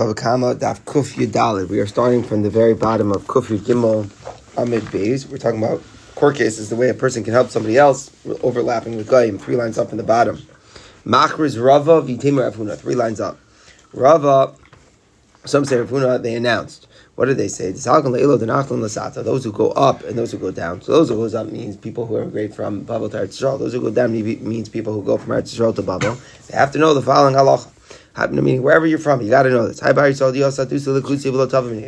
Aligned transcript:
Bava 0.00 0.16
Kama 0.16 0.54
Daf 0.54 0.80
Kuf 0.86 1.12
Yudalid. 1.12 1.68
We 1.68 1.78
are 1.78 1.86
starting 1.86 2.22
from 2.22 2.40
the 2.40 2.48
very 2.48 2.72
bottom 2.72 3.12
of 3.12 3.24
Kuf 3.24 3.54
Gimel 3.58 4.08
Amid 4.56 4.84
Beis. 4.84 5.28
We're 5.28 5.36
talking 5.36 5.62
about 5.62 5.82
court 6.14 6.36
cases, 6.36 6.70
the 6.70 6.76
way 6.76 6.88
a 6.88 6.94
person 6.94 7.22
can 7.22 7.34
help 7.34 7.50
somebody 7.50 7.76
else, 7.76 8.10
overlapping 8.42 8.96
with 8.96 9.06
Goyim, 9.06 9.36
three 9.38 9.56
lines 9.56 9.76
up 9.76 9.90
in 9.90 9.98
the 9.98 10.02
bottom. 10.02 10.38
Machriz 11.04 11.62
Rava 11.62 12.00
Vitimar 12.00 12.50
Avuna, 12.50 12.78
three 12.78 12.94
lines 12.94 13.20
up. 13.20 13.38
Rava, 13.92 14.54
some 15.44 15.66
say 15.66 15.76
Avuna, 15.76 16.22
they 16.22 16.34
announced. 16.34 16.86
What 17.16 17.26
did 17.26 17.36
they 17.36 17.48
say? 17.48 17.70
Those 17.72 19.44
who 19.44 19.52
go 19.52 19.70
up 19.72 20.02
and 20.04 20.16
those 20.16 20.32
who 20.32 20.38
go 20.38 20.50
down. 20.50 20.80
So 20.80 20.92
those 20.92 21.10
who 21.10 21.16
goes 21.16 21.34
up 21.34 21.48
means 21.48 21.76
people 21.76 22.06
who 22.06 22.16
immigrate 22.16 22.54
from 22.54 22.84
Babel 22.84 23.10
to 23.10 23.18
Eretz. 23.18 23.38
Those 23.38 23.74
who 23.74 23.82
go 23.82 23.90
down 23.90 24.12
means 24.12 24.70
people 24.70 24.94
who 24.94 25.02
go 25.02 25.18
from 25.18 25.32
Eretz 25.34 25.74
to 25.74 25.82
Babel. 25.82 26.16
They 26.48 26.56
have 26.56 26.72
to 26.72 26.78
know 26.78 26.94
the 26.94 27.02
following 27.02 27.34
halacha. 27.34 27.68
Meaning, 28.16 28.62
wherever 28.62 28.86
you're 28.86 28.98
from, 28.98 29.20
you 29.20 29.28
got 29.30 29.42
to 29.44 29.50
know 29.50 29.68
this. 29.68 29.82
A 29.82 29.92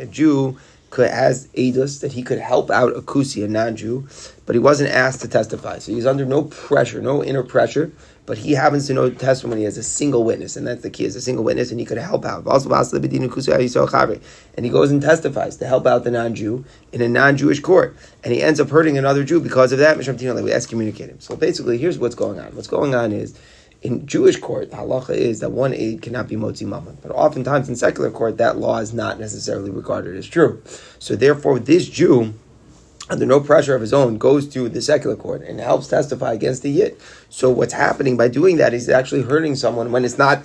Jew 0.05 0.57
could, 0.89 1.09
has 1.09 1.47
edus 1.47 1.99
that 2.01 2.13
he 2.13 2.21
could 2.21 2.39
help 2.39 2.69
out 2.69 2.95
a 2.95 3.01
kusi, 3.01 3.43
a 3.43 3.47
non-Jew, 3.47 4.07
but 4.45 4.55
he 4.55 4.59
wasn't 4.59 4.91
asked 4.91 5.21
to 5.21 5.27
testify. 5.27 5.79
So 5.79 5.91
he's 5.91 6.05
under 6.05 6.23
no 6.23 6.43
pressure, 6.43 7.01
no 7.01 7.23
inner 7.23 7.41
pressure, 7.41 7.91
but 8.25 8.37
he 8.37 8.53
happens 8.53 8.87
to 8.87 8.93
know 8.93 9.09
testimony 9.09 9.65
as 9.65 9.77
a 9.77 9.83
single 9.83 10.23
witness, 10.23 10.55
and 10.55 10.67
that's 10.67 10.83
the 10.83 10.91
key, 10.91 11.05
as 11.05 11.15
a 11.15 11.21
single 11.21 11.43
witness, 11.43 11.71
and 11.71 11.79
he 11.79 11.85
could 11.85 11.97
help 11.97 12.25
out. 12.25 12.45
And 12.45 14.65
he 14.65 14.71
goes 14.71 14.91
and 14.91 15.01
testifies 15.01 15.57
to 15.57 15.65
help 15.65 15.87
out 15.87 16.03
the 16.03 16.11
non-Jew 16.11 16.63
in 16.91 17.01
a 17.01 17.09
non-Jewish 17.09 17.61
court, 17.61 17.97
and 18.23 18.31
he 18.31 18.43
ends 18.43 18.59
up 18.59 18.69
hurting 18.69 18.97
another 18.97 19.23
Jew 19.23 19.41
because 19.41 19.71
of 19.71 19.79
that. 19.79 19.97
We 19.97 20.51
excommunicate 20.51 21.09
him. 21.09 21.19
So 21.19 21.35
basically, 21.35 21.79
here's 21.79 21.97
what's 21.97 22.15
going 22.15 22.39
on. 22.39 22.55
What's 22.55 22.67
going 22.67 22.93
on 22.93 23.11
is 23.11 23.35
in 23.83 24.07
Jewish 24.07 24.37
court, 24.37 24.71
the 24.71 24.77
halacha 24.77 25.15
is 25.15 25.41
that 25.41 25.51
one 25.51 25.73
aid 25.73 26.01
cannot 26.01 26.29
be 26.29 26.35
motzi 26.35 26.65
mammon. 26.65 26.97
But 27.01 27.11
oftentimes 27.11 27.67
in 27.67 27.75
secular 27.75 28.09
court, 28.09 28.37
that 28.37 28.57
law 28.57 28.77
is 28.79 28.93
not 28.93 29.19
necessarily 29.19 29.69
regarded 29.69 30.15
as 30.15 30.25
true. 30.25 30.61
So 30.99 31.15
therefore, 31.15 31.59
this 31.59 31.89
Jew, 31.89 32.33
under 33.09 33.25
no 33.25 33.41
pressure 33.41 33.75
of 33.75 33.81
his 33.81 33.93
own, 33.93 34.17
goes 34.17 34.47
to 34.49 34.69
the 34.69 34.81
secular 34.81 35.17
court 35.17 35.41
and 35.41 35.59
helps 35.59 35.87
testify 35.87 36.31
against 36.31 36.63
the 36.63 36.71
yid. 36.71 36.97
So 37.29 37.49
what's 37.49 37.73
happening 37.73 38.15
by 38.15 38.29
doing 38.29 38.55
that 38.57 38.73
is 38.73 38.87
actually 38.87 39.23
hurting 39.23 39.55
someone 39.55 39.91
when 39.91 40.05
it's 40.05 40.17
not 40.17 40.43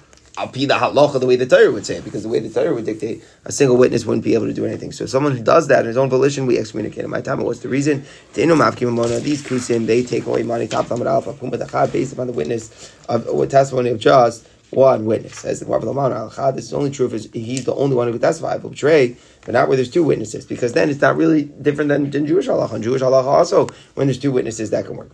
the 0.67 0.75
halacha 0.75 1.19
the 1.20 1.27
way 1.27 1.36
the 1.36 1.47
Torah 1.47 1.70
would 1.72 1.84
say, 1.86 1.97
it, 1.97 2.05
because 2.05 2.22
the 2.22 2.28
way 2.28 2.39
the 2.39 2.48
Torah 2.48 2.75
would 2.75 2.84
dictate, 2.84 3.22
a 3.44 3.53
single 3.53 3.77
witness 3.77 4.05
wouldn't 4.05 4.25
be 4.25 4.34
able 4.34 4.47
to 4.47 4.55
do 4.55 4.64
anything. 4.64 4.92
So 4.92 5.06
someone 5.06 5.36
who 5.36 5.42
does 5.42 5.67
that 5.69 5.81
in 5.81 5.86
his 5.86 5.97
own 5.97 6.08
volition, 6.08 6.47
we 6.47 6.58
excommunicate 6.58 7.05
him. 7.05 7.11
My 7.11 7.20
time, 7.20 7.41
what's 7.41 7.61
the 7.61 7.69
reason? 7.69 8.05
These 8.34 8.47
kusim, 8.47 9.86
they 9.86 10.03
take 10.03 10.27
away 10.27 10.42
money, 10.42 10.66
top 10.69 10.89
based 10.89 12.12
upon 12.12 12.27
the 12.27 12.33
witness 12.33 12.92
of 13.09 13.27
what 13.27 13.50
testimony 13.50 13.91
of 13.91 13.98
just 13.98 14.47
one 14.71 15.07
witness. 15.07 15.45
As 15.45 15.61
the 15.61 15.67
Gemara 15.67 16.53
this 16.53 16.67
is 16.67 16.75
only 16.75 16.91
true 16.91 17.07
if 17.07 17.33
he's 17.33 17.65
the 17.65 17.75
only 17.75 17.97
one 17.97 18.07
who 18.07 18.13
could 18.13 18.23
testify. 18.23 18.59
But 18.59 18.71
betray, 18.71 19.17
but 19.45 19.53
not 19.53 19.69
where 19.69 19.77
there's 19.77 19.91
two 19.91 20.05
witnesses, 20.05 20.45
because 20.45 20.73
then 20.73 20.91
it's 20.91 21.01
not 21.01 21.17
really 21.17 21.45
different 21.45 21.89
than, 21.89 22.11
than 22.11 22.27
Jewish 22.27 22.47
halacha. 22.47 22.75
And 22.75 22.85
Jewish 22.85 23.03
halacha 23.03 23.25
also, 23.25 23.69
when 23.95 24.07
there's 24.07 24.19
two 24.19 24.33
witnesses, 24.33 24.71
that 24.71 24.87
can 24.87 24.97
work 24.97 25.09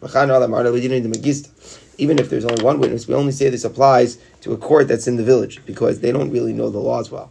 even 1.96 2.18
if 2.18 2.28
there's 2.28 2.44
only 2.44 2.64
one 2.64 2.80
witness, 2.80 3.06
we 3.06 3.14
only 3.14 3.32
say 3.32 3.48
this 3.48 3.64
applies 3.64 4.18
to 4.40 4.52
a 4.52 4.56
court 4.56 4.88
that's 4.88 5.06
in 5.06 5.16
the 5.16 5.22
village 5.22 5.64
because 5.64 6.00
they 6.00 6.12
don't 6.12 6.30
really 6.30 6.52
know 6.52 6.70
the 6.70 6.78
laws 6.78 7.10
well. 7.10 7.30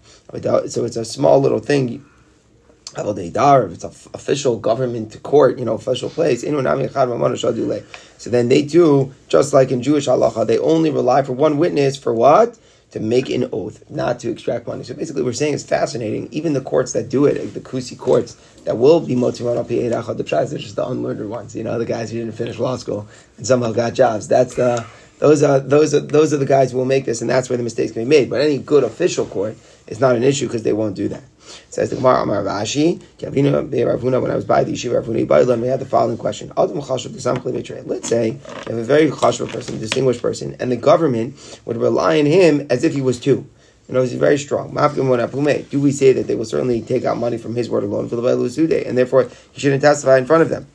So 0.68 0.86
it's 0.86 0.96
a 0.96 1.06
small 1.06 1.40
little 1.40 1.60
thing. 1.60 2.06
If 2.98 3.74
it's 3.74 3.84
an 3.84 3.92
official 4.14 4.60
government 4.60 5.22
court, 5.24 5.60
you 5.60 5.66
know, 5.66 5.74
official 5.74 6.10
place. 6.10 6.42
So 6.42 8.30
then 8.30 8.50
they 8.50 8.62
do, 8.62 9.14
just 9.28 9.54
like 9.54 9.72
in 9.72 9.82
Jewish 9.82 10.08
halacha, 10.08 10.48
they 10.48 10.60
only 10.60 10.92
rely 10.92 11.24
for 11.24 11.34
one 11.34 11.58
witness 11.58 11.98
for 11.98 12.14
what? 12.14 12.58
to 12.94 13.00
make 13.00 13.28
an 13.32 13.50
oath 13.52 13.84
not 13.90 14.20
to 14.20 14.30
extract 14.30 14.68
money. 14.68 14.84
So 14.84 14.94
basically, 14.94 15.24
we're 15.24 15.34
saying 15.34 15.56
it's 15.56 15.64
fascinating. 15.64 16.30
Even 16.32 16.54
the 16.54 16.62
courts 16.62 16.94
that 16.94 17.10
do 17.10 17.26
it, 17.26 17.52
the 17.56 17.60
Kusi 17.60 17.98
courts 17.98 18.36
that 18.66 18.78
will 18.78 19.00
be 19.00 19.16
motivat 19.16 19.58
al 19.58 20.14
they're 20.14 20.60
just 20.60 20.76
the 20.76 20.88
unlearned 20.88 21.28
ones. 21.28 21.56
You 21.56 21.64
know, 21.64 21.80
the 21.80 21.88
guys 21.88 22.12
who 22.12 22.20
didn't 22.20 22.36
finish 22.36 22.60
law 22.60 22.78
school 22.78 23.08
and 23.38 23.48
somehow 23.48 23.72
got 23.72 23.96
jobs. 23.96 24.28
That's 24.28 24.54
the 24.54 24.86
those 25.18 25.42
are 25.42 25.60
those 25.60 25.96
are 25.96 26.02
those 26.02 26.36
are 26.36 26.38
the 26.38 26.46
guys 26.46 26.72
who 26.72 26.78
will 26.78 26.86
make 26.86 27.06
this, 27.06 27.22
and 27.22 27.30
that's 27.30 27.50
where 27.50 27.58
the 27.58 27.64
mistakes 27.64 27.94
can 27.94 28.04
be 28.04 28.10
made. 28.10 28.30
But 28.30 28.42
any 28.42 28.60
good 28.60 28.84
official 28.84 29.26
court 29.26 29.58
is 29.88 30.00
not 30.00 30.16
an 30.16 30.22
issue 30.22 30.46
because 30.46 30.62
they 30.62 30.74
won't 30.74 30.96
do 30.96 31.08
that. 31.08 31.24
Says 31.70 31.90
the 31.90 31.96
Gemara 31.96 32.24
Amar 32.24 32.44
Rashi, 32.44 33.02
Ravuna, 33.20 34.22
when 34.22 34.32
I 34.32 34.36
was 34.36 34.46
by 34.46 34.64
the 34.64 34.74
Yeshiva 34.74 35.04
Ravuna 35.04 35.62
we 35.62 35.68
had 35.68 35.80
the 35.80 35.86
following 35.86 36.18
question. 36.18 36.52
Let's 36.56 38.10
say 38.10 38.28
you 38.28 38.40
have 38.68 38.78
a 38.78 38.84
very 38.84 39.10
chashuv 39.10 39.52
person, 39.52 39.80
distinguished 39.80 40.22
person, 40.22 40.56
and 40.60 40.72
the 40.72 40.78
government 40.78 41.62
would 41.66 41.78
rely 41.78 42.20
on 42.20 42.26
him 42.26 42.68
as 42.70 42.84
if 42.84 42.94
he 42.94 43.02
was 43.02 43.20
two. 43.20 43.48
You 43.88 43.96
know, 43.96 44.02
he's 44.02 44.14
very 44.14 44.38
strong. 44.38 44.74
Do 44.74 45.80
we 45.82 45.92
say 45.92 46.14
that 46.14 46.28
they 46.28 46.36
will 46.36 46.46
certainly 46.46 46.82
take 46.82 47.04
out 47.04 47.18
money 47.18 47.38
from 47.38 47.56
his 47.56 47.70
word 47.70 47.84
alone 47.84 48.08
for 48.08 48.16
the 48.16 48.84
and 48.88 48.98
therefore 48.98 49.30
he 49.52 49.60
shouldn't 49.60 49.82
testify 49.82 50.18
in 50.18 50.26
front 50.26 50.44
of 50.44 50.50
them? 50.50 50.68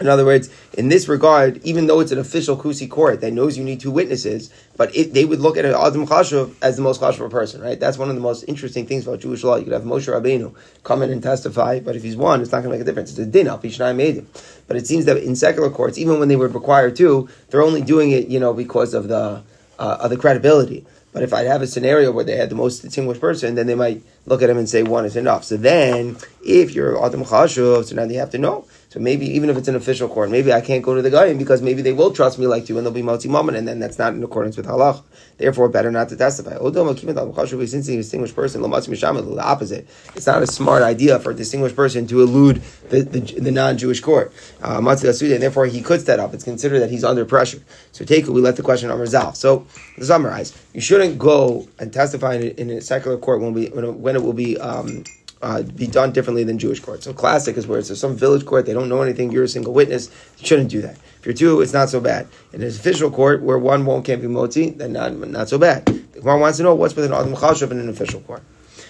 In 0.00 0.08
other 0.08 0.24
words, 0.24 0.48
in 0.72 0.88
this 0.88 1.08
regard, 1.08 1.62
even 1.62 1.86
though 1.86 2.00
it's 2.00 2.10
an 2.10 2.18
official 2.18 2.56
Kusi 2.56 2.88
court 2.88 3.20
that 3.20 3.32
knows 3.32 3.58
you 3.58 3.64
need 3.64 3.80
two 3.80 3.90
witnesses, 3.90 4.50
but 4.78 4.94
it, 4.96 5.12
they 5.12 5.26
would 5.26 5.40
look 5.40 5.58
at 5.58 5.66
Adam 5.66 6.06
Chashuv 6.06 6.54
as 6.62 6.76
the 6.76 6.82
most 6.82 7.02
Chashuv 7.02 7.30
person, 7.30 7.60
right? 7.60 7.78
That's 7.78 7.98
one 7.98 8.08
of 8.08 8.14
the 8.14 8.22
most 8.22 8.44
interesting 8.44 8.86
things 8.86 9.06
about 9.06 9.20
Jewish 9.20 9.44
law. 9.44 9.56
You 9.56 9.64
could 9.64 9.74
have 9.74 9.82
Moshe 9.82 10.08
Rabbeinu 10.08 10.54
come 10.84 11.02
in 11.02 11.10
and 11.10 11.22
testify, 11.22 11.80
but 11.80 11.96
if 11.96 12.02
he's 12.02 12.16
one, 12.16 12.40
it's 12.40 12.50
not 12.50 12.62
going 12.62 12.72
to 12.72 12.78
make 12.78 12.80
a 12.80 12.84
difference. 12.84 13.10
It's 13.10 13.18
a 13.18 13.26
din, 13.26 13.46
al 13.46 13.60
made 13.94 14.14
him. 14.14 14.28
But 14.66 14.78
it 14.78 14.86
seems 14.86 15.04
that 15.04 15.18
in 15.18 15.36
secular 15.36 15.68
courts, 15.68 15.98
even 15.98 16.18
when 16.18 16.28
they 16.28 16.36
would 16.36 16.54
require 16.54 16.90
two, 16.90 17.28
they're 17.50 17.62
only 17.62 17.82
doing 17.82 18.10
it, 18.10 18.28
you 18.28 18.40
know, 18.40 18.54
because 18.54 18.94
of 18.94 19.08
the, 19.08 19.42
uh, 19.78 19.98
of 20.00 20.08
the 20.08 20.16
credibility. 20.16 20.86
But 21.12 21.24
if 21.24 21.34
I'd 21.34 21.46
have 21.46 21.60
a 21.60 21.66
scenario 21.66 22.10
where 22.10 22.24
they 22.24 22.36
had 22.36 22.48
the 22.48 22.54
most 22.54 22.80
distinguished 22.80 23.20
person, 23.20 23.54
then 23.54 23.66
they 23.66 23.74
might 23.74 24.02
look 24.24 24.40
at 24.40 24.48
him 24.48 24.56
and 24.56 24.68
say 24.68 24.82
one 24.82 25.04
is 25.04 25.16
enough. 25.16 25.44
So 25.44 25.58
then, 25.58 26.16
if 26.42 26.72
you're 26.72 27.04
Adam 27.04 27.24
Chashuv, 27.24 27.84
so 27.84 27.96
now 27.96 28.06
they 28.06 28.14
have 28.14 28.30
to 28.30 28.38
know 28.38 28.64
so 28.90 28.98
maybe 28.98 29.24
even 29.24 29.50
if 29.50 29.56
it's 29.56 29.68
an 29.68 29.76
official 29.76 30.08
court, 30.08 30.30
maybe 30.30 30.52
I 30.52 30.60
can't 30.60 30.82
go 30.82 30.96
to 30.96 31.00
the 31.00 31.10
guy 31.10 31.32
because 31.34 31.62
maybe 31.62 31.80
they 31.80 31.92
will 31.92 32.10
trust 32.10 32.40
me 32.40 32.48
like 32.48 32.68
you 32.68 32.76
and 32.76 32.84
they'll 32.84 32.92
be 32.92 33.02
multi 33.02 33.28
moment, 33.28 33.56
and 33.56 33.68
then 33.68 33.78
that's 33.78 34.00
not 34.00 34.14
in 34.14 34.22
accordance 34.24 34.56
with 34.56 34.66
halach. 34.66 35.00
Therefore, 35.38 35.68
better 35.68 35.92
not 35.92 36.08
to 36.08 36.16
testify. 36.16 36.58
Since 36.58 37.88
a 37.88 37.96
distinguished 37.96 38.34
person, 38.34 38.62
the 38.62 39.42
opposite. 39.44 39.86
It's 40.16 40.26
not 40.26 40.42
a 40.42 40.46
smart 40.48 40.82
idea 40.82 41.20
for 41.20 41.30
a 41.30 41.34
distinguished 41.34 41.76
person 41.76 42.08
to 42.08 42.20
elude 42.20 42.62
the, 42.88 43.02
the, 43.02 43.20
the 43.20 43.52
non-Jewish 43.52 44.00
court. 44.00 44.32
Uh, 44.60 44.78
and 44.78 45.42
therefore, 45.42 45.66
he 45.66 45.82
could 45.82 46.00
set 46.00 46.18
up. 46.18 46.34
It's 46.34 46.42
considered 46.42 46.80
that 46.80 46.90
he's 46.90 47.04
under 47.04 47.24
pressure. 47.24 47.62
So 47.92 48.04
take 48.04 48.24
it. 48.24 48.30
We 48.30 48.40
let 48.40 48.56
the 48.56 48.64
question 48.64 48.90
on 48.90 48.98
resolve. 48.98 49.36
So 49.36 49.68
to 49.98 50.04
summarize, 50.04 50.52
you 50.74 50.80
shouldn't 50.80 51.16
go 51.16 51.68
and 51.78 51.92
testify 51.92 52.34
in 52.34 52.42
a, 52.42 52.60
in 52.60 52.70
a 52.70 52.80
secular 52.80 53.18
court 53.18 53.40
when 53.40 53.52
we 53.52 53.68
when, 53.68 54.02
when 54.02 54.16
it 54.16 54.22
will 54.24 54.32
be. 54.32 54.58
Um, 54.58 55.04
uh, 55.42 55.62
be 55.62 55.86
done 55.86 56.12
differently 56.12 56.44
than 56.44 56.58
Jewish 56.58 56.80
courts. 56.80 57.04
So 57.04 57.12
classic 57.12 57.56
is 57.56 57.66
where 57.66 57.78
it's 57.78 57.98
some 57.98 58.16
village 58.16 58.44
court, 58.44 58.66
they 58.66 58.74
don't 58.74 58.88
know 58.88 59.02
anything, 59.02 59.32
you're 59.32 59.44
a 59.44 59.48
single 59.48 59.72
witness, 59.72 60.10
you 60.38 60.46
shouldn't 60.46 60.70
do 60.70 60.82
that. 60.82 60.96
If 61.18 61.26
you're 61.26 61.34
two, 61.34 61.60
it's 61.60 61.72
not 61.72 61.88
so 61.88 62.00
bad. 62.00 62.28
In 62.52 62.62
an 62.62 62.68
official 62.68 63.10
court 63.10 63.42
where 63.42 63.58
one 63.58 63.86
won't 63.86 64.04
can't 64.04 64.20
be 64.20 64.28
moti, 64.28 64.70
then 64.70 64.92
not, 64.92 65.14
not 65.14 65.48
so 65.48 65.58
bad. 65.58 65.86
The 65.86 66.20
Gemara 66.20 66.38
wants 66.38 66.58
to 66.58 66.64
know 66.64 66.74
what's 66.74 66.94
with 66.94 67.06
an 67.06 67.12
Adam 67.12 67.32
in 67.72 67.80
an 67.80 67.88
official 67.88 68.20
court. 68.20 68.42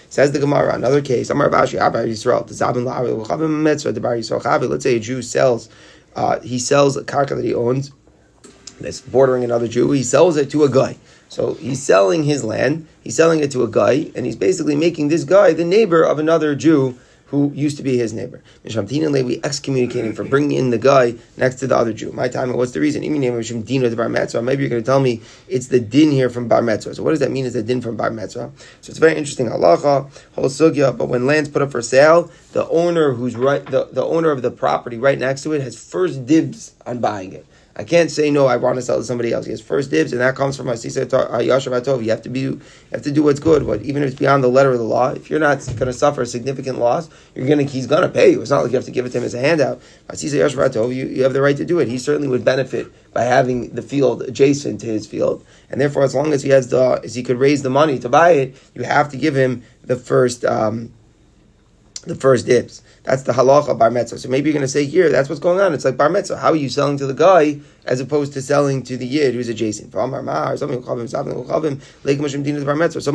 Says 0.09 0.33
the 0.33 0.41
Gemara, 0.41 0.75
another 0.75 1.01
case, 1.01 1.31
Amar 1.31 1.49
Bashi, 1.51 1.77
Abar 1.77 2.05
Yisrael, 2.07 2.45
the 2.47 2.55
Zabin 2.55 2.85
La'avi, 2.85 3.17
L'chavim 3.17 3.63
Mitzvah, 3.63 3.93
the 3.93 4.01
Bar 4.01 4.17
Yisrael 4.17 4.43
Chavi. 4.43 4.69
let's 4.69 4.83
say 4.83 4.97
a 4.97 5.01
Jew 5.01 5.23
sells, 5.23 5.69
uh, 6.17 6.41
he 6.41 6.59
sells 6.59 6.97
a 6.97 7.05
karka 7.05 7.37
that 7.37 7.45
he 7.45 7.55
owns, 7.55 7.93
that's 8.81 9.01
bordering 9.01 9.45
another 9.45 9.69
Jew, 9.69 9.93
he 9.93 10.03
sells 10.03 10.37
it 10.37 10.51
to 10.51 10.65
a 10.65 10.69
guy. 10.69 10.97
So 11.31 11.55
he's 11.55 11.81
selling 11.81 12.25
his 12.25 12.43
land, 12.43 12.89
he's 13.03 13.15
selling 13.15 13.39
it 13.39 13.53
to 13.53 13.63
a 13.63 13.71
guy, 13.71 14.11
and 14.17 14.27
he's 14.27 14.35
basically 14.35 14.75
making 14.75 15.09
this 15.09 15.23
guy 15.23 15.53
the 15.53 15.65
neighbor 15.65 16.03
of 16.03 16.19
another 16.19 16.57
Jew 16.57 16.99
who 17.27 17.53
used 17.55 17.77
to 17.77 17.85
be 17.85 17.97
his 17.97 18.13
neighbor. 18.13 18.43
we 18.65 19.41
excommunicating 19.45 20.13
for 20.13 20.25
bringing 20.25 20.59
in 20.59 20.71
the 20.71 20.79
guy 20.79 21.15
next 21.37 21.61
to 21.61 21.69
the 21.69 21.77
other 21.77 21.93
Jew. 21.93 22.11
My 22.11 22.27
time, 22.27 22.53
what's 22.55 22.73
the 22.73 22.81
reason? 22.81 23.03
Maybe 23.03 23.19
you're 23.21 23.41
going 23.41 24.83
to 24.83 24.83
tell 24.83 24.99
me 24.99 25.21
it's 25.47 25.69
the 25.69 25.79
din 25.79 26.11
here 26.11 26.29
from 26.29 26.49
Bar 26.49 26.63
Metzra. 26.63 26.97
So 26.97 27.05
what 27.05 27.11
does 27.11 27.21
that 27.21 27.31
mean? 27.31 27.47
Is 27.47 27.53
the 27.53 27.63
din 27.63 27.81
from 27.81 27.97
Bar 27.97 28.11
Metzra? 28.11 28.51
So 28.81 28.91
it's 28.91 28.99
very 28.99 29.17
interesting 29.17 29.47
halacha, 29.47 30.11
whole 30.35 30.47
sugya. 30.47 30.99
But 30.99 31.07
when 31.07 31.27
land's 31.27 31.49
put 31.49 31.63
up 31.63 31.71
for 31.71 31.81
sale, 31.81 32.33
the 32.51 32.69
owner 32.69 33.13
who's 33.13 33.37
right, 33.37 33.65
the, 33.65 33.85
the 33.93 34.05
owner 34.05 34.33
of 34.33 34.43
the 34.43 34.51
property 34.51 34.99
right 34.99 35.17
next 35.17 35.45
to 35.45 35.53
it 35.53 35.63
has 35.63 35.81
first 35.81 36.27
dibs 36.27 36.75
on 36.85 36.99
buying 36.99 37.33
it. 37.33 37.47
I 37.77 37.85
can't 37.85 38.11
say 38.11 38.31
no. 38.31 38.47
I 38.47 38.57
want 38.57 38.77
to 38.77 38.83
sell 38.83 38.99
to 38.99 39.05
somebody 39.05 39.33
else. 39.33 39.47
He 39.47 39.53
has 39.53 39.61
first 39.61 39.91
dibs, 39.91 40.13
and 40.13 40.21
that 40.21 40.35
comes 40.35 40.57
from 40.57 40.67
Asisa 40.67 41.07
Yashav 41.07 41.81
Atov. 41.81 42.03
You 42.03 42.11
have 42.11 42.23
to 42.23 42.29
be, 42.29 42.41
you 42.41 42.61
have 42.91 43.03
to 43.03 43.13
do 43.13 43.23
what's 43.23 43.39
good. 43.39 43.67
But 43.67 43.83
even 43.83 44.03
if 44.03 44.11
it's 44.11 44.19
beyond 44.19 44.43
the 44.43 44.49
letter 44.49 44.73
of 44.73 44.79
the 44.79 44.85
law, 44.85 45.11
if 45.11 45.31
you're 45.31 45.39
not 45.39 45.65
going 45.67 45.87
to 45.87 45.93
suffer 45.93 46.23
a 46.23 46.27
significant 46.27 46.79
loss, 46.79 47.09
you're 47.35 47.47
going 47.47 47.59
to 47.59 47.65
he's 47.65 47.87
going 47.87 48.03
to 48.03 48.09
pay 48.09 48.31
you. 48.31 48.41
It's 48.41 48.51
not 48.51 48.63
like 48.63 48.73
you 48.73 48.77
have 48.77 48.85
to 48.87 48.91
give 48.91 49.07
it 49.07 49.11
to 49.11 49.19
him 49.19 49.25
as 49.25 49.35
a 49.35 49.41
handout. 49.41 49.81
Asisa 50.09 50.37
Yashav 50.37 50.69
Atov, 50.69 50.95
you, 50.95 51.07
you 51.07 51.23
have 51.23 51.33
the 51.33 51.41
right 51.41 51.57
to 51.57 51.65
do 51.65 51.79
it. 51.79 51.89
He 51.89 51.99
certainly 51.99 52.29
would 52.29 52.45
benefit 52.45 52.93
by 53.13 53.23
having 53.23 53.71
the 53.71 53.83
field 53.83 54.23
adjacent 54.23 54.81
to 54.81 54.87
his 54.87 55.07
field, 55.07 55.45
and 55.71 55.81
therefore, 55.81 56.03
as 56.03 56.15
long 56.15 56.33
as 56.33 56.43
he 56.43 56.51
has 56.51 56.69
the, 56.69 57.01
as 57.05 57.15
he 57.15 57.23
could 57.23 57.39
raise 57.39 57.63
the 57.63 57.71
money 57.71 57.99
to 58.01 58.09
buy 58.09 58.33
it, 58.33 58.57
you 58.75 58.83
have 58.83 59.11
to 59.11 59.17
give 59.17 59.37
him 59.37 59.63
the 59.85 59.97
first. 59.97 60.45
Um, 60.45 60.93
the 62.03 62.15
first 62.15 62.47
dibs. 62.47 62.83
That's 63.03 63.23
the 63.23 63.33
halacha 63.33 63.79
bar 63.79 63.91
metzra. 63.91 64.19
So 64.19 64.29
maybe 64.29 64.51
you're 64.51 64.55
going 64.55 64.63
to 64.63 64.69
say 64.69 64.85
here, 64.85 65.11
that's 65.11 65.29
what's 65.29 65.41
going 65.41 65.61
on. 65.61 65.73
It's 65.75 65.85
like 65.85 65.97
bar 65.97 66.09
metzra. 66.09 66.39
How 66.39 66.51
are 66.51 66.57
you 66.57 66.69
selling 66.69 66.97
to 66.99 67.07
the 67.07 67.15
guy 67.15 67.61
as 67.85 68.01
opposed 68.01 68.33
to 68.35 68.43
selling 68.43 68.83
to 68.85 68.97
the 68.97 69.07
yid 69.07 69.35
who's 69.35 69.49
adjacent? 69.49 69.93
Someone 69.93 70.25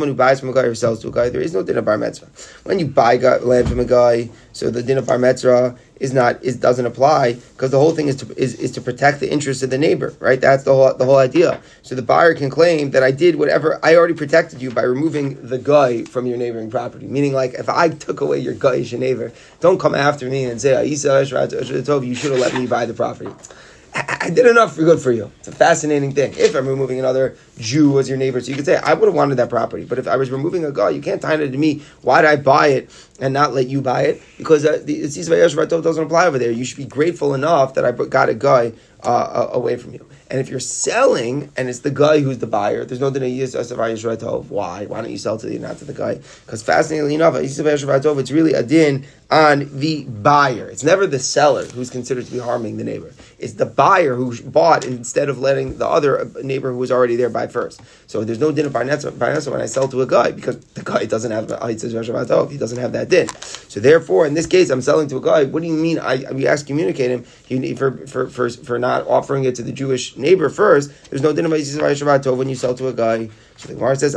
who 0.08 0.14
buys 0.14 0.40
from 0.40 0.48
a 0.48 0.52
guy 0.52 0.62
or 0.62 0.74
sells 0.74 1.00
to 1.02 1.08
a 1.08 1.12
guy, 1.12 1.28
there 1.28 1.40
is 1.40 1.54
no 1.54 1.62
din 1.62 1.78
of 1.78 1.84
bar 1.84 1.98
metzra. 1.98 2.28
When 2.64 2.78
you 2.78 2.86
buy 2.86 3.16
land 3.16 3.68
from 3.68 3.80
a 3.80 3.84
guy, 3.84 4.30
so 4.52 4.70
the 4.70 4.82
din 4.82 4.98
of 4.98 5.06
bar 5.06 5.18
metzra 5.18 5.78
is 6.00 6.12
not 6.12 6.42
is 6.42 6.56
doesn't 6.56 6.86
apply 6.86 7.32
because 7.32 7.70
the 7.70 7.78
whole 7.78 7.92
thing 7.92 8.08
is 8.08 8.16
to 8.16 8.32
is, 8.36 8.54
is 8.54 8.70
to 8.72 8.80
protect 8.80 9.20
the 9.20 9.30
interests 9.30 9.62
of 9.62 9.70
the 9.70 9.78
neighbor, 9.78 10.14
right? 10.20 10.40
That's 10.40 10.64
the 10.64 10.74
whole 10.74 10.94
the 10.94 11.04
whole 11.04 11.16
idea. 11.16 11.60
So 11.82 11.94
the 11.94 12.02
buyer 12.02 12.34
can 12.34 12.50
claim 12.50 12.90
that 12.90 13.02
I 13.02 13.10
did 13.10 13.36
whatever 13.36 13.80
I 13.82 13.96
already 13.96 14.14
protected 14.14 14.60
you 14.60 14.70
by 14.70 14.82
removing 14.82 15.46
the 15.46 15.58
guy 15.58 16.04
from 16.04 16.26
your 16.26 16.36
neighboring 16.36 16.70
property. 16.70 17.06
Meaning, 17.06 17.32
like 17.32 17.54
if 17.54 17.68
I 17.68 17.88
took 17.88 18.20
away 18.20 18.38
your 18.38 18.54
guy, 18.54 18.74
your 18.74 19.00
neighbor, 19.00 19.32
don't 19.60 19.78
come 19.78 19.94
after 19.94 20.28
me 20.28 20.44
and 20.44 20.60
say 20.60 20.74
you 20.84 22.14
should 22.14 22.32
have 22.32 22.40
let 22.40 22.54
me 22.54 22.66
buy 22.66 22.86
the 22.86 22.94
property. 22.94 23.30
I 23.96 24.30
did 24.30 24.46
enough 24.46 24.74
for 24.74 24.82
good 24.82 25.00
for 25.00 25.12
you. 25.12 25.30
It's 25.38 25.48
a 25.48 25.52
fascinating 25.52 26.12
thing. 26.12 26.34
If 26.36 26.54
I'm 26.54 26.66
removing 26.66 26.98
another 26.98 27.36
Jew 27.58 27.98
as 27.98 28.08
your 28.08 28.18
neighbor, 28.18 28.40
so 28.40 28.50
you 28.50 28.56
could 28.56 28.64
say, 28.64 28.76
I 28.76 28.92
would 28.92 29.06
have 29.06 29.14
wanted 29.14 29.36
that 29.36 29.48
property. 29.48 29.84
But 29.84 29.98
if 29.98 30.08
I 30.08 30.16
was 30.16 30.30
removing 30.30 30.64
a 30.64 30.72
guy, 30.72 30.90
you 30.90 31.00
can't 31.00 31.22
tie 31.22 31.34
it 31.34 31.50
to 31.50 31.58
me. 31.58 31.82
Why 32.02 32.22
did 32.22 32.28
I 32.28 32.36
buy 32.36 32.68
it 32.68 32.90
and 33.20 33.32
not 33.32 33.54
let 33.54 33.68
you 33.68 33.80
buy 33.80 34.02
it? 34.02 34.22
Because 34.36 34.66
uh, 34.66 34.82
the 34.82 35.00
doesn't 35.00 36.04
apply 36.04 36.26
over 36.26 36.38
there. 36.38 36.50
You 36.50 36.64
should 36.64 36.76
be 36.76 36.84
grateful 36.84 37.34
enough 37.34 37.74
that 37.74 37.84
I 37.84 37.92
got 37.92 38.28
a 38.28 38.34
guy 38.34 38.72
uh, 39.02 39.08
uh, 39.08 39.50
away 39.52 39.76
from 39.76 39.94
you. 39.94 40.06
And 40.28 40.40
if 40.40 40.48
you're 40.48 40.58
selling 40.60 41.52
and 41.56 41.68
it's 41.68 41.80
the 41.80 41.90
guy 41.90 42.20
who's 42.20 42.38
the 42.38 42.46
buyer, 42.46 42.84
there's 42.84 43.00
no 43.00 43.06
of 43.06 44.50
why? 44.50 44.86
Why 44.86 45.00
don't 45.00 45.10
you 45.10 45.18
sell 45.18 45.38
to 45.38 45.46
the 45.46 45.58
not 45.58 45.78
to 45.78 45.84
the 45.84 45.92
guy? 45.92 46.14
Because 46.44 46.62
fascinatingly 46.62 47.14
enough, 47.14 47.36
it's 47.36 48.30
really 48.30 48.52
a 48.52 48.62
din 48.62 49.06
on 49.30 49.80
the 49.80 50.04
buyer. 50.04 50.68
It's 50.68 50.84
never 50.84 51.06
the 51.06 51.18
seller 51.18 51.64
who's 51.64 51.90
considered 51.90 52.26
to 52.26 52.32
be 52.32 52.38
harming 52.38 52.76
the 52.76 52.84
neighbor. 52.84 53.12
It's 53.38 53.54
the 53.54 53.66
buyer 53.66 54.14
who 54.14 54.40
bought 54.42 54.84
instead 54.84 55.28
of 55.28 55.38
letting 55.38 55.78
the 55.78 55.86
other 55.86 56.30
neighbor 56.42 56.70
who 56.70 56.78
was 56.78 56.92
already 56.92 57.16
there 57.16 57.28
buy 57.28 57.48
first. 57.48 57.80
So 58.06 58.22
there's 58.24 58.38
no 58.38 58.52
din 58.52 58.66
of 58.66 58.72
bar 58.72 58.84
metzra 58.84 59.50
when 59.50 59.60
I 59.60 59.66
sell 59.66 59.88
to 59.88 60.02
a 60.02 60.06
guy 60.06 60.30
because 60.30 60.58
the 60.58 60.82
guy 60.82 61.04
doesn't 61.04 61.32
have 61.32 61.50
oh, 62.30 62.46
he 62.46 62.56
doesn't 62.56 62.78
have 62.78 62.92
that 62.92 63.08
din. 63.08 63.28
So 63.68 63.80
therefore, 63.80 64.26
in 64.26 64.34
this 64.34 64.46
case, 64.46 64.70
I'm 64.70 64.82
selling 64.82 65.08
to 65.08 65.16
a 65.16 65.20
guy. 65.20 65.44
What 65.44 65.62
do 65.62 65.68
you 65.68 65.74
mean? 65.74 65.98
I 65.98 66.24
we 66.32 66.46
excommunicate 66.46 67.10
him 67.10 67.76
for, 67.76 68.06
for, 68.06 68.28
for, 68.28 68.48
for 68.48 68.78
not 68.78 69.06
offering 69.06 69.44
it 69.44 69.54
to 69.56 69.62
the 69.62 69.72
Jewish 69.72 70.15
neighbor 70.18 70.48
first. 70.48 70.92
There's 71.10 71.22
no 71.22 71.32
din 71.32 71.46
of 71.46 71.52
Shabbat 71.52 72.36
when 72.36 72.48
you 72.48 72.54
sell 72.54 72.74
to 72.74 72.88
a 72.88 72.92
guy. 72.92 73.30
So 73.56 73.68
the 73.68 73.74
Gemara 73.74 73.96
says, 73.96 74.14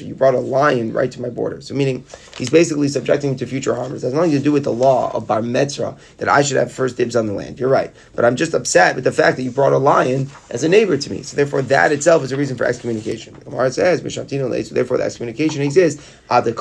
You 0.00 0.14
brought 0.14 0.34
a 0.34 0.40
lion 0.40 0.92
right 0.92 1.10
to 1.12 1.20
my 1.20 1.30
border. 1.30 1.60
So 1.60 1.74
meaning 1.74 2.04
he's 2.36 2.50
basically 2.50 2.88
subjecting 2.88 3.32
me 3.32 3.36
to 3.38 3.46
future 3.46 3.74
harm. 3.74 3.94
It 3.94 4.02
has 4.02 4.12
nothing 4.12 4.32
to 4.32 4.40
do 4.40 4.52
with 4.52 4.64
the 4.64 4.72
law 4.72 5.14
of 5.14 5.26
Bar 5.26 5.42
Metzra 5.42 5.96
that 6.18 6.28
I 6.28 6.42
should 6.42 6.56
have 6.56 6.72
first 6.72 6.96
dibs 6.96 7.16
on 7.16 7.26
the 7.26 7.32
land. 7.32 7.60
You're 7.60 7.68
right. 7.68 7.92
But 8.14 8.24
I'm 8.24 8.36
just 8.36 8.54
upset 8.54 8.96
with 8.96 9.04
the 9.04 9.12
fact 9.12 9.36
that 9.36 9.42
you 9.42 9.50
brought 9.50 9.72
a 9.72 9.78
lion 9.78 10.30
as 10.50 10.64
a 10.64 10.68
neighbor 10.68 10.96
to 10.96 11.10
me. 11.10 11.22
So 11.22 11.36
therefore 11.36 11.62
that 11.62 11.92
itself 11.92 12.24
is 12.24 12.32
a 12.32 12.36
reason 12.36 12.56
for 12.56 12.64
excommunication. 12.64 13.34
The 13.34 13.44
Gemara 13.44 13.70
says, 13.70 14.00
so 14.14 14.74
therefore 14.74 14.98
the 14.98 15.04
excommunication 15.04 15.62
exists 15.62 16.14
until 16.30 16.52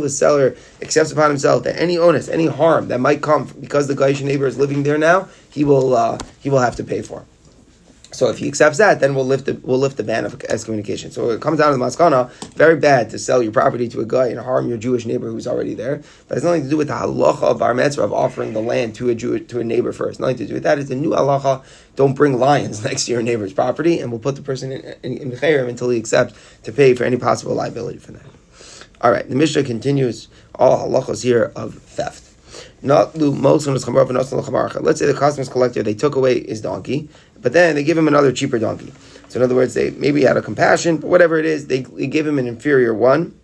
the 0.00 0.10
seller 0.10 0.56
accepts 0.80 1.12
upon 1.12 1.30
himself 1.30 1.64
that 1.64 1.80
any 1.80 1.98
onus, 1.98 2.28
any 2.28 2.46
harm 2.46 2.88
that 2.88 3.00
might 3.00 3.22
come 3.22 3.46
because 3.60 3.88
the 3.88 3.94
Gaisha 3.94 4.24
neighbor 4.24 4.46
is 4.46 4.58
living 4.58 4.82
there 4.82 4.98
now, 4.98 5.28
he 5.50 5.64
will 5.64 5.94
uh, 5.94 6.18
he 6.40 6.48
will 6.48 6.60
have 6.60 6.76
to 6.76 6.84
pay 6.84 7.02
for. 7.02 7.24
So 8.12 8.28
if 8.28 8.38
he 8.38 8.46
accepts 8.46 8.78
that, 8.78 9.00
then 9.00 9.14
we'll 9.14 9.26
lift 9.26 9.46
the 9.46 9.54
we'll 9.62 9.78
lift 9.78 9.96
the 9.96 10.04
ban 10.04 10.24
of 10.24 10.40
excommunication. 10.44 11.10
So 11.10 11.30
it 11.30 11.40
comes 11.40 11.58
down 11.58 11.72
to 11.72 11.78
the 11.78 11.84
maskana. 11.84 12.30
Very 12.54 12.76
bad 12.76 13.10
to 13.10 13.18
sell 13.18 13.42
your 13.42 13.52
property 13.52 13.88
to 13.88 14.00
a 14.00 14.04
guy 14.04 14.28
and 14.28 14.38
harm 14.38 14.68
your 14.68 14.78
Jewish 14.78 15.06
neighbor 15.06 15.30
who's 15.30 15.46
already 15.46 15.74
there. 15.74 16.02
But 16.28 16.36
it's 16.36 16.44
nothing 16.44 16.64
to 16.64 16.68
do 16.68 16.76
with 16.76 16.88
the 16.88 16.94
halacha 16.94 17.42
of 17.42 17.62
our 17.62 17.74
mitzvah 17.74 18.02
of 18.02 18.12
offering 18.12 18.52
the 18.52 18.60
land 18.60 18.94
to 18.96 19.08
a 19.08 19.14
Jew 19.14 19.38
to 19.38 19.60
a 19.60 19.64
neighbor 19.64 19.92
first. 19.92 20.20
Nothing 20.20 20.36
to 20.38 20.46
do 20.46 20.54
with 20.54 20.62
that. 20.64 20.78
It's 20.78 20.90
a 20.90 20.94
new 20.94 21.10
halacha. 21.10 21.64
Don't 21.96 22.14
bring 22.14 22.38
lions 22.38 22.84
next 22.84 23.06
to 23.06 23.12
your 23.12 23.22
neighbor's 23.22 23.52
property, 23.52 23.98
and 23.98 24.10
we'll 24.10 24.20
put 24.20 24.36
the 24.36 24.42
person 24.42 24.72
in 24.72 24.94
in, 25.02 25.32
in 25.32 25.68
until 25.68 25.90
he 25.90 25.98
accepts 25.98 26.34
to 26.64 26.72
pay 26.72 26.94
for 26.94 27.04
any 27.04 27.16
possible 27.16 27.54
liability 27.54 27.98
for 27.98 28.12
that. 28.12 28.26
All 29.00 29.10
right, 29.10 29.28
the 29.28 29.34
Mishnah 29.34 29.64
continues 29.64 30.28
all 30.54 30.86
halachos 30.86 31.24
here 31.24 31.50
of 31.56 31.74
theft. 31.74 32.28
Not. 32.82 33.16
Let's 33.16 33.64
say 33.64 35.06
the 35.06 35.16
customs 35.16 35.48
collector 35.48 35.82
they 35.82 35.94
took 35.94 36.16
away 36.16 36.44
his 36.44 36.60
donkey, 36.60 37.08
but 37.42 37.52
then 37.52 37.74
they 37.74 37.84
give 37.84 37.98
him 37.98 38.08
another 38.08 38.32
cheaper 38.32 38.58
donkey. 38.58 38.92
So 39.28 39.40
in 39.40 39.44
other 39.44 39.54
words, 39.54 39.74
they 39.74 39.90
maybe 39.90 40.26
out 40.26 40.36
of 40.36 40.44
compassion, 40.44 40.98
but 40.98 41.08
whatever 41.08 41.38
it 41.38 41.46
is, 41.46 41.66
they, 41.66 41.80
they 41.80 42.06
give 42.06 42.26
him 42.26 42.38
an 42.38 42.46
inferior 42.46 42.94
one. 42.94 43.38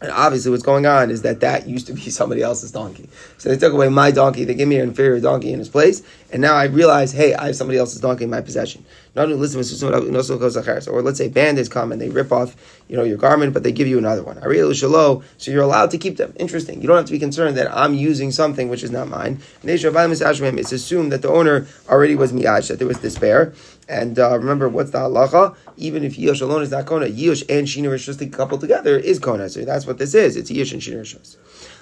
And 0.00 0.10
obviously, 0.10 0.50
what's 0.50 0.64
going 0.64 0.84
on 0.84 1.10
is 1.10 1.22
that 1.22 1.40
that 1.40 1.68
used 1.68 1.86
to 1.86 1.92
be 1.92 2.00
somebody 2.10 2.42
else's 2.42 2.72
donkey. 2.72 3.08
So 3.38 3.48
they 3.48 3.56
took 3.56 3.72
away 3.72 3.88
my 3.88 4.10
donkey, 4.10 4.44
they 4.44 4.54
gave 4.54 4.68
me 4.68 4.76
an 4.76 4.88
inferior 4.88 5.20
donkey 5.20 5.52
in 5.52 5.58
his 5.58 5.68
place, 5.68 6.02
and 6.32 6.42
now 6.42 6.54
I 6.54 6.64
realize, 6.64 7.12
hey, 7.12 7.34
I 7.34 7.46
have 7.46 7.56
somebody 7.56 7.78
else's 7.78 8.00
donkey 8.00 8.24
in 8.24 8.30
my 8.30 8.40
possession. 8.40 8.84
Not 9.14 9.26
only 9.26 9.36
listen 9.36 9.60
or 9.88 11.02
let's 11.02 11.18
say 11.18 11.28
bandits 11.28 11.68
come 11.68 11.92
and 11.92 12.00
they 12.00 12.08
rip 12.08 12.32
off, 12.32 12.56
you 12.88 12.96
know, 12.96 13.02
your 13.02 13.18
garment, 13.18 13.52
but 13.52 13.62
they 13.62 13.72
give 13.72 13.86
you 13.86 13.98
another 13.98 14.22
one. 14.22 14.40
So 14.40 15.50
you're 15.50 15.62
allowed 15.62 15.90
to 15.90 15.98
keep 15.98 16.16
them. 16.16 16.32
Interesting. 16.36 16.80
You 16.80 16.88
don't 16.88 16.96
have 16.96 17.06
to 17.06 17.12
be 17.12 17.18
concerned 17.18 17.58
that 17.58 17.74
I'm 17.76 17.92
using 17.92 18.30
something 18.30 18.70
which 18.70 18.82
is 18.82 18.90
not 18.90 19.08
mine. 19.08 19.40
It's 19.62 20.72
assumed 20.72 21.12
that 21.12 21.22
the 21.22 21.28
owner 21.28 21.66
already 21.88 22.14
was 22.14 22.32
miyash, 22.32 22.68
that 22.68 22.78
there 22.78 22.88
was 22.88 22.98
despair. 22.98 23.52
And 23.88 24.18
uh, 24.18 24.38
remember, 24.38 24.68
what's 24.68 24.92
the 24.92 24.98
halacha? 24.98 25.56
Even 25.76 26.04
if 26.04 26.18
Yosh 26.18 26.40
alone 26.40 26.62
is 26.62 26.70
not 26.70 26.86
kona, 26.86 27.06
Yosh 27.06 27.42
and 27.48 27.66
Shina 27.66 27.88
Rishus 27.88 28.32
coupled 28.32 28.60
together 28.60 28.96
is 28.96 29.18
kona. 29.18 29.50
So 29.50 29.64
that's 29.64 29.86
what 29.86 29.98
this 29.98 30.14
is. 30.14 30.36
It's 30.36 30.50
Yosh 30.50 30.72
and 30.72 30.80
Shina. 30.80 31.36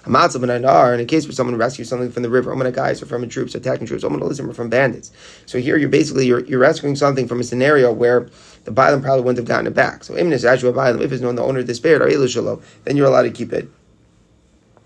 Hamatzah 0.05 0.41
ben 0.41 0.95
in 0.95 1.01
a 1.01 1.05
case 1.05 1.27
where 1.27 1.33
someone 1.33 1.57
rescues 1.57 1.89
something 1.89 2.11
from 2.11 2.23
the 2.23 2.31
river, 2.31 2.53
I'm 2.53 2.71
guys 2.73 3.03
or 3.03 3.07
from 3.07 3.29
troops, 3.29 3.55
attacking 3.55 3.87
troops, 3.87 4.03
listen 4.03 4.49
or 4.49 4.55
from 4.55 4.71
bandits. 4.71 5.13
So 5.47 5.59
here 5.59 5.77
you're 5.77 5.89
basically 5.89 6.27
you're, 6.27 6.41
you're 6.41 6.59
rescuing 6.59 6.97
something 6.97 7.29
from 7.29 7.41
a 7.41 7.45
scenario 7.45 7.93
where 7.93 8.29
the 8.65 8.73
Bailam 8.73 9.03
probably 9.03 9.23
wouldn't 9.23 9.39
have 9.39 9.47
gotten 9.47 9.67
it 9.67 9.75
back. 9.75 10.05
So 10.05 10.15
Imnis 10.15 10.51
Ashua 10.51 10.73
Bailam, 10.73 11.01
if 11.01 11.13
it's 11.13 11.23
known 11.23 11.37
the 11.37 11.43
owner 11.43 11.63
despaired, 11.63 12.01
then 12.01 12.97
you're 12.97 13.07
allowed 13.07 13.23
to 13.23 13.31
keep 13.31 13.53
it 13.53 13.71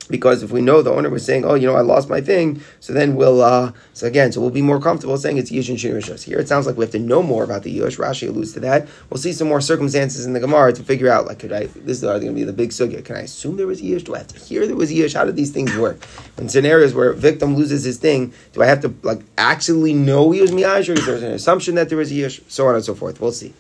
because 0.07 0.43
if 0.43 0.51
we 0.51 0.61
know 0.61 0.83
the 0.83 0.93
owner 0.93 1.11
was 1.11 1.25
saying, 1.25 1.45
"Oh, 1.45 1.55
you 1.55 1.67
know, 1.67 1.75
I 1.75 1.81
lost 1.81 2.09
my 2.09 2.21
thing," 2.21 2.61
so 2.81 2.93
then 2.93 3.17
we'll 3.17 3.43
uh, 3.43 3.73
so 3.93 4.07
again, 4.07 4.33
so 4.33 4.41
we'll 4.41 4.51
be 4.51 4.63
more 4.63 4.81
comfortable 4.81 5.17
saying 5.17 5.39
it's 5.39 5.51
Yish 5.51 5.69
and 5.69 5.79
Shirishas. 5.79 6.23
Here 6.23 6.39
it 6.39 6.49
sounds 6.49 6.67
like 6.67 6.77
we 6.77 6.85
have 6.85 6.93
to 6.93 6.99
know 6.99 7.23
more 7.23 7.45
about 7.45 7.63
the 7.63 7.79
Yish. 7.79 7.99
Rashi 7.99 8.29
alludes 8.29 8.53
to 8.55 8.61
that. 8.61 8.89
We'll 9.11 9.19
see 9.19 9.33
some 9.33 9.49
more 9.49 9.61
circumstances 9.61 10.27
in 10.27 10.33
the 10.33 10.41
Gemara 10.41 10.73
to 10.73 10.83
figure 10.83 11.11
out 11.11 11.27
like, 11.27 11.39
could 11.39 11.53
I? 11.53 11.67
This 11.67 11.99
is 11.99 12.03
going 12.03 12.23
to 12.23 12.33
be 12.33 12.45
the 12.45 12.53
big 12.53 12.71
sugya. 12.71 13.05
Can 13.05 13.17
I 13.17 13.21
assume 13.21 13.57
there 13.57 13.67
was 13.67 13.83
Yish? 13.83 14.05
Do 14.05 14.15
I 14.15 14.19
have 14.19 14.29
to 14.29 14.39
hear 14.39 14.67
there 14.67 14.77
was 14.77 14.93
Yish? 14.93 15.15
How 15.15 15.25
do 15.25 15.33
these 15.33 15.51
things 15.51 15.77
work? 15.77 16.07
In 16.39 16.49
scenarios 16.49 16.95
where 16.95 17.11
a 17.11 17.15
victim 17.15 17.57
loses 17.57 17.85
his 17.85 17.99
thing, 17.99 18.33
do 18.53 18.63
I 18.63 18.67
have 18.67 18.81
to 18.81 18.95
like 19.03 19.21
actually 19.39 19.95
know 19.95 20.31
he 20.31 20.41
was 20.41 20.51
Miyash, 20.51 20.89
or 20.89 20.99
is 20.99 21.07
there 21.07 21.17
an 21.17 21.25
assumption 21.25 21.77
that 21.77 21.89
there 21.89 21.99
was 21.99 22.13
Yish? 22.13 22.43
So 22.49 22.67
on 22.67 22.75
and 22.75 22.85
so 22.85 22.95
forth. 22.95 23.21
We'll 23.21 23.33
see. 23.33 23.55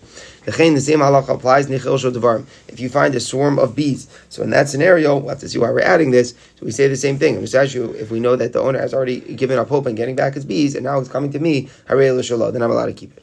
The 0.44 0.52
same 0.52 1.00
halacha 1.00 1.31
applies 1.31 1.70
If 1.70 2.81
you 2.81 2.88
find 2.91 3.14
a 3.14 3.20
swarm 3.20 3.58
of 3.58 3.74
bees, 3.74 4.08
so 4.29 4.43
in 4.43 4.51
that 4.51 4.69
scenario, 4.69 5.17
we'll 5.17 5.31
have 5.31 5.39
to 5.39 5.48
see 5.48 5.58
why 5.58 5.70
we're 5.70 5.81
adding 5.81 6.10
this. 6.10 6.34
So 6.56 6.67
we 6.67 6.70
say 6.70 6.86
the 6.86 6.96
same 6.96 7.19
thing. 7.19 7.43
If 7.43 8.10
we 8.10 8.20
know 8.20 8.36
that 8.36 8.53
the 8.53 8.60
owner 8.60 8.79
has 8.79 8.93
already 8.93 9.20
given 9.20 9.58
up 9.58 9.69
hope 9.69 9.86
and 9.86 9.96
getting 9.96 10.17
back 10.17 10.34
his 10.34 10.44
bees, 10.44 10.74
and 10.74 10.84
now 10.84 10.98
it's 10.98 11.08
coming 11.08 11.32
to 11.32 11.39
me, 11.39 11.70
then 11.89 12.63
I'm 12.63 12.70
allowed 12.70 12.86
to 12.86 12.93
keep 12.93 13.17
it. 13.17 13.22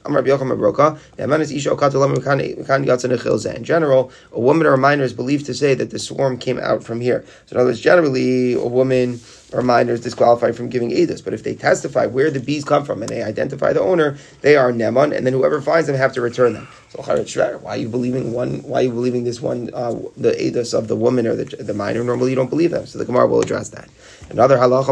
In 3.55 3.63
general, 3.63 4.11
a 4.31 4.39
woman 4.39 4.65
or 4.67 4.73
a 4.73 4.77
minor 4.77 5.03
is 5.03 5.13
believed 5.13 5.45
to 5.45 5.53
say 5.53 5.73
that 5.75 5.91
the 5.91 5.99
swarm 5.99 6.37
came 6.37 6.59
out 6.59 6.83
from 6.83 7.01
here. 7.01 7.23
So 7.45 7.55
in 7.55 7.59
other 7.59 7.69
words, 7.69 7.81
generally, 7.81 8.53
a 8.53 8.65
woman 8.65 9.19
or 9.53 9.61
minors 9.61 10.01
disqualified 10.01 10.55
from 10.55 10.69
giving 10.69 10.91
edus. 10.91 11.23
But 11.23 11.33
if 11.33 11.43
they 11.43 11.55
testify 11.55 12.05
where 12.05 12.31
the 12.31 12.39
bees 12.39 12.63
come 12.63 12.85
from 12.85 13.01
and 13.01 13.09
they 13.09 13.21
identify 13.23 13.73
the 13.73 13.81
owner, 13.81 14.17
they 14.41 14.55
are 14.55 14.71
neman, 14.71 15.15
and 15.15 15.25
then 15.25 15.33
whoever 15.33 15.61
finds 15.61 15.87
them 15.87 15.95
have 15.95 16.13
to 16.13 16.21
return 16.21 16.53
them. 16.53 16.67
So 16.89 17.01
why 17.01 17.73
are 17.73 17.77
you 17.77 17.89
believing 17.89 18.33
one? 18.33 18.63
Why 18.63 18.79
are 18.79 18.83
you 18.83 18.91
believing 18.91 19.23
this 19.23 19.41
one? 19.41 19.69
Uh, 19.73 19.93
the 20.17 20.31
edus 20.31 20.77
of 20.77 20.87
the 20.87 20.95
woman 20.95 21.27
or 21.27 21.35
the, 21.35 21.55
the 21.63 21.73
minor? 21.73 22.03
Normally, 22.03 22.31
you 22.31 22.35
don't 22.35 22.49
believe 22.49 22.71
them. 22.71 22.85
So 22.85 22.97
the 22.97 23.05
Gemara 23.05 23.27
will 23.27 23.41
address 23.41 23.69
that. 23.69 23.89
Another 24.31 24.57
halacha 24.57 24.91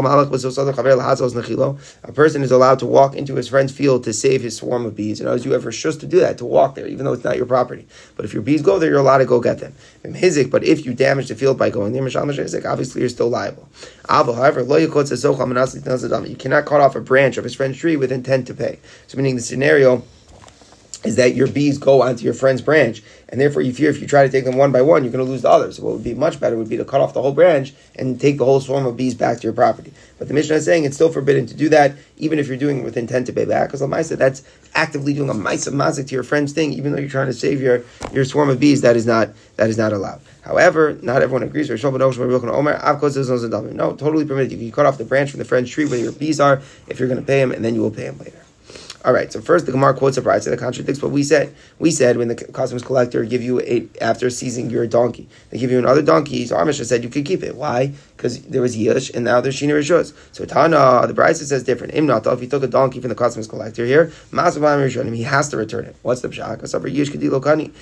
A 2.04 2.12
person 2.12 2.42
is 2.42 2.50
allowed 2.50 2.78
to 2.78 2.86
walk 2.86 3.14
into 3.16 3.34
his 3.36 3.48
friend's 3.48 3.72
field 3.72 4.04
to 4.04 4.12
save 4.12 4.42
his 4.42 4.56
swarm 4.56 4.84
of 4.84 4.94
bees. 4.94 5.18
And 5.20 5.28
as 5.28 5.44
you 5.46 5.54
ever 5.54 5.70
just 5.70 6.00
to 6.00 6.06
do 6.06 6.20
that, 6.20 6.36
to 6.38 6.44
walk 6.44 6.74
there, 6.74 6.86
even 6.86 7.06
though 7.06 7.14
it's 7.14 7.24
not 7.24 7.38
your 7.38 7.46
property. 7.46 7.86
But 8.16 8.26
if 8.26 8.34
your 8.34 8.42
bees 8.42 8.60
go 8.60 8.78
there, 8.78 8.90
you're 8.90 9.00
allowed 9.00 9.18
to 9.18 9.24
go 9.24 9.40
get 9.40 9.58
them. 9.58 9.74
But 10.02 10.64
if 10.64 10.84
you 10.84 10.94
damage 10.94 11.28
the 11.28 11.34
field 11.34 11.58
by 11.58 11.70
going 11.70 11.92
there, 11.92 12.04
obviously 12.04 13.00
you're 13.00 13.08
still 13.08 13.30
liable. 13.30 13.68
However, 14.08 14.60
you 14.60 16.36
cannot 16.36 16.66
cut 16.66 16.80
off 16.80 16.96
a 16.96 17.00
branch 17.00 17.38
of 17.38 17.44
his 17.44 17.54
friend's 17.54 17.78
tree 17.78 17.96
with 17.96 18.12
intent 18.12 18.46
to 18.48 18.54
pay. 18.54 18.78
So 19.06 19.16
meaning 19.16 19.36
the 19.36 19.42
scenario 19.42 20.02
is 21.04 21.16
that 21.16 21.34
your 21.34 21.46
bees 21.46 21.78
go 21.78 22.02
onto 22.02 22.24
your 22.24 22.34
friend's 22.34 22.60
branch, 22.60 23.02
and 23.28 23.40
therefore 23.40 23.62
you 23.62 23.72
fear 23.72 23.90
if 23.90 24.00
you 24.00 24.06
try 24.06 24.22
to 24.24 24.28
take 24.30 24.44
them 24.44 24.56
one 24.56 24.70
by 24.72 24.82
one, 24.82 25.02
you're 25.02 25.12
going 25.12 25.24
to 25.24 25.30
lose 25.30 25.42
the 25.42 25.48
others. 25.48 25.76
So 25.76 25.84
what 25.84 25.94
would 25.94 26.04
be 26.04 26.14
much 26.14 26.38
better 26.38 26.56
would 26.56 26.68
be 26.68 26.76
to 26.76 26.84
cut 26.84 27.00
off 27.00 27.14
the 27.14 27.22
whole 27.22 27.32
branch 27.32 27.72
and 27.96 28.20
take 28.20 28.36
the 28.38 28.44
whole 28.44 28.60
swarm 28.60 28.84
of 28.86 28.96
bees 28.96 29.14
back 29.14 29.38
to 29.38 29.44
your 29.44 29.52
property. 29.52 29.92
But 30.18 30.28
the 30.28 30.34
Mishnah 30.34 30.56
is 30.56 30.64
saying 30.64 30.84
it's 30.84 30.96
still 30.96 31.10
forbidden 31.10 31.46
to 31.46 31.54
do 31.54 31.70
that, 31.70 31.94
even 32.18 32.38
if 32.38 32.48
you're 32.48 32.58
doing 32.58 32.80
it 32.80 32.84
with 32.84 32.96
intent 32.96 33.26
to 33.26 33.32
pay 33.32 33.46
back, 33.46 33.68
because 33.68 33.80
Lamaisa, 33.80 34.18
that's 34.18 34.42
actively 34.74 35.14
doing 35.14 35.30
a 35.30 35.34
maisa 35.34 35.72
mazik 35.72 36.08
to 36.08 36.14
your 36.14 36.22
friend's 36.22 36.52
thing, 36.52 36.72
even 36.72 36.92
though 36.92 36.98
you're 36.98 37.08
trying 37.08 37.26
to 37.28 37.32
save 37.32 37.60
your, 37.60 37.82
your 38.12 38.24
swarm 38.24 38.50
of 38.50 38.60
bees, 38.60 38.82
that 38.82 38.96
is 38.96 39.06
not 39.06 39.30
that 39.56 39.70
is 39.70 39.78
not 39.78 39.92
allowed. 39.92 40.20
However, 40.42 40.98
not 41.02 41.22
everyone 41.22 41.42
agrees. 41.42 41.68
No, 41.70 41.80
totally 43.96 44.24
permitted. 44.24 44.52
You 44.52 44.58
can 44.58 44.72
cut 44.72 44.86
off 44.86 44.98
the 44.98 45.04
branch 45.04 45.30
from 45.30 45.38
the 45.38 45.44
friend's 45.44 45.70
tree 45.70 45.84
where 45.84 45.98
your 45.98 46.12
bees 46.12 46.40
are 46.40 46.62
if 46.88 46.98
you're 46.98 47.08
going 47.08 47.20
to 47.20 47.26
pay 47.26 47.40
him, 47.40 47.52
and 47.52 47.64
then 47.64 47.74
you 47.74 47.82
will 47.82 47.90
pay 47.90 48.04
him 48.04 48.18
later. 48.18 48.39
All 49.02 49.14
right. 49.14 49.32
So 49.32 49.40
first, 49.40 49.64
the 49.64 49.72
Gemara 49.72 49.94
quotes 49.94 50.18
a 50.18 50.22
price 50.22 50.44
that 50.44 50.58
contradicts 50.58 51.00
what 51.00 51.10
we 51.10 51.22
said. 51.22 51.54
We 51.78 51.90
said 51.90 52.18
when 52.18 52.28
the 52.28 52.34
customs 52.34 52.82
collector 52.82 53.24
give 53.24 53.42
you 53.42 53.60
a 53.62 53.88
after 54.00 54.28
seizing 54.28 54.68
your 54.68 54.86
donkey, 54.86 55.26
they 55.48 55.58
give 55.58 55.70
you 55.70 55.78
another 55.78 56.02
donkey. 56.02 56.44
So 56.44 56.56
Amisha 56.56 56.84
said 56.84 57.02
you 57.02 57.08
could 57.08 57.24
keep 57.24 57.42
it. 57.42 57.56
Why? 57.56 57.94
Because 58.16 58.42
there 58.42 58.60
was 58.60 58.76
Yish 58.76 59.14
and 59.14 59.24
now 59.24 59.40
there's 59.40 59.56
Shina 59.56 59.70
Rishus. 59.70 60.12
So 60.32 60.44
Tana, 60.44 61.06
the 61.06 61.14
Brisa 61.14 61.44
says 61.44 61.62
different. 61.64 61.94
Imnata, 61.94 62.34
if 62.34 62.42
you 62.42 62.48
took 62.48 62.62
a 62.62 62.66
donkey 62.66 63.00
from 63.00 63.08
the 63.08 63.14
customs 63.14 63.46
collector 63.46 63.86
here, 63.86 64.12
he 64.30 65.22
has 65.22 65.48
to 65.48 65.56
return 65.56 65.86
it. 65.86 65.96
What's 66.02 66.20
the 66.20 66.28
pshak? 66.28 66.60
Yish 66.60 67.08
Kadilo 67.08 67.40
Kani. 67.40 67.72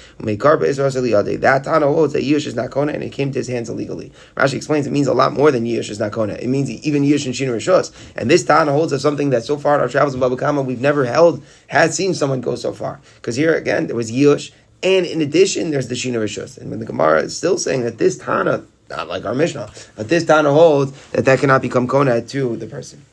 That 1.40 1.64
Tana 1.64 1.86
holds 1.86 2.12
that 2.12 2.22
Yish 2.22 2.46
is 2.46 2.54
not 2.54 2.70
Kona 2.70 2.92
and 2.92 3.02
it 3.02 3.10
came 3.10 3.32
to 3.32 3.40
his 3.40 3.48
hands 3.48 3.68
illegally. 3.68 4.12
Rashi 4.36 4.54
explains 4.54 4.86
it 4.86 4.92
means 4.92 5.08
a 5.08 5.14
lot 5.14 5.32
more 5.32 5.50
than 5.50 5.64
Yish 5.64 5.90
is 5.90 5.98
not 5.98 6.12
Kona. 6.12 6.34
It 6.34 6.46
means 6.46 6.70
even 6.70 7.02
Yish 7.02 7.26
and 7.26 7.34
Shina 7.34 7.56
Rishus. 7.56 7.90
And 8.14 8.30
this 8.30 8.44
Tana 8.44 8.70
holds 8.70 8.92
of 8.92 9.00
something 9.00 9.30
that 9.30 9.42
so 9.42 9.56
far 9.58 9.74
in 9.74 9.80
our 9.80 9.88
travels 9.88 10.14
in 10.14 10.20
Baba 10.20 10.36
Kama 10.36 10.62
we've 10.62 10.80
never 10.80 11.07
held, 11.08 11.42
had 11.66 11.94
seen 11.94 12.14
someone 12.14 12.40
go 12.40 12.54
so 12.54 12.72
far. 12.72 13.00
Because 13.16 13.36
here 13.36 13.54
again, 13.54 13.86
there 13.86 13.96
was 13.96 14.10
Yush, 14.12 14.52
and 14.82 15.06
in 15.06 15.20
addition, 15.20 15.70
there's 15.70 15.88
the 15.88 15.94
Shina 15.94 16.16
Rishus. 16.16 16.56
And 16.58 16.70
when 16.70 16.78
the 16.78 16.86
Gemara 16.86 17.22
is 17.22 17.36
still 17.36 17.58
saying 17.58 17.82
that 17.82 17.98
this 17.98 18.18
Tana, 18.18 18.64
not 18.88 19.08
like 19.08 19.24
our 19.24 19.34
Mishnah, 19.34 19.70
but 19.96 20.08
this 20.08 20.24
Tana 20.24 20.52
holds 20.52 20.92
that 21.10 21.24
that 21.24 21.40
cannot 21.40 21.62
become 21.62 21.88
Kona 21.88 22.22
to 22.22 22.56
the 22.56 22.66
person. 22.66 23.04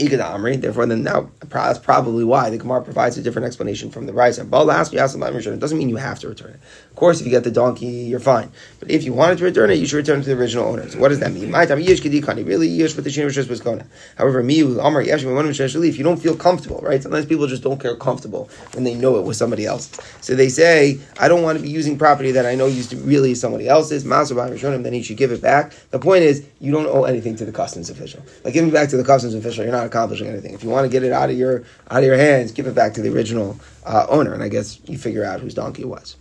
Igad 0.00 0.20
Amri. 0.20 0.60
Therefore, 0.60 0.86
then 0.86 1.02
now 1.02 1.30
that's 1.40 1.78
probably 1.78 2.24
why 2.24 2.50
the 2.50 2.58
Gemara 2.58 2.82
provides 2.82 3.18
a 3.18 3.22
different 3.22 3.46
explanation 3.46 3.90
from 3.90 4.06
the 4.06 4.12
Brisa. 4.12 4.48
But 4.48 4.66
last, 4.66 4.92
It 4.92 5.60
doesn't 5.60 5.78
mean 5.78 5.88
you 5.88 5.96
have 5.96 6.18
to 6.20 6.28
return 6.28 6.50
it. 6.50 6.60
Of 6.90 6.96
course, 6.96 7.20
if 7.20 7.26
you 7.26 7.30
get 7.30 7.44
the 7.44 7.50
donkey, 7.50 7.86
you're 7.86 8.20
fine. 8.20 8.50
But 8.78 8.90
if 8.90 9.04
you 9.04 9.12
wanted 9.12 9.38
to 9.38 9.44
return 9.44 9.70
it, 9.70 9.74
you 9.76 9.86
should 9.86 9.96
return 9.96 10.20
it 10.20 10.24
to 10.24 10.30
the 10.30 10.40
original 10.40 10.66
owner. 10.66 10.88
So 10.88 10.98
what 10.98 11.08
does 11.08 11.20
that 11.20 11.32
mean? 11.32 11.50
My 11.50 11.66
time 11.66 11.78
yish 11.78 12.00
kani 12.00 12.46
really 12.46 12.68
yish 12.68 12.96
with 12.96 13.04
the 13.04 13.10
shin 13.10 13.26
was 13.26 13.60
kona. 13.60 13.86
However, 14.16 14.42
me 14.42 14.60
Amar 14.60 15.02
yesh 15.02 15.24
if 15.24 15.98
you 15.98 16.04
don't 16.04 16.16
feel 16.16 16.36
comfortable, 16.36 16.80
right? 16.82 17.02
Sometimes 17.02 17.26
people 17.26 17.46
just 17.46 17.62
don't 17.62 17.80
feel 17.80 17.96
comfortable 17.96 18.48
when 18.74 18.84
they 18.84 18.94
know 18.94 19.18
it 19.18 19.24
was 19.24 19.36
somebody 19.36 19.66
else's. 19.66 19.98
So 20.20 20.34
they 20.34 20.48
say, 20.48 20.98
I 21.18 21.28
don't 21.28 21.42
want 21.42 21.58
to 21.58 21.62
be 21.62 21.70
using 21.70 21.98
property 21.98 22.32
that 22.32 22.46
I 22.46 22.54
know 22.54 22.66
used 22.66 22.90
to 22.90 22.96
really 22.96 23.34
somebody 23.34 23.68
else's. 23.68 24.04
Then 24.04 24.92
he 24.92 25.02
should 25.02 25.16
give 25.16 25.32
it 25.32 25.42
back. 25.42 25.72
The 25.90 25.98
point 25.98 26.22
is, 26.24 26.46
you 26.60 26.72
don't 26.72 26.86
owe 26.86 27.04
anything 27.04 27.36
to 27.36 27.44
the 27.44 27.52
customs 27.52 27.90
official. 27.90 28.22
Like 28.44 28.54
giving 28.54 28.70
back 28.70 28.88
to 28.90 28.96
the 28.96 29.04
customs 29.04 29.34
official, 29.34 29.64
you're 29.64 29.72
not 29.72 29.89
accomplishing 29.90 30.28
anything. 30.28 30.54
If 30.54 30.62
you 30.64 30.70
want 30.70 30.84
to 30.84 30.88
get 30.90 31.02
it 31.02 31.12
out 31.12 31.30
of 31.30 31.36
your 31.36 31.64
out 31.90 31.98
of 31.98 32.04
your 32.04 32.16
hands, 32.16 32.52
give 32.52 32.66
it 32.66 32.74
back 32.74 32.94
to 32.94 33.02
the 33.02 33.12
original 33.12 33.58
uh, 33.84 34.06
owner, 34.08 34.32
and 34.32 34.42
I 34.42 34.48
guess 34.48 34.80
you 34.86 34.96
figure 34.96 35.24
out 35.24 35.40
whose 35.40 35.54
donkey 35.54 35.82
it 35.82 35.88
was. 35.88 36.16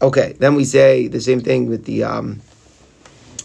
Okay, 0.00 0.36
then 0.38 0.54
we 0.54 0.64
say 0.64 1.08
the 1.08 1.20
same 1.20 1.40
thing 1.40 1.68
with 1.68 1.84
the 1.84 2.04
um, 2.04 2.40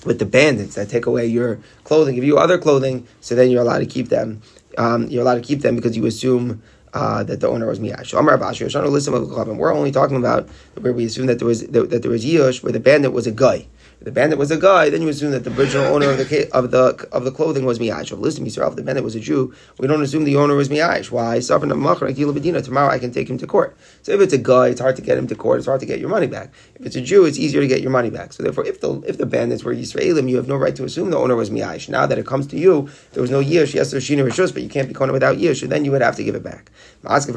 with 0.05 0.20
the 0.20 0.25
bandits 0.25 0.75
that 0.75 0.89
take 0.89 1.05
away 1.05 1.25
your 1.25 1.60
clothing, 1.84 2.15
give 2.15 2.24
you 2.24 2.38
other 2.38 2.58
clothing, 2.58 3.08
so 3.22 3.36
then 3.36 3.50
you're 3.50 3.62
allowed 3.62 3.79
to 3.79 3.86
keep 3.86 4.10
them. 4.10 4.41
Um, 4.77 5.08
you're 5.08 5.22
allowed 5.22 5.36
to 5.36 5.41
keep 5.41 5.62
them 5.62 5.75
because 5.75 5.96
you 5.96 6.05
assume 6.05 6.62
uh, 6.93 7.24
that 7.24 7.39
the 7.39 7.48
owner 7.48 7.67
was 7.67 7.79
miyash. 7.79 8.17
Amar 8.17 8.38
Abashir, 8.38 8.67
Shana 8.67 8.88
Lissim 8.88 9.15
of 9.15 9.58
We're 9.58 9.74
only 9.74 9.91
talking 9.91 10.17
about 10.17 10.48
where 10.79 10.93
we 10.93 11.05
assume 11.05 11.27
that 11.27 11.39
there 11.39 11.48
was 11.48 11.65
that, 11.67 11.89
that 11.89 12.01
there 12.01 12.12
was 12.12 12.25
yush, 12.25 12.63
where 12.63 12.72
the 12.72 12.79
bandit 12.79 13.13
was 13.13 13.27
a 13.27 13.32
guy 13.32 13.67
the 14.03 14.12
bandit 14.12 14.38
was 14.38 14.51
a 14.51 14.57
guy, 14.57 14.89
then 14.89 15.01
you 15.01 15.07
assume 15.07 15.31
that 15.31 15.45
the 15.45 15.53
original 15.53 15.86
owner 15.86 16.10
of 16.10 16.17
the 16.17 16.50
of 16.51 16.72
the 16.72 17.07
of 17.13 17.24
the 17.24 17.31
clothing 17.31 17.63
was 17.63 17.79
miyash. 17.79 18.12
Listen, 18.19 18.45
Yisrael, 18.45 18.69
if 18.69 18.75
the 18.75 18.83
bandit 18.83 19.03
was 19.03 19.15
a 19.15 19.19
Jew, 19.19 19.53
we 19.79 19.88
don't 19.88 20.01
assume 20.01 20.25
the 20.25 20.36
owner 20.36 20.55
was 20.55 20.67
miyash. 20.67 21.10
Why? 21.10 21.39
Tomorrow 21.39 22.89
I 22.89 23.00
can 23.00 23.12
take 23.12 23.29
him 23.29 23.38
to 23.38 23.48
court. 23.48 23.77
So 24.01 24.12
if 24.12 24.19
it's 24.19 24.33
a 24.33 24.38
guy, 24.38 24.67
it's 24.67 24.81
hard 24.81 24.98
to 24.98 25.01
get 25.01 25.17
him 25.17 25.27
to 25.27 25.36
court. 25.36 25.60
It's 25.60 25.67
hard 25.67 25.79
to 25.79 25.86
get 25.86 26.00
your 26.00 26.10
money 26.10 26.27
back. 26.27 26.51
If 26.75 26.86
it's 26.86 26.98
a 26.98 27.01
Jew, 27.01 27.24
it's 27.24 27.38
easier 27.38 27.62
to 27.62 27.67
get 27.67 27.81
your 27.81 27.91
money 27.91 28.10
back. 28.10 28.33
So 28.33 28.43
therefore, 28.43 28.65
if 28.65 28.81
the 28.81 29.00
if 29.07 29.17
the 29.17 29.25
bandits 29.25 29.63
were 29.63 29.74
Yisraelim, 29.74 30.29
you 30.29 30.36
have 30.36 30.50
no 30.50 30.57
right 30.57 30.75
to 30.75 30.83
assume 30.83 31.10
the 31.10 31.17
owner 31.17 31.38
was 31.38 31.50
miyash. 31.50 31.88
Now 31.88 32.05
that 32.05 32.17
it 32.17 32.25
comes 32.25 32.45
to 32.48 32.57
you, 32.57 32.89
there 33.13 33.22
was 33.22 33.31
no 33.31 33.41
yish. 33.41 33.74
Yes, 33.74 33.91
there's 33.91 34.05
shina 34.05 34.27
rishus, 34.27 34.53
but 34.53 34.63
you 34.63 34.69
can't 34.69 34.89
be 34.89 34.93
kona 34.93 35.13
without 35.13 35.38
yish. 35.38 35.67
then 35.67 35.86
you 35.86 35.91
would 35.91 36.01
have 36.01 36.17
to 36.17 36.24
give 36.25 36.36
it 36.36 36.43
back. 36.43 36.72
Let's 37.03 37.27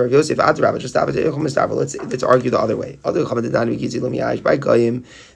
let's 1.97 2.23
argue 2.25 2.51
the 2.51 2.59
other 2.59 2.77
way. 2.77 2.99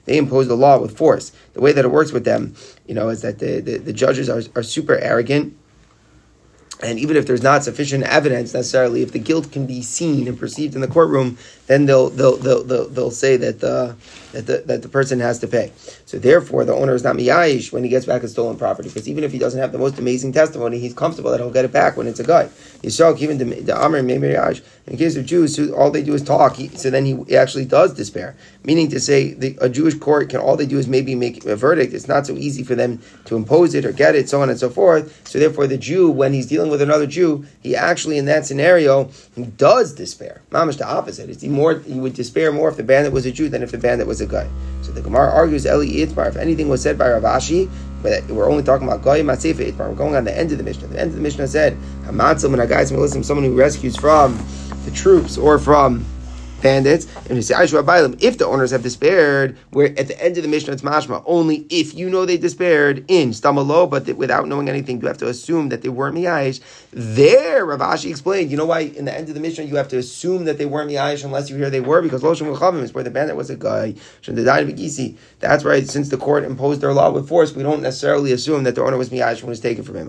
they 0.05 0.17
impose 0.17 0.47
the 0.47 0.55
law 0.55 0.79
with 0.79 0.97
force. 0.97 1.31
The 1.53 1.61
way 1.61 1.71
that 1.71 1.85
it 1.85 1.89
works 1.89 2.11
with 2.11 2.25
them, 2.25 2.55
you 2.87 2.93
know, 2.93 3.09
is 3.09 3.21
that 3.21 3.39
the, 3.39 3.59
the, 3.59 3.77
the 3.77 3.93
judges 3.93 4.29
are, 4.29 4.41
are 4.55 4.63
super 4.63 4.97
arrogant. 4.97 5.57
And 6.83 6.97
even 6.97 7.15
if 7.15 7.27
there's 7.27 7.43
not 7.43 7.63
sufficient 7.63 8.03
evidence 8.05 8.53
necessarily, 8.53 9.03
if 9.03 9.11
the 9.11 9.19
guilt 9.19 9.51
can 9.51 9.67
be 9.67 9.83
seen 9.83 10.27
and 10.27 10.39
perceived 10.39 10.73
in 10.73 10.81
the 10.81 10.87
courtroom, 10.87 11.37
then 11.67 11.85
they'll 11.85 12.09
they'll 12.09 12.37
they'll 12.37 12.63
they'll, 12.63 12.89
they'll 12.89 13.11
say 13.11 13.37
that 13.37 13.59
the 13.59 13.95
that 14.31 14.47
the 14.47 14.63
that 14.65 14.81
the 14.81 14.89
person 14.89 15.19
has 15.19 15.39
to 15.39 15.47
pay. 15.47 15.71
So 16.05 16.19
therefore, 16.19 16.65
the 16.65 16.73
owner 16.73 16.95
is 16.95 17.03
not 17.03 17.15
miyayish 17.15 17.71
when 17.71 17.83
he 17.83 17.89
gets 17.89 18.05
back 18.05 18.21
his 18.21 18.31
stolen 18.31 18.57
property, 18.57 18.89
because 18.89 19.07
even 19.07 19.23
if 19.23 19.31
he 19.31 19.39
doesn't 19.39 19.59
have 19.59 19.71
the 19.71 19.77
most 19.77 19.99
amazing 19.99 20.33
testimony, 20.33 20.79
he's 20.79 20.93
comfortable 20.93 21.31
that 21.31 21.39
he'll 21.39 21.51
get 21.51 21.65
it 21.65 21.71
back 21.71 21.97
when 21.97 22.07
it's 22.07 22.19
a 22.19 22.23
guy. 22.23 22.45
Yisrael, 22.81 23.17
even 23.19 23.37
the, 23.37 23.45
the 23.61 23.75
Amr 23.75 24.01
miyayish. 24.01 24.61
In 24.87 24.97
case 24.97 25.15
of 25.15 25.25
Jews, 25.25 25.59
all 25.71 25.91
they 25.91 26.03
do 26.03 26.13
is 26.13 26.23
talk. 26.23 26.55
He, 26.55 26.67
so 26.69 26.89
then 26.89 27.05
he 27.05 27.35
actually 27.35 27.65
does 27.65 27.93
despair, 27.93 28.35
meaning 28.63 28.89
to 28.89 28.99
say 28.99 29.33
the, 29.33 29.57
a 29.61 29.69
Jewish 29.69 29.93
court 29.95 30.29
can 30.29 30.39
all 30.39 30.57
they 30.57 30.65
do 30.65 30.79
is 30.79 30.87
maybe 30.87 31.13
make 31.15 31.45
a 31.45 31.55
verdict. 31.55 31.93
It's 31.93 32.07
not 32.07 32.25
so 32.25 32.33
easy 32.33 32.63
for 32.63 32.75
them 32.75 33.01
to 33.25 33.35
impose 33.35 33.75
it 33.75 33.85
or 33.85 33.91
get 33.91 34.15
it, 34.15 34.27
so 34.27 34.41
on 34.41 34.49
and 34.49 34.59
so 34.59 34.69
forth. 34.69 35.27
So 35.27 35.39
therefore, 35.39 35.67
the 35.67 35.77
Jew, 35.77 36.09
when 36.09 36.33
he's 36.33 36.47
dealing 36.47 36.71
with 36.71 36.81
another 36.81 37.05
Jew, 37.05 37.45
he 37.61 37.75
actually 37.75 38.17
in 38.17 38.25
that 38.25 38.45
scenario 38.45 39.09
does 39.57 39.93
despair. 39.93 40.41
Mamish 40.49 40.77
the 40.77 40.87
opposite. 40.87 41.29
It's 41.29 41.43
more 41.43 41.79
he 41.79 41.99
would 41.99 42.13
despair 42.13 42.51
more 42.51 42.69
if 42.69 42.77
the 42.77 42.83
bandit 42.83 43.13
was 43.13 43.25
a 43.25 43.31
Jew 43.31 43.49
than 43.49 43.63
if 43.63 43.71
the 43.71 43.77
bandit 43.77 44.07
was 44.07 44.20
a 44.21 44.25
guy. 44.25 44.47
So 44.81 44.91
the 44.91 45.01
Gemara 45.01 45.31
argues 45.31 45.65
Eli 45.65 46.05
Itmar. 46.05 46.27
If 46.27 46.37
anything 46.37 46.69
was 46.69 46.81
said 46.81 46.97
by 46.97 47.11
Rav 47.11 47.23
Ashi, 47.23 47.69
but 48.01 48.25
we're 48.27 48.49
only 48.49 48.63
talking 48.63 48.87
about 48.87 49.03
Goyim 49.03 49.27
Matzefa 49.27 49.71
Itmar. 49.71 49.89
We're 49.89 49.95
going 49.95 50.15
on 50.15 50.23
the 50.23 50.35
end 50.35 50.51
of 50.51 50.57
the 50.57 50.63
Mishnah. 50.63 50.87
The 50.87 50.99
end 50.99 51.09
of 51.09 51.15
the 51.15 51.21
Mishnah 51.21 51.47
said 51.47 51.77
Hamatzim 52.03 52.53
and 52.53 52.61
a 52.61 52.67
guy's 52.67 52.89
someone 52.89 53.45
who 53.45 53.55
rescues 53.55 53.95
from 53.95 54.39
the 54.85 54.91
troops 54.91 55.37
or 55.37 55.59
from 55.59 56.05
bandits. 56.61 57.07
And 57.27 57.35
you 57.35 57.41
say, 57.41 57.55
if 57.61 58.37
the 58.37 58.45
owners 58.45 58.71
have 58.71 58.83
despaired, 58.83 59.57
where 59.71 59.87
at 59.97 60.07
the 60.07 60.23
end 60.23 60.37
of 60.37 60.43
the 60.43 60.49
Mishnah 60.49 60.73
it's 60.73 60.81
mashma, 60.81 61.23
only 61.25 61.65
if 61.69 61.93
you 61.93 62.09
know 62.09 62.25
they 62.25 62.37
despaired 62.37 63.05
in 63.07 63.31
stamalo, 63.31 63.89
but 63.89 64.07
without 64.15 64.47
knowing 64.47 64.69
anything, 64.69 65.01
you 65.01 65.07
have 65.07 65.17
to 65.17 65.27
assume 65.27 65.69
that 65.69 65.81
they 65.81 65.89
weren't 65.89 66.15
miyayish. 66.15 66.59
There, 66.91 67.65
Rav 67.65 67.79
Ashi 67.79 68.09
explained, 68.09 68.51
you 68.51 68.57
know 68.57 68.65
why 68.65 68.81
in 68.81 69.05
the 69.05 69.15
end 69.15 69.29
of 69.29 69.35
the 69.35 69.41
Mishnah 69.41 69.63
you 69.65 69.75
have 69.75 69.87
to 69.89 69.97
assume 69.97 70.45
that 70.45 70.57
they 70.57 70.65
weren't 70.65 70.89
miyayish 70.89 71.23
unless 71.23 71.49
you 71.49 71.55
hear 71.57 71.69
they 71.69 71.81
were, 71.81 72.01
because 72.01 72.21
Loshim 72.21 72.55
Chavim 72.55 72.81
is 72.83 72.93
where 72.93 73.03
the 73.03 73.11
bandit 73.11 73.35
was 73.35 73.49
a 73.49 73.55
guy. 73.55 73.95
That's 75.39 75.63
right, 75.63 75.87
since 75.89 76.09
the 76.09 76.17
court 76.17 76.43
imposed 76.43 76.81
their 76.81 76.93
law 76.93 77.11
with 77.11 77.27
force, 77.27 77.53
we 77.55 77.63
don't 77.63 77.81
necessarily 77.81 78.31
assume 78.31 78.63
that 78.63 78.75
the 78.75 78.83
owner 78.83 78.97
was 78.97 79.09
miyayish 79.09 79.41
when 79.41 79.47
it 79.47 79.49
was 79.49 79.59
taken 79.59 79.83
from 79.83 79.95
him. 79.95 80.07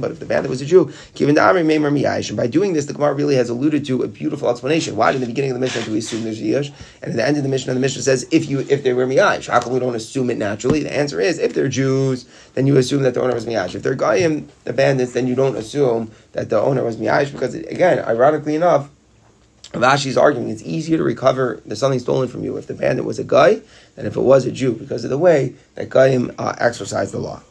But 0.00 0.10
if 0.10 0.18
the 0.18 0.26
bandit 0.26 0.50
was 0.50 0.60
a 0.62 0.66
Jew, 0.66 0.92
given 1.14 1.34
the 1.34 1.40
Amri 1.40 1.64
Meimer 1.64 1.92
miyayish, 1.92 2.28
and 2.28 2.36
by 2.36 2.46
doing 2.46 2.72
this, 2.72 2.86
the 2.86 2.92
Gemara 2.92 3.14
really 3.14 3.34
has 3.36 3.48
alluded 3.48 3.84
to 3.86 4.02
a 4.02 4.08
beautiful 4.08 4.48
explanation. 4.50 4.96
Why 4.96 5.12
in 5.12 5.20
the 5.20 5.26
beginning 5.26 5.50
of 5.52 5.56
the 5.56 5.60
Mishnah 5.60 5.75
we 5.88 5.98
assume 5.98 6.24
there's 6.24 6.40
Yish? 6.40 6.72
And 7.02 7.10
at 7.12 7.16
the 7.16 7.26
end 7.26 7.36
of 7.36 7.42
the 7.42 7.48
Mishnah, 7.48 7.74
the 7.74 7.80
Mishnah 7.80 8.02
says, 8.02 8.26
if 8.30 8.48
you 8.48 8.60
if 8.60 8.82
they 8.82 8.92
were 8.92 9.06
Miyash, 9.06 9.48
how 9.48 9.60
come 9.60 9.72
we 9.72 9.80
don't 9.80 9.94
assume 9.94 10.30
it 10.30 10.38
naturally? 10.38 10.82
The 10.82 10.94
answer 10.94 11.20
is, 11.20 11.38
if 11.38 11.54
they're 11.54 11.68
Jews, 11.68 12.26
then 12.54 12.66
you 12.66 12.76
assume 12.76 13.02
that 13.02 13.14
the 13.14 13.22
owner 13.22 13.34
was 13.34 13.46
Miyash. 13.46 13.74
If 13.74 13.82
they're 13.82 13.94
Goyim, 13.94 14.48
the 14.64 14.72
bandits, 14.72 15.12
then 15.12 15.26
you 15.26 15.34
don't 15.34 15.56
assume 15.56 16.10
that 16.32 16.50
the 16.50 16.60
owner 16.60 16.82
was 16.82 16.96
Miyash, 16.96 17.32
because 17.32 17.54
again, 17.54 17.98
ironically 18.04 18.54
enough, 18.54 18.90
Vashi's 19.72 20.16
arguing 20.16 20.48
it's 20.48 20.62
easier 20.62 20.96
to 20.96 21.02
recover 21.02 21.60
the 21.66 21.76
something 21.76 21.98
stolen 21.98 22.28
from 22.28 22.44
you 22.44 22.56
if 22.56 22.66
the 22.66 22.74
bandit 22.74 23.04
was 23.04 23.18
a 23.18 23.24
guy 23.24 23.60
than 23.94 24.06
if 24.06 24.16
it 24.16 24.20
was 24.20 24.46
a 24.46 24.52
Jew 24.52 24.72
because 24.72 25.04
of 25.04 25.10
the 25.10 25.18
way 25.18 25.54
that 25.74 25.88
Goyim 25.90 26.32
uh, 26.38 26.54
exercised 26.58 27.12
the 27.12 27.18
law. 27.18 27.42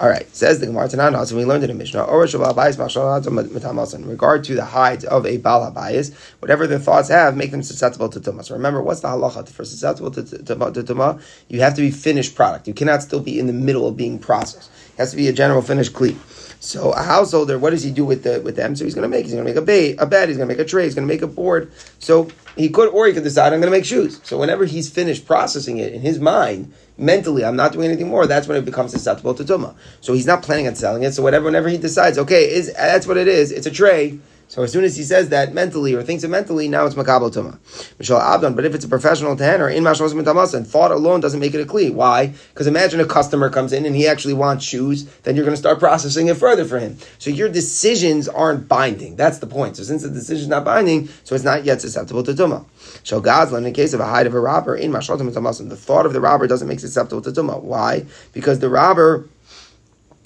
All 0.00 0.08
right, 0.08 0.26
says 0.34 0.60
the 0.60 0.66
Gemara 0.66 0.88
Tanan. 0.88 1.26
So 1.26 1.36
we 1.36 1.44
learned 1.44 1.64
in 1.64 1.68
the 1.68 1.74
Mishnah. 1.74 2.04
In 2.04 4.08
regard 4.08 4.44
to 4.44 4.54
the 4.54 4.64
hides 4.64 5.04
of 5.04 5.26
a 5.26 5.36
bala 5.36 5.70
bias, 5.70 6.12
whatever 6.40 6.66
their 6.66 6.78
thoughts 6.78 7.08
have, 7.08 7.36
make 7.36 7.50
them 7.50 7.62
susceptible 7.62 8.08
to 8.08 8.20
tumah. 8.20 8.44
So 8.44 8.54
remember, 8.54 8.82
what's 8.82 9.00
the 9.00 9.08
halacha 9.08 9.48
for 9.48 9.64
susceptible 9.64 10.10
to 10.12 10.22
tumah? 10.22 11.22
You 11.48 11.60
have 11.60 11.74
to 11.74 11.80
be 11.80 11.90
finished 11.90 12.34
product. 12.34 12.66
You 12.66 12.74
cannot 12.74 13.02
still 13.02 13.20
be 13.20 13.38
in 13.38 13.46
the 13.46 13.52
middle 13.52 13.86
of 13.86 13.96
being 13.96 14.18
processed. 14.18 14.70
It 14.94 14.98
has 14.98 15.10
to 15.12 15.16
be 15.16 15.28
a 15.28 15.32
general 15.32 15.62
finished 15.62 15.94
cleat. 15.94 16.16
So 16.60 16.92
a 16.92 17.02
householder, 17.02 17.58
what 17.58 17.70
does 17.70 17.82
he 17.82 17.90
do 17.90 18.04
with 18.04 18.22
the 18.22 18.40
with 18.40 18.54
them? 18.54 18.76
So 18.76 18.84
he's 18.84 18.94
going 18.94 19.02
to 19.02 19.08
make 19.08 19.24
he's 19.24 19.34
going 19.34 19.44
to 19.44 19.50
make 19.50 19.56
a 19.56 19.62
bed, 19.62 19.96
a 19.98 20.06
bed. 20.06 20.28
He's 20.28 20.36
going 20.36 20.48
to 20.48 20.54
make 20.54 20.64
a 20.64 20.68
tray. 20.68 20.84
He's 20.84 20.94
going 20.94 21.08
to 21.08 21.12
make 21.12 21.22
a 21.22 21.26
board. 21.26 21.72
So 21.98 22.28
he 22.56 22.68
could, 22.68 22.88
or 22.90 23.06
he 23.06 23.12
could 23.12 23.22
decide 23.22 23.52
I'm 23.52 23.60
going 23.60 23.72
to 23.72 23.78
make 23.78 23.84
shoes. 23.84 24.20
So 24.24 24.38
whenever 24.38 24.64
he's 24.64 24.90
finished 24.90 25.26
processing 25.26 25.78
it 25.78 25.92
in 25.92 26.00
his 26.00 26.20
mind, 26.20 26.72
mentally, 26.98 27.44
I'm 27.44 27.56
not 27.56 27.72
doing 27.72 27.86
anything 27.86 28.08
more. 28.08 28.26
That's 28.26 28.46
when 28.46 28.56
it 28.56 28.64
becomes 28.64 28.90
susceptible 28.90 29.34
to 29.34 29.44
tuma. 29.44 29.74
So 30.00 30.12
he's 30.12 30.26
not 30.26 30.42
planning 30.42 30.66
on 30.66 30.74
selling 30.74 31.02
it. 31.02 31.12
So 31.12 31.22
whatever, 31.22 31.46
whenever 31.46 31.68
he 31.68 31.78
decides, 31.78 32.18
okay, 32.18 32.50
is 32.50 32.72
that's 32.74 33.06
what 33.06 33.16
it 33.16 33.28
is. 33.28 33.52
It's 33.52 33.66
a 33.66 33.70
tray. 33.70 34.18
So 34.52 34.62
as 34.62 34.70
soon 34.70 34.84
as 34.84 34.94
he 34.98 35.02
says 35.02 35.30
that 35.30 35.54
mentally 35.54 35.94
or 35.94 36.02
thinks 36.02 36.24
it 36.24 36.28
mentally, 36.28 36.68
now 36.68 36.84
it's 36.84 36.94
makabel 36.94 37.32
tuma. 37.32 37.56
Mishal 37.98 38.20
abdon. 38.20 38.54
But 38.54 38.66
if 38.66 38.74
it's 38.74 38.84
a 38.84 38.88
professional 38.88 39.34
tanner 39.34 39.66
in 39.66 39.82
mashal 39.82 40.54
and 40.54 40.66
thought 40.66 40.90
alone 40.90 41.20
doesn't 41.20 41.40
make 41.40 41.54
it 41.54 41.62
a 41.62 41.64
kli. 41.64 41.90
Why? 41.90 42.34
Because 42.52 42.66
imagine 42.66 43.00
a 43.00 43.06
customer 43.06 43.48
comes 43.48 43.72
in 43.72 43.86
and 43.86 43.96
he 43.96 44.06
actually 44.06 44.34
wants 44.34 44.66
shoes, 44.66 45.04
then 45.22 45.36
you're 45.36 45.46
going 45.46 45.54
to 45.54 45.58
start 45.58 45.78
processing 45.78 46.26
it 46.26 46.36
further 46.36 46.66
for 46.66 46.78
him. 46.78 46.98
So 47.18 47.30
your 47.30 47.48
decisions 47.48 48.28
aren't 48.28 48.68
binding. 48.68 49.16
That's 49.16 49.38
the 49.38 49.46
point. 49.46 49.78
So 49.78 49.84
since 49.84 50.02
the 50.02 50.10
decision 50.10 50.42
is 50.42 50.48
not 50.48 50.66
binding, 50.66 51.08
so 51.24 51.34
it's 51.34 51.44
not 51.44 51.64
yet 51.64 51.80
susceptible 51.80 52.22
to 52.22 52.34
tuma. 52.34 52.66
Shal 53.04 53.22
gazlan 53.22 53.56
in 53.56 53.64
the 53.64 53.72
case 53.72 53.94
of 53.94 54.00
a 54.00 54.06
hide 54.06 54.26
of 54.26 54.34
a 54.34 54.40
robber 54.40 54.76
in 54.76 54.92
mashal 54.92 55.16
the 55.16 55.76
thought 55.76 56.04
of 56.04 56.12
the 56.12 56.20
robber 56.20 56.46
doesn't 56.46 56.68
make 56.68 56.76
it 56.76 56.82
susceptible 56.82 57.22
to 57.22 57.30
tuma. 57.30 57.58
Why? 57.58 58.04
Because 58.34 58.58
the 58.58 58.68
robber 58.68 59.30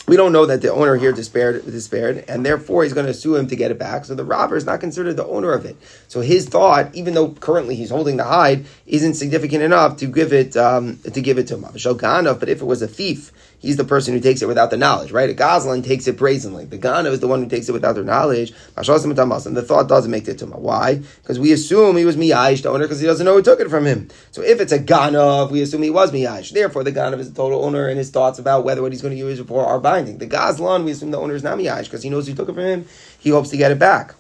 we 0.07 0.17
don't 0.17 0.33
know 0.33 0.47
that 0.47 0.63
the 0.63 0.73
owner 0.73 0.97
here 0.97 1.13
despaired, 1.13 1.65
despaired, 1.65 2.25
and 2.29 2.47
therefore 2.47 2.85
he's 2.85 2.93
going 2.93 3.07
to 3.07 3.15
sue 3.15 3.35
him 3.35 3.49
to 3.49 3.57
get 3.57 3.71
it 3.71 3.79
back. 3.79 4.05
So 4.05 4.15
the 4.15 4.25
robber 4.25 4.57
is 4.57 4.65
not 4.65 4.81
considered 4.81 5.17
the 5.17 5.27
owner 5.27 5.53
of 5.53 5.65
it. 5.65 5.77
So 6.07 6.21
his 6.21 6.49
thought, 6.49 6.95
even 6.95 7.15
though 7.15 7.31
currently 7.31 7.75
he's 7.75 7.91
holding 7.91 8.17
the 8.17 8.25
hide, 8.25 8.67
isn't 8.87 9.15
significant 9.15 9.63
enough 9.63 9.97
to 9.99 10.07
give 10.07 10.33
it 10.33 10.57
um, 10.57 10.99
to 10.99 11.21
give 11.21 11.39
it 11.39 11.49
to 11.49 11.55
him. 11.55 11.63
But 11.63 12.49
if 12.49 12.61
it 12.61 12.67
was 12.67 12.83
a 12.83 12.89
thief 12.89 13.33
he's 13.67 13.77
the 13.77 13.85
person 13.85 14.15
who 14.15 14.21
takes 14.21 14.41
it 14.41 14.49
without 14.49 14.71
the 14.71 14.77
knowledge, 14.77 15.11
right? 15.13 15.29
A 15.29 15.35
Gazlan 15.35 15.85
takes 15.85 16.07
it 16.07 16.17
brazenly. 16.17 16.65
The 16.65 16.79
Gana 16.79 17.11
is 17.11 17.21
the 17.21 17.27
one 17.27 17.43
who 17.43 17.49
takes 17.49 17.69
it 17.69 17.73
without 17.73 17.95
their 17.95 18.05
knowledge. 18.05 18.53
The 18.77 19.65
thought 19.67 19.89
doesn't 19.89 20.11
make 20.11 20.29
it 20.29 20.39
tuma. 20.39 20.59
Why? 20.59 21.03
Because 21.23 21.39
we 21.39 21.53
assume 21.53 21.97
he 21.97 22.05
was 22.05 22.17
miyash, 22.17 22.63
the 22.63 22.71
owner, 22.71 22.85
because 22.85 23.01
he 23.01 23.07
doesn't 23.07 23.27
know 23.27 23.35
who 23.35 23.43
took 23.43 23.61
it 23.61 23.69
from 23.69 23.85
him. 23.85 24.09
So 24.31 24.43
if 24.43 24.61
it's 24.61 24.73
a 24.73 24.79
Ganav, 24.79 25.51
we 25.51 25.61
assume 25.63 25.83
he 25.83 25.91
was 25.91 26.13
miyash. 26.13 26.53
Therefore, 26.53 26.85
the 26.85 26.93
Ganav 26.93 27.19
is 27.19 27.31
the 27.31 27.37
total 27.37 27.65
owner, 27.65 27.89
and 27.89 27.99
his 27.99 28.11
thoughts 28.11 28.39
about 28.39 28.65
whether 28.65 28.83
what 28.83 28.93
he's 28.93 29.03
going 29.03 29.15
to 29.15 29.19
use 29.19 29.41
it 29.41 29.49
for 29.49 29.67
are 29.67 29.81
binding. 29.81 30.19
The 30.19 30.27
Gazlan, 30.27 30.85
we 30.85 30.93
assume 30.93 31.11
the 31.11 31.19
owner 31.19 31.35
is 31.35 31.43
not 31.43 31.59
miyash, 31.59 31.85
because 31.85 32.03
he 32.03 32.11
knows 32.11 32.29
who 32.29 32.35
took 32.35 32.49
it 32.49 32.55
from 32.55 32.65
him. 32.65 32.87
He 33.19 33.31
hopes 33.31 33.51
to 33.51 33.57
get 33.57 33.73
it 33.73 33.79
back. 33.79 34.15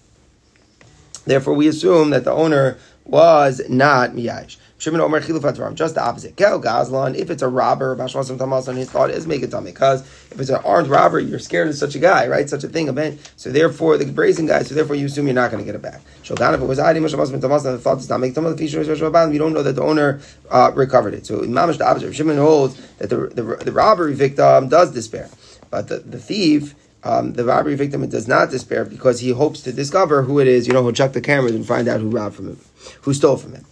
Therefore, 1.25 1.55
we 1.55 1.69
assume 1.69 2.11
that 2.11 2.25
the 2.25 2.33
owner 2.33 2.79
was 3.05 3.63
not 3.69 4.11
miyash. 4.11 4.57
Shimon 4.79 5.01
Omer 5.01 5.23
Chilufat 5.23 5.75
Just 5.75 5.95
the 5.95 6.05
opposite. 6.05 6.37
Kel 6.37 6.61
Gazlan, 6.61 7.15
if 7.15 7.31
it's 7.31 7.43
a 7.43 7.49
robber, 7.49 7.97
Bashwasim 7.97 8.37
Tamasan, 8.37 8.77
his 8.77 8.91
thought 8.91 9.11
is 9.11 9.27
make 9.27 9.43
it 9.43 9.51
tummy. 9.51 9.73
Because 9.73 10.03
if 10.31 10.39
it's 10.39 10.51
an 10.51 10.61
armed 10.65 10.89
robber, 10.89 11.19
you're 11.19 11.39
scared 11.39 11.69
of 11.69 11.75
such 11.77 11.95
a 11.95 11.99
guy, 11.99 12.29
right? 12.29 12.49
Such 12.49 12.63
a 12.63 12.69
thing, 12.69 12.89
event. 12.89 13.33
So 13.37 13.51
therefore, 13.51 13.97
the 13.97 14.05
brazen 14.05 14.47
guy, 14.47 14.63
so 14.65 14.75
therefore 14.75 14.97
you 14.97 15.07
assume 15.07 15.27
you're 15.27 15.35
not 15.35 15.51
going 15.51 15.63
to 15.63 15.67
get 15.67 15.75
it 15.75 15.81
back. 15.81 16.03
Shogan, 16.23 16.55
if 16.55 16.61
it 16.61 16.67
was 16.67 16.79
Adi 16.79 17.01
Mashwasim 17.01 17.41
Tamasan, 17.41 17.73
the 17.73 17.79
thought 17.79 17.97
does 17.97 18.11
not 18.11 18.21
make 18.21 18.35
tummy. 18.35 18.51
We 18.51 19.39
don't 19.39 19.53
know 19.55 19.63
that 19.63 19.75
the 19.75 19.83
owner 19.83 20.21
uh, 20.51 20.73
recovered 20.75 21.15
it. 21.15 21.25
So 21.25 21.41
Mamish 21.41 21.79
the 21.79 21.89
opposite. 21.89 22.15
Shimon 22.15 22.37
holds 22.37 22.77
that 22.99 23.09
the, 23.09 23.29
the, 23.29 23.43
the 23.65 23.73
robbery 23.73 24.15
victim 24.15 24.69
does 24.69 24.93
despair. 24.93 25.31
But 25.71 25.89
the, 25.89 25.99
the 26.01 26.19
thief, 26.19 26.75
um, 27.03 27.33
the 27.33 27.45
robbery 27.45 27.77
victim 27.77 28.07
does 28.09 28.29
not 28.29 28.51
despair 28.51 28.85
because 28.85 29.21
he 29.21 29.31
hopes 29.31 29.61
to 29.63 29.73
discover 29.73 30.23
who 30.23 30.39
it 30.39 30.47
is. 30.47 30.67
You 30.67 30.75
know, 30.75 30.83
he'll 30.83 30.93
check 30.93 31.13
the 31.13 31.21
cameras 31.21 31.55
and 31.55 31.67
find 31.67 31.89
out 31.89 32.01
who 32.01 32.11
robbed 32.11 32.35
from 32.35 32.49
him, 32.49 32.61
who 33.03 33.15
stole 33.15 33.37
from 33.37 33.55
him. 33.55 33.65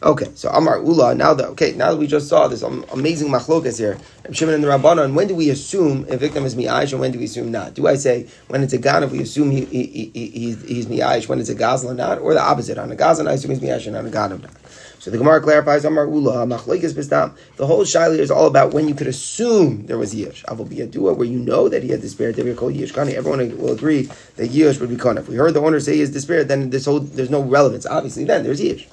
Okay, 0.00 0.30
so 0.36 0.48
Amar 0.50 0.78
Ula. 0.78 1.12
Now 1.16 1.34
that 1.34 1.48
okay, 1.48 1.72
now 1.72 1.90
that 1.90 1.96
we 1.96 2.06
just 2.06 2.28
saw 2.28 2.46
this 2.46 2.62
amazing 2.62 3.30
machlokas 3.30 3.78
here, 3.78 3.98
Shimon 4.30 4.54
and 4.54 4.62
the 4.62 4.68
Rabbanon. 4.68 5.14
When 5.14 5.26
do 5.26 5.34
we 5.34 5.50
assume 5.50 6.06
a 6.08 6.16
victim 6.16 6.44
is 6.44 6.54
mi'ayish, 6.54 6.92
and 6.92 7.00
when 7.00 7.10
do 7.10 7.18
we 7.18 7.24
assume 7.24 7.50
not? 7.50 7.74
Do 7.74 7.88
I 7.88 7.96
say 7.96 8.28
when 8.46 8.62
it's 8.62 8.72
a 8.72 8.78
ganav 8.78 9.10
we 9.10 9.20
assume 9.22 9.50
he, 9.50 9.64
he, 9.64 10.10
he, 10.14 10.26
he's, 10.28 10.62
he's 10.62 10.86
mi'ayish, 10.86 11.28
when 11.28 11.40
it's 11.40 11.48
a 11.48 11.54
gazlan 11.56 11.96
not, 11.96 12.20
or 12.20 12.32
the 12.32 12.40
opposite? 12.40 12.78
On 12.78 12.92
a 12.92 12.94
gazlan 12.94 13.28
I 13.28 13.32
assume 13.32 13.50
he's 13.50 13.60
mi'ayish, 13.60 13.88
and 13.88 13.96
on 13.96 14.06
a 14.06 14.10
ganav 14.10 14.40
not. 14.40 14.52
So 15.00 15.10
the 15.10 15.18
Gemara 15.18 15.40
clarifies 15.40 15.84
Amar 15.84 16.06
Ula 16.06 16.46
machlokes 16.46 16.92
bistam. 16.92 17.36
The 17.56 17.66
whole 17.66 17.84
shaila 17.84 18.18
is 18.18 18.30
all 18.30 18.46
about 18.46 18.72
when 18.72 18.86
you 18.88 18.94
could 18.94 19.06
assume 19.08 19.86
there 19.86 19.98
was 19.98 20.14
yish. 20.14 20.44
Avol 20.44 20.68
biyadua, 20.68 21.16
where 21.16 21.26
you 21.26 21.38
know 21.38 21.68
that 21.68 21.82
he 21.82 21.88
had 21.90 22.02
despair. 22.02 22.32
They 22.32 22.54
called 22.54 22.74
yish 22.74 22.92
kani. 22.92 23.14
Everyone 23.14 23.58
will 23.58 23.72
agree 23.72 24.02
that 24.36 24.50
yish 24.50 24.80
would 24.80 24.90
be 24.90 24.96
kani. 24.96 25.18
If 25.18 25.28
we 25.28 25.36
heard 25.36 25.54
the 25.54 25.60
owner 25.60 25.80
say 25.80 25.94
he 25.94 26.00
has 26.00 26.10
despair, 26.10 26.44
then 26.44 26.70
this 26.70 26.84
whole 26.84 27.00
there's 27.00 27.30
no 27.30 27.42
relevance. 27.42 27.86
Obviously, 27.86 28.24
then 28.24 28.44
there's 28.44 28.60
yish. 28.60 28.86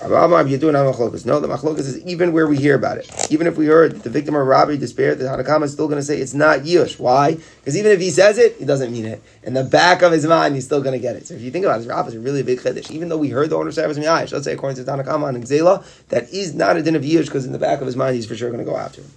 No, 0.00 0.08
the 0.08 1.48
machlokas 1.48 1.80
is 1.80 2.04
even 2.06 2.32
where 2.32 2.46
we 2.46 2.56
hear 2.56 2.74
about 2.74 2.98
it. 2.98 3.10
Even 3.30 3.46
if 3.46 3.56
we 3.56 3.66
heard 3.66 3.92
that 3.92 4.02
the 4.02 4.10
victim 4.10 4.34
of 4.34 4.46
robbery 4.46 4.78
despaired, 4.78 5.18
the 5.18 5.24
Hanakama 5.26 5.64
is 5.64 5.72
still 5.72 5.86
going 5.86 5.98
to 5.98 6.02
say 6.02 6.18
it's 6.18 6.32
not 6.32 6.60
Yush. 6.60 6.98
Why? 6.98 7.34
Because 7.34 7.76
even 7.76 7.92
if 7.92 8.00
he 8.00 8.10
says 8.10 8.38
it, 8.38 8.56
he 8.56 8.64
doesn't 8.64 8.90
mean 8.90 9.04
it. 9.04 9.22
In 9.42 9.52
the 9.52 9.64
back 9.64 10.00
of 10.02 10.10
his 10.10 10.26
mind, 10.26 10.54
he's 10.54 10.64
still 10.64 10.80
going 10.80 10.94
to 10.94 10.98
get 10.98 11.16
it. 11.16 11.26
So 11.26 11.34
if 11.34 11.42
you 11.42 11.50
think 11.50 11.66
about 11.66 11.82
it, 11.82 11.88
Rav 11.88 12.08
is 12.08 12.14
a 12.14 12.20
really 12.20 12.42
big 12.42 12.60
chiddush. 12.60 12.90
Even 12.90 13.10
though 13.10 13.18
we 13.18 13.28
heard 13.28 13.50
the 13.50 13.56
owner 13.56 13.68
it 13.68 13.88
was 13.88 13.98
Miyash, 13.98 14.32
let's 14.32 14.44
say 14.44 14.54
according 14.54 14.82
to 14.82 14.90
Tanakama 14.90 15.28
and 15.28 15.44
Gzela, 15.44 15.84
that 16.08 16.30
is 16.30 16.54
not 16.54 16.76
a 16.76 16.82
din 16.82 16.96
of 16.96 17.02
Yush 17.02 17.26
because 17.26 17.44
in 17.44 17.52
the 17.52 17.58
back 17.58 17.80
of 17.80 17.86
his 17.86 17.94
mind, 17.94 18.16
he's 18.16 18.26
for 18.26 18.34
sure 18.34 18.50
going 18.50 18.64
to 18.64 18.70
go 18.70 18.76
after 18.76 19.02
him. 19.02 19.10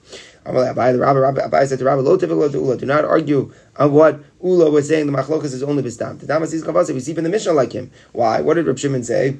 Abai 0.45 0.93
the 0.93 0.99
Rabbi, 0.99 1.19
Rabbi 1.19 1.65
said 1.65 1.79
to 1.79 1.85
Rabbi, 1.85 2.01
"Lo 2.01 2.17
ula." 2.17 2.77
Do 2.77 2.85
not 2.85 3.03
argue 3.05 3.51
on 3.77 3.93
what 3.93 4.19
Ula 4.43 4.69
was 4.69 4.87
saying. 4.87 5.07
The 5.07 5.13
machlokas 5.13 5.45
is 5.45 5.63
only 5.63 5.81
bistam. 5.81 6.19
The 6.19 6.27
Damas 6.27 6.53
is. 6.53 6.63
We 6.65 6.99
see 6.99 7.15
from 7.15 7.23
the 7.23 7.29
Mishnah 7.31 7.53
like 7.53 7.71
him. 7.71 7.89
Why? 8.11 8.41
What 8.41 8.53
did 8.53 8.67
Reb 8.67 8.77
Shimon 8.77 9.03
say? 9.03 9.37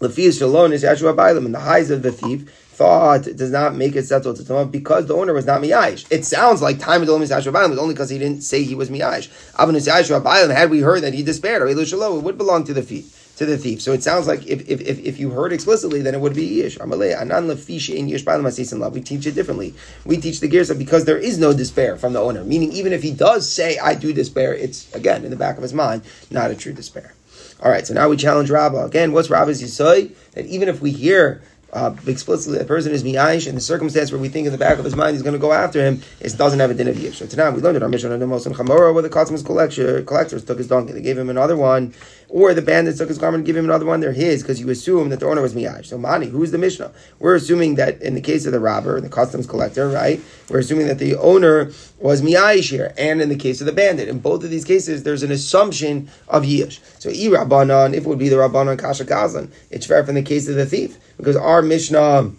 Lefias 0.00 0.40
Shalon 0.40 0.72
is 0.72 0.84
Yashua 0.84 1.16
Bailam, 1.16 1.44
and 1.44 1.52
the 1.52 1.58
highs 1.58 1.90
of 1.90 2.02
the 2.02 2.12
thief 2.12 2.48
thought 2.70 3.22
does 3.34 3.50
not 3.50 3.74
make 3.74 3.96
it 3.96 4.04
settle 4.04 4.32
to 4.32 4.44
Tumah 4.44 4.70
because 4.70 5.06
the 5.06 5.14
owner 5.14 5.32
was 5.32 5.44
not 5.44 5.60
Miyash. 5.60 6.06
It 6.12 6.24
sounds 6.24 6.62
like 6.62 6.78
time 6.78 7.00
of 7.00 7.08
the 7.08 7.12
Lomis 7.12 7.36
Yashua 7.36 7.52
Bailam 7.52 7.70
was 7.70 7.80
only 7.80 7.94
because 7.94 8.08
he 8.08 8.16
didn't 8.16 8.42
say 8.42 8.62
he 8.62 8.76
was 8.76 8.90
Miyash. 8.90 9.28
Avanus 9.54 9.88
Yashua 9.88 10.22
Bailam, 10.22 10.54
had 10.54 10.70
we 10.70 10.82
heard 10.82 11.02
that 11.02 11.14
he 11.14 11.24
despaired, 11.24 11.62
or 11.62 11.66
it 11.66 12.22
would 12.22 12.38
belong 12.38 12.62
to 12.62 12.72
the 12.72 12.82
thief. 12.82 13.34
To 13.38 13.46
the 13.46 13.56
thief, 13.56 13.80
so 13.80 13.92
it 13.92 14.02
sounds 14.02 14.26
like 14.26 14.44
if, 14.48 14.68
if, 14.68 14.80
if, 14.80 14.98
if 14.98 15.20
you 15.20 15.30
heard 15.30 15.52
explicitly, 15.52 16.02
then 16.02 16.12
it 16.12 16.20
would 16.20 16.34
be 16.34 16.60
yish. 16.60 16.76
anan 16.80 17.48
in 17.48 17.56
yish 17.56 18.78
love. 18.80 18.94
We 18.94 19.00
teach 19.00 19.26
it 19.26 19.36
differently. 19.36 19.74
We 20.04 20.16
teach 20.16 20.40
the 20.40 20.48
gears 20.48 20.74
because 20.74 21.04
there 21.04 21.18
is 21.18 21.38
no 21.38 21.52
despair 21.52 21.96
from 21.96 22.14
the 22.14 22.20
owner. 22.20 22.42
Meaning, 22.42 22.72
even 22.72 22.92
if 22.92 23.04
he 23.04 23.12
does 23.12 23.48
say, 23.48 23.78
"I 23.78 23.94
do 23.94 24.12
despair," 24.12 24.54
it's 24.54 24.92
again 24.92 25.24
in 25.24 25.30
the 25.30 25.36
back 25.36 25.56
of 25.56 25.62
his 25.62 25.72
mind, 25.72 26.02
not 26.32 26.50
a 26.50 26.56
true 26.56 26.72
despair. 26.72 27.14
All 27.60 27.70
right, 27.70 27.86
so 27.86 27.94
now 27.94 28.08
we 28.08 28.16
challenge 28.16 28.50
Rabbah. 28.50 28.84
Again, 28.84 29.12
what's 29.12 29.28
Rabbah's 29.28 29.62
Yisoy? 29.62 30.14
That 30.32 30.46
even 30.46 30.68
if 30.68 30.80
we 30.80 30.92
hear 30.92 31.42
uh, 31.72 31.94
explicitly 32.06 32.58
a 32.58 32.64
person 32.64 32.92
is 32.92 33.04
miyash 33.04 33.46
and 33.46 33.56
the 33.56 33.60
circumstance 33.60 34.10
where 34.10 34.20
we 34.20 34.28
think 34.28 34.46
in 34.46 34.52
the 34.52 34.58
back 34.58 34.78
of 34.78 34.84
his 34.84 34.96
mind 34.96 35.14
he's 35.14 35.22
going 35.22 35.34
to 35.34 35.38
go 35.38 35.52
after 35.52 35.80
him, 35.84 36.02
it 36.20 36.36
doesn't 36.36 36.60
have 36.60 36.70
a 36.70 36.74
din 36.74 36.88
of 36.88 36.96
yish. 36.96 37.14
So 37.14 37.26
tonight 37.26 37.50
we 37.50 37.60
learned 37.60 37.76
it. 37.76 37.82
Our 37.82 37.88
mission 37.88 38.12
on 38.12 38.20
the 38.20 38.26
Mosin 38.26 38.54
Chamora, 38.54 38.94
where 38.94 39.02
the 39.02 39.10
customs 39.10 39.42
collector, 39.42 40.02
collectors 40.02 40.44
took 40.44 40.58
his 40.58 40.68
donkey, 40.68 40.92
they 40.92 41.02
gave 41.02 41.18
him 41.18 41.28
another 41.28 41.56
one, 41.56 41.92
or 42.28 42.52
the 42.52 42.62
bandits 42.62 42.98
took 42.98 43.08
his 43.08 43.18
garment 43.18 43.40
and 43.40 43.46
give 43.46 43.56
him 43.56 43.64
another 43.64 43.86
one. 43.86 44.00
They're 44.00 44.12
his 44.12 44.42
because 44.42 44.60
you 44.60 44.68
assume 44.70 45.08
that 45.08 45.20
the 45.20 45.26
owner 45.26 45.40
was 45.40 45.54
miyash. 45.54 45.86
So 45.86 45.98
mani, 45.98 46.26
who's 46.26 46.50
the 46.50 46.58
Mishnah? 46.58 46.92
We're 47.18 47.34
assuming 47.34 47.76
that 47.76 48.02
in 48.02 48.14
the 48.14 48.20
case 48.20 48.44
of 48.46 48.52
the 48.52 48.60
robber, 48.60 49.00
the 49.00 49.08
customs 49.08 49.46
collector, 49.46 49.88
right? 49.88 50.20
We're 50.50 50.58
assuming 50.58 50.88
that 50.88 50.98
the 50.98 51.16
owner 51.16 51.72
was 51.98 52.20
miyash 52.20 52.70
here, 52.70 52.92
and 52.98 53.22
in 53.22 53.28
the 53.28 53.36
case 53.36 53.60
of 53.60 53.66
the 53.66 53.72
bandit, 53.72 54.08
in 54.08 54.18
both 54.18 54.44
of 54.44 54.50
these 54.50 54.64
cases, 54.64 55.02
there's 55.02 55.22
an 55.22 55.30
assumption 55.30 56.10
of 56.28 56.44
yish. 56.44 56.80
So 57.00 57.10
i 57.10 57.12
rabbanon, 57.12 57.94
if 57.94 58.04
it 58.04 58.08
would 58.08 58.18
be 58.18 58.28
the 58.28 58.36
rabbanon 58.36 58.78
kasha 58.78 59.04
gazlan, 59.04 59.50
it's 59.70 59.86
fair 59.86 60.04
from 60.04 60.14
the 60.14 60.22
case 60.22 60.48
of 60.48 60.56
the 60.56 60.66
thief 60.66 60.98
because 61.16 61.36
our 61.36 61.62
Mishnah 61.62 62.30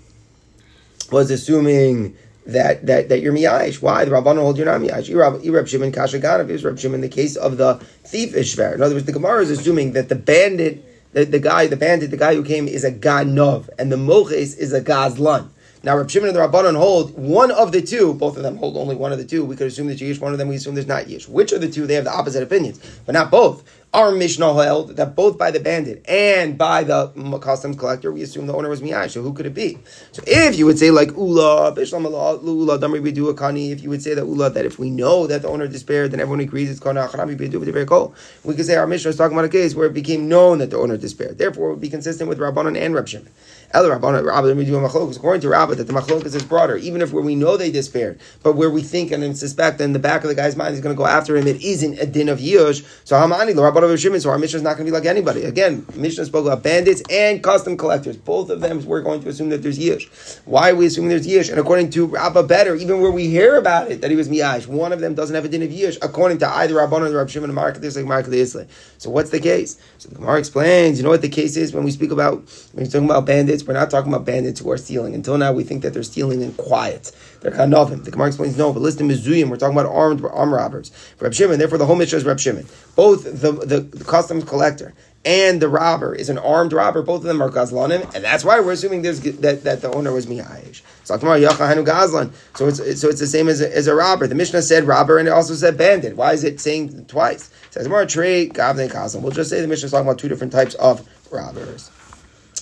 was 1.12 1.32
assuming 1.32 2.16
that 2.46 2.86
that 2.86 3.10
that 3.10 3.22
you're 3.22 3.34
miyash. 3.34 3.82
Why 3.82 4.06
the 4.06 4.12
Rabbanon 4.12 4.40
hold 4.40 4.58
you're 4.58 4.66
not 4.66 4.82
miyash? 4.82 5.10
Irab 5.10 5.68
Shimon 5.68 5.92
Kashaganav 5.92 6.50
is 6.50 6.64
Rab 6.64 6.80
Shimon. 6.80 7.02
The 7.02 7.10
case 7.10 7.36
of 7.36 7.58
the 7.58 7.76
thief 8.04 8.34
is 8.34 8.54
fair. 8.54 8.74
In 8.74 8.82
other 8.82 8.96
words, 8.96 9.06
the 9.06 9.12
Gemara 9.12 9.42
is 9.42 9.52
assuming 9.52 9.94
that 9.94 10.10
the 10.10 10.16
bandit, 10.16 11.14
the, 11.14 11.26
the 11.26 11.40
guy, 11.40 11.68
the 11.68 11.78
bandit, 11.78 12.12
the 12.12 12.18
guy 12.18 12.36
who 12.36 12.44
came 12.44 12.68
is 12.68 12.84
a 12.84 12.92
ganov, 12.92 13.70
and 13.78 13.92
the 13.92 13.98
moches 13.98 14.56
is 14.56 14.74
a 14.74 14.82
gazlan. 14.82 15.50
Now, 15.82 15.96
Rab 15.96 16.10
Shimon 16.10 16.28
and 16.28 16.38
the 16.38 16.42
Rabbanon 16.42 16.76
hold 16.76 17.18
one 17.18 17.52
of 17.52 17.72
the 17.72 17.82
two. 17.82 18.14
Both 18.14 18.36
of 18.36 18.44
them 18.44 18.58
hold 18.58 18.76
only 18.76 18.98
one 18.98 19.14
of 19.14 19.18
the 19.18 19.24
two. 19.24 19.46
We 19.46 19.56
could 19.56 19.68
assume 19.68 19.88
there's 19.88 20.02
Yish. 20.02 20.20
One 20.20 20.34
of 20.34 20.38
them 20.38 20.50
we 20.50 20.56
assume 20.56 20.76
there's 20.76 20.88
not 20.88 21.06
Yish. 21.06 21.30
Which 21.30 21.54
of 21.54 21.62
the 21.62 21.70
two? 21.70 21.88
They 21.88 21.94
have 21.94 22.04
the 22.04 22.14
opposite 22.14 22.44
opinions, 22.44 22.80
but 23.06 23.14
not 23.14 23.32
both. 23.32 23.64
Our 23.92 24.12
Mishnah 24.12 24.54
held 24.62 24.98
that 24.98 25.16
both 25.16 25.40
by 25.40 25.50
the 25.50 25.60
bandit 25.60 26.06
and 26.08 26.58
by 26.58 26.84
the 26.84 27.08
customs 27.42 27.76
collector, 27.76 28.12
we 28.12 28.22
assume 28.22 28.46
the 28.46 28.54
owner 28.54 28.70
was 28.70 28.82
Miyai. 28.82 29.10
So 29.10 29.24
who 29.24 29.34
could 29.34 29.48
it 29.48 29.56
be? 29.56 29.80
So 30.12 30.22
if 30.28 30.58
you 30.58 30.68
would 30.68 30.78
say 30.78 30.92
like 30.92 31.10
Ula, 31.12 31.74
Bishlam 31.76 32.04
Ula, 32.04 32.78
Damri 32.78 33.02
Bidu 33.02 33.34
Kani, 33.34 33.72
if 33.72 33.82
you 33.82 33.90
would 33.90 34.04
say 34.04 34.14
that 34.14 34.26
Ula, 34.28 34.52
that 34.52 34.66
if 34.66 34.78
we 34.78 34.92
know 34.92 35.26
that 35.26 35.42
the 35.42 35.48
owner 35.48 35.68
despaired, 35.68 36.12
then 36.12 36.20
everyone 36.20 36.42
agrees 36.42 36.70
it's 36.70 36.80
Kana 36.80 37.08
Achanami 37.08 37.36
Bidu. 37.36 38.14
We 38.44 38.54
could 38.54 38.66
say 38.66 38.76
our 38.76 38.86
Mishnah 38.86 39.10
is 39.10 39.18
talking 39.18 39.36
about 39.36 39.46
a 39.46 39.50
case 39.50 39.74
where 39.74 39.88
it 39.88 39.94
became 39.94 40.30
known 40.30 40.60
that 40.60 40.70
the 40.70 40.78
owner 40.78 40.98
despaired. 40.98 41.40
Therefore, 41.40 41.70
it 41.70 41.72
would 41.72 41.82
be 41.82 41.90
consistent 41.90 42.30
with 42.30 42.38
Rabbanon 42.38 42.78
and 42.78 42.94
Reb 42.94 43.08
Shimon. 43.08 43.32
According 43.72 45.42
to 45.42 45.50
Rabbi, 45.50 45.76
that 45.76 45.88
the 45.88 45.94
machlokas 45.94 46.36
is 46.36 46.44
broader, 46.44 46.78
even 46.78 47.02
if 47.02 47.14
where 47.14 47.24
we 47.24 47.36
know 47.36 47.58
they 47.58 47.72
despaired, 47.72 48.20
but 48.44 48.56
where 48.56 48.70
we 48.70 48.82
think 48.82 49.12
and 49.12 49.38
suspect 49.38 49.80
in 49.80 49.94
the 49.94 50.00
back 50.00 50.24
of 50.24 50.30
the 50.30 50.36
guy's 50.36 50.56
mind 50.56 50.74
he's 50.74 50.82
going 50.82 50.96
to 50.96 50.98
go 50.98 51.06
after 51.06 51.38
him, 51.38 51.48
it 51.48 51.62
isn't 51.62 52.00
a 52.00 52.06
din 52.06 52.30
of 52.30 52.40
yush. 52.40 52.86
So 53.06 53.16
Hamani, 53.16 53.56
the 53.56 53.64
of 53.64 54.22
so 54.22 54.30
our 54.30 54.38
Mishnah 54.40 54.58
is 54.58 54.64
not 54.64 54.78
going 54.78 54.86
to 54.86 54.92
be 54.92 54.98
like 54.98 55.06
anybody. 55.06 55.44
Again, 55.44 55.86
Mishnah 55.96 56.26
spoke 56.26 56.46
about 56.46 56.64
bandits 56.64 57.02
and 57.10 57.44
custom 57.44 57.78
collectors. 57.78 58.18
Both 58.18 58.50
of 58.50 58.62
them, 58.62 58.84
we're 58.86 59.02
going 59.02 59.22
to 59.22 59.30
assume 59.30 59.50
that 59.50 59.62
there's 59.62 59.78
yush. 59.78 60.40
Why 60.46 60.72
are 60.72 60.76
we 60.76 60.88
assuming 60.88 61.10
there's 61.10 61.28
yush? 61.28 61.50
And 61.50 61.60
according 61.60 61.92
to 61.92 62.08
Rabbi 62.08 62.42
better, 62.44 62.76
even 62.76 63.02
where 63.02 63.12
we 63.12 63.28
hear 63.28 63.58
about 63.58 63.92
it 63.92 64.02
that 64.02 64.10
he 64.10 64.16
was 64.16 64.30
miyash, 64.30 64.68
one 64.68 64.92
of 64.92 65.00
them 65.00 65.14
doesn't 65.14 65.36
have 65.36 65.46
a 65.46 65.50
din 65.50 65.62
of 65.62 65.70
yush, 65.70 65.98
according 66.02 66.40
to 66.40 66.50
either 66.50 66.76
Rabban 66.76 67.10
or 67.10 67.16
Rabbi 67.16 67.30
Shimon 67.30 67.54
Mark 67.54 67.80
like 67.82 68.06
Mark 68.06 68.26
So 68.26 69.10
what's 69.10 69.30
the 69.30 69.40
case? 69.40 69.80
So 69.98 70.10
the 70.10 70.16
Gemara 70.16 70.40
explains. 70.40 70.98
You 70.98 71.04
know 71.04 71.10
what 71.10 71.22
the 71.22 71.30
case 71.30 71.56
is 71.56 71.74
when 71.74 71.84
we 71.84 71.92
speak 71.92 72.12
about 72.12 72.40
when 72.74 72.86
we're 72.86 72.86
talking 72.86 73.06
about 73.06 73.26
bandits. 73.26 73.59
We're 73.66 73.74
not 73.74 73.90
talking 73.90 74.12
about 74.14 74.26
bandits 74.26 74.60
who 74.60 74.72
are 74.72 74.78
stealing. 74.78 75.14
Until 75.14 75.38
now, 75.38 75.52
we 75.54 75.64
think 75.64 75.84
that 75.84 75.94
they're 75.94 76.04
stealing 76.04 76.42
in 76.42 76.54
quiet. 76.54 77.12
They're 77.42 77.52
kind 77.52 77.74
of 77.74 77.92
him. 77.92 78.04
The 78.04 78.12
Gemara 78.12 78.28
explains 78.28 78.58
no, 78.58 78.74
but 78.74 78.82
listen 78.82 79.08
to 79.08 79.14
Mizuyim, 79.14 79.50
we're 79.50 79.58
talking 79.58 79.78
about 79.78 79.92
armed 79.92 80.24
arm 80.26 80.54
robbers. 80.54 80.92
Reb 81.20 81.34
Shimon, 81.34 81.60
therefore 81.60 81.78
the 81.78 81.86
whole 81.86 81.96
Mishnah 81.96 82.18
is 82.18 82.26
Reb 82.26 82.40
Shimon. 82.40 82.68
Both 82.96 83.24
the, 83.24 83.52
the, 83.52 83.80
the, 83.82 84.04
customs 84.04 84.44
collector 84.44 84.94
and 85.26 85.62
the 85.62 85.68
robber 85.68 86.16
is 86.16 86.30
an 86.30 86.38
armed 86.38 86.74
robber. 86.74 87.02
Both 87.02 87.22
of 87.22 87.28
them 87.28 87.42
are 87.42 87.50
gazlanim, 87.50 88.14
and 88.16 88.24
that's 88.24 88.44
why 88.44 88.60
we're 88.60 88.72
assuming 88.72 89.02
there's, 89.02 89.20
that, 89.20 89.64
that 89.64 89.82
the 89.82 89.92
owner 89.94 90.12
was 90.14 90.26
miyayish. 90.26 90.82
So 91.04 91.18
So 91.18 92.68
it's 92.68 93.02
so 93.02 93.10
it's 93.10 93.20
the 93.20 93.28
same 93.28 93.50
as 93.50 93.62
a, 93.62 93.76
as 93.76 93.88
a 93.88 93.96
robber. 93.96 94.28
The 94.28 94.36
Mishnah 94.36 94.62
said 94.62 94.86
robber, 94.86 95.18
and 95.18 95.28
it 95.28 95.32
also 95.32 95.56
said 95.56 95.78
bandit. 95.78 96.16
Why 96.16 96.34
is 96.34 96.44
it 96.44 96.60
saying 96.60 97.06
twice? 97.06 97.52
It 97.68 97.74
says 97.74 98.12
trade 98.12 98.54
gavne. 98.54 99.22
We'll 99.22 99.32
just 99.32 99.50
say 99.50 99.62
the 99.62 99.68
Mishnah 99.68 99.88
is 99.88 99.92
talking 99.92 100.08
about 100.08 100.20
two 100.20 100.30
different 100.30 100.54
types 100.54 100.76
of 100.76 101.08
robbers. 101.32 101.92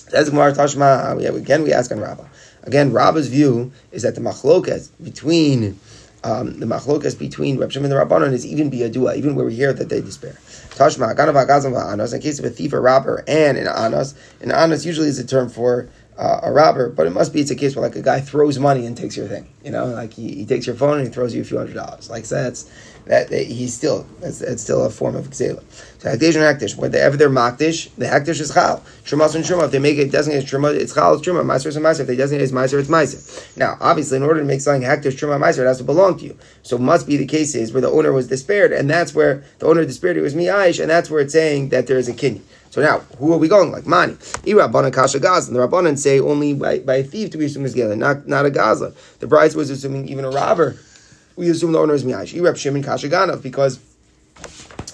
Says 0.08 0.30
Gemara 0.30 0.52
Tashma. 0.52 1.36
Again, 1.36 1.62
we 1.62 1.72
ask 1.72 1.90
on 1.92 2.00
Rabbah. 2.00 2.26
Again, 2.64 2.92
Rabbah's 2.92 3.28
view 3.28 3.72
is 3.92 4.02
that 4.02 4.14
the 4.14 4.20
machlokas 4.20 4.90
between 5.02 5.78
um, 6.24 6.58
the 6.58 6.66
machlokas 6.66 7.18
between 7.18 7.58
Reb 7.58 7.70
Shimon 7.70 7.90
and 7.90 7.92
the 7.92 8.04
Rabbanon 8.04 8.32
is 8.32 8.44
even 8.44 8.70
biyadua, 8.70 9.16
even 9.16 9.34
where 9.34 9.46
we 9.46 9.54
hear 9.54 9.72
that 9.72 9.88
they 9.88 10.00
despair. 10.00 10.32
Tashma, 10.32 11.14
ganav 11.14 11.46
agazam 11.46 11.72
va'anos, 11.72 12.12
in 12.12 12.20
case 12.20 12.38
of 12.38 12.44
a 12.44 12.50
thief 12.50 12.72
or 12.72 12.80
robber, 12.80 13.24
and 13.28 13.56
an 13.56 13.68
anos, 13.68 14.14
an 14.40 14.50
anos 14.50 14.84
usually 14.84 15.08
is 15.08 15.18
a 15.18 15.26
term 15.26 15.48
for 15.48 15.88
uh, 16.18 16.40
a 16.42 16.52
robber, 16.52 16.88
but 16.90 17.06
it 17.06 17.10
must 17.10 17.32
be 17.32 17.40
it's 17.40 17.50
a 17.50 17.54
case 17.54 17.76
where 17.76 17.86
like 17.86 17.94
a 17.94 18.02
guy 18.02 18.20
throws 18.20 18.58
money 18.58 18.84
and 18.84 18.96
takes 18.96 19.16
your 19.16 19.28
thing. 19.28 19.48
You 19.64 19.70
know, 19.70 19.86
like 19.86 20.14
he, 20.14 20.34
he 20.34 20.46
takes 20.46 20.66
your 20.66 20.74
phone 20.74 20.98
and 20.98 21.06
he 21.06 21.12
throws 21.12 21.34
you 21.34 21.42
a 21.42 21.44
few 21.44 21.56
hundred 21.56 21.74
dollars. 21.74 22.10
Like 22.10 22.24
that's 22.24 22.68
that, 23.08 23.28
that 23.30 23.46
he's 23.46 23.74
still 23.74 24.06
that's, 24.20 24.38
that's 24.38 24.62
still 24.62 24.84
a 24.84 24.90
form 24.90 25.16
of 25.16 25.28
xela. 25.30 25.62
So 25.98 26.10
hektish 26.10 26.36
and 26.36 26.60
hektish, 26.60 26.76
whenever 26.76 27.16
they're 27.16 27.30
makdish, 27.30 27.90
the 27.96 28.04
hektish 28.04 28.40
is 28.40 28.52
chal. 28.52 28.84
Shumas 29.04 29.34
and 29.34 29.44
shuma. 29.44 29.64
If 29.64 29.72
they 29.72 29.78
make 29.78 29.98
it 29.98 30.12
designate 30.12 30.44
as 30.44 30.44
truma, 30.44 30.74
it's 30.74 30.94
chal. 30.94 31.14
It's 31.14 31.26
truma. 31.26 31.42
Meiser 31.42 31.66
is 31.66 31.76
meiser. 31.78 32.00
If 32.00 32.06
they 32.06 32.16
designate 32.16 32.44
as 32.44 32.52
meiser, 32.52 32.78
it's 32.78 32.88
meiser. 32.88 33.56
Now, 33.56 33.76
obviously, 33.80 34.18
in 34.18 34.22
order 34.22 34.40
to 34.40 34.46
make 34.46 34.60
something 34.60 34.88
hektish 34.88 35.18
truma 35.18 35.40
meiser, 35.42 35.60
it 35.60 35.66
has 35.66 35.78
to 35.78 35.84
belong 35.84 36.18
to 36.18 36.24
you. 36.24 36.38
So 36.62 36.78
must 36.78 37.06
be 37.06 37.16
the 37.16 37.26
cases 37.26 37.72
where 37.72 37.80
the 37.80 37.90
owner 37.90 38.12
was 38.12 38.28
despaired, 38.28 38.72
and 38.72 38.88
that's 38.88 39.14
where 39.14 39.42
the 39.58 39.66
owner 39.66 39.84
despaired. 39.84 40.16
It 40.16 40.22
was 40.22 40.34
mi'aish, 40.34 40.78
and 40.78 40.88
that's 40.88 41.10
where 41.10 41.20
it's 41.20 41.32
saying 41.32 41.70
that 41.70 41.86
there 41.86 41.98
is 41.98 42.08
a 42.08 42.14
kinyan. 42.14 42.42
So 42.70 42.82
now, 42.82 42.98
who 43.18 43.32
are 43.32 43.38
we 43.38 43.48
going 43.48 43.72
like? 43.72 43.86
Mani. 43.86 44.12
Irabbanan 44.44 44.92
kasha 44.92 45.18
gazlan. 45.18 45.54
The 45.54 45.66
Rabbanan 45.66 45.98
say 45.98 46.20
only 46.20 46.52
by, 46.52 46.80
by 46.80 46.96
a 46.96 47.02
thief 47.02 47.30
to 47.30 47.38
be 47.38 47.46
assumed 47.46 47.66
is 47.66 47.74
gazlan, 47.74 47.98
not, 47.98 48.28
not 48.28 48.44
a 48.44 48.50
gazlan. 48.50 48.94
The 49.20 49.26
bride 49.26 49.54
was 49.54 49.70
assuming 49.70 50.08
even 50.08 50.24
a 50.24 50.30
robber. 50.30 50.76
We 51.38 51.50
assume 51.50 51.70
the 51.70 51.78
owner 51.78 51.94
is 51.94 52.02
miyash. 52.02 52.34
Irab 52.34 52.56
Shimon 52.56 52.82
kasha 52.82 53.08
ganav 53.08 53.42
because 53.44 53.78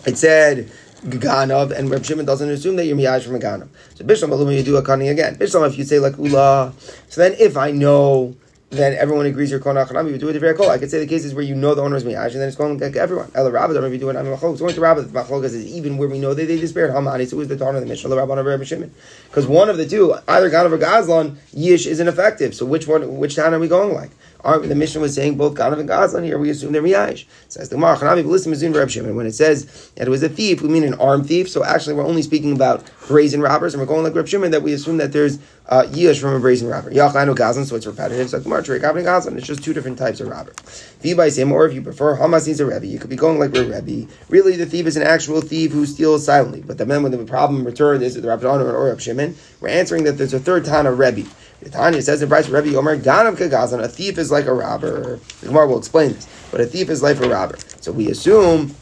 it 0.06 0.18
said 0.18 0.70
ganav, 1.02 1.70
and 1.70 1.88
Reb 1.88 2.04
Shimon 2.04 2.26
doesn't 2.26 2.50
assume 2.50 2.76
that 2.76 2.84
you're 2.84 2.98
miyash 2.98 3.24
from 3.24 3.36
a 3.36 3.38
ganav. 3.38 3.68
So 3.94 4.04
Bishlam 4.04 4.28
Baluma, 4.28 4.54
you 4.54 4.62
do 4.62 4.76
a 4.76 4.82
cunning 4.82 5.08
again. 5.08 5.36
Bishlam, 5.36 5.66
if 5.66 5.78
you 5.78 5.84
say 5.84 5.98
like 5.98 6.18
ula, 6.18 6.74
so 7.08 7.22
then 7.22 7.34
if 7.40 7.56
I 7.56 7.70
know 7.70 8.36
then 8.74 8.94
everyone 8.94 9.24
agrees 9.26 9.50
you're 9.50 9.60
kol 9.60 9.74
nachanami. 9.74 10.10
You 10.10 10.18
do 10.18 10.28
it 10.28 10.38
very 10.38 10.54
cool. 10.54 10.68
I 10.68 10.78
could 10.78 10.90
say 10.90 10.98
the 10.98 11.06
cases 11.06 11.32
where 11.34 11.44
you 11.44 11.54
know 11.54 11.74
the 11.74 11.82
owner 11.82 11.96
is 11.96 12.04
miyash, 12.04 12.32
and 12.32 12.40
then 12.40 12.48
it's 12.48 12.56
going 12.56 12.76
like 12.78 12.96
everyone. 12.96 13.30
El 13.34 13.50
Rabba, 13.50 13.74
don't 13.74 13.90
you 13.90 13.98
do 13.98 14.10
it. 14.10 14.16
I'm 14.16 14.26
machlok. 14.26 14.58
Going 14.58 14.74
to 14.74 14.80
Rabba, 14.80 15.02
the 15.02 15.18
machlok 15.18 15.44
is 15.44 15.56
even 15.66 15.96
where 15.96 16.08
we 16.08 16.18
know 16.18 16.34
that 16.34 16.46
they 16.46 16.60
despaired 16.60 16.90
hamani. 16.90 17.26
So 17.26 17.36
who's 17.36 17.48
the 17.48 17.56
tarn 17.56 17.74
of 17.74 17.80
the 17.80 17.86
Mishnah? 17.86 18.10
The 18.10 18.16
Rabba 18.16 18.32
or 18.32 18.42
Rabbi 18.42 18.64
Shimon? 18.64 18.92
Because 19.28 19.46
one 19.46 19.68
of 19.68 19.76
the 19.76 19.86
two, 19.86 20.14
either 20.28 20.50
Ganav 20.50 20.72
or 20.72 20.78
Gazlan, 20.78 21.36
Yish 21.54 21.86
isn't 21.86 22.08
effective. 22.08 22.54
So 22.54 22.66
which 22.66 22.86
one? 22.86 23.16
Which 23.16 23.36
town 23.36 23.54
are 23.54 23.58
we 23.58 23.68
going 23.68 23.94
like? 23.94 24.10
The 24.44 24.74
mission 24.74 25.00
was 25.00 25.14
saying 25.14 25.36
both 25.36 25.54
Ganav 25.54 25.80
and 25.80 25.88
Gazlan 25.88 26.24
here. 26.24 26.38
We 26.38 26.50
assume 26.50 26.72
they're 26.72 26.82
miyash. 26.82 27.24
Says 27.48 27.70
the 27.70 27.78
Mar 27.78 27.96
Chanavi, 27.96 28.22
to 28.22 28.78
Reb 28.78 28.90
Shimon. 28.90 29.16
When 29.16 29.26
it 29.26 29.32
says 29.32 29.90
that 29.96 30.06
it 30.06 30.10
was 30.10 30.22
a 30.22 30.28
thief, 30.28 30.60
we 30.60 30.68
mean 30.68 30.84
an 30.84 30.94
armed 30.94 31.26
thief. 31.26 31.48
So 31.48 31.64
actually, 31.64 31.94
we're 31.94 32.04
only 32.04 32.20
speaking 32.20 32.52
about 32.52 32.84
brazen 33.08 33.40
robbers, 33.40 33.72
and 33.72 33.80
we're 33.80 33.86
going 33.86 34.04
like 34.04 34.14
Reb 34.14 34.28
Shimon 34.28 34.50
that 34.50 34.62
we 34.62 34.74
assume 34.74 34.98
that 34.98 35.12
there's 35.12 35.38
uh, 35.68 35.84
yish 35.88 36.20
from 36.20 36.34
a 36.34 36.40
brazen 36.40 36.68
robber. 36.68 36.90
Yachanu 36.90 37.34
Gazlan, 37.34 37.64
so 37.64 37.76
it's 37.76 37.86
repetitive. 37.86 38.28
So 38.28 38.40
Gemara 38.40 38.62
Trey 38.62 38.78
Gazlan. 38.78 39.38
It's 39.38 39.46
just 39.46 39.64
two 39.64 39.72
different 39.72 39.98
types 39.98 40.20
of 40.20 40.28
robber. 40.28 40.52
Thief 40.52 41.16
by 41.16 41.30
same, 41.30 41.50
or 41.50 41.66
if 41.66 41.72
you 41.72 41.80
prefer, 41.80 42.18
Hamas 42.18 42.46
needs 42.46 42.60
a 42.60 42.66
Rebbe. 42.66 42.86
You 42.86 42.98
could 42.98 43.10
be 43.10 43.16
going 43.16 43.38
like 43.38 43.56
a 43.56 43.64
Rebbe. 43.64 44.12
Really, 44.28 44.56
the 44.56 44.66
thief 44.66 44.86
is 44.86 44.98
an 44.98 45.02
actual 45.04 45.40
thief 45.40 45.72
who 45.72 45.86
steals 45.86 46.26
silently. 46.26 46.60
But 46.60 46.76
the 46.76 46.84
men 46.84 47.02
with 47.02 47.12
the 47.12 47.24
problem 47.24 47.64
returned 47.64 48.02
is 48.02 48.14
the 48.14 48.28
Rabbi 48.28 48.46
or 48.46 48.88
Reb 48.88 49.00
Shimon. 49.00 49.36
We're 49.60 49.68
answering 49.68 50.04
that 50.04 50.12
there's 50.18 50.34
a 50.34 50.40
third 50.40 50.66
time 50.66 50.86
of 50.86 50.98
Rebbe. 50.98 51.26
Tanya 51.70 52.02
says 52.02 52.22
in 52.22 52.28
Bryce 52.28 52.48
Rebbe 52.48 52.76
Omer 52.76 52.98
Ganav 52.98 53.36
Kagazan, 53.36 53.82
a 53.82 53.88
thief 53.88 54.18
is 54.18 54.30
like 54.30 54.46
a 54.46 54.54
robber. 54.54 55.20
The 55.40 55.46
Gemara 55.48 55.66
will 55.66 55.78
explain 55.78 56.12
this, 56.12 56.28
but 56.50 56.60
a 56.60 56.66
thief 56.66 56.88
is 56.88 57.02
like 57.02 57.18
a 57.20 57.28
robber. 57.28 57.58
So 57.80 57.92
we 57.92 58.10
assume 58.10 58.74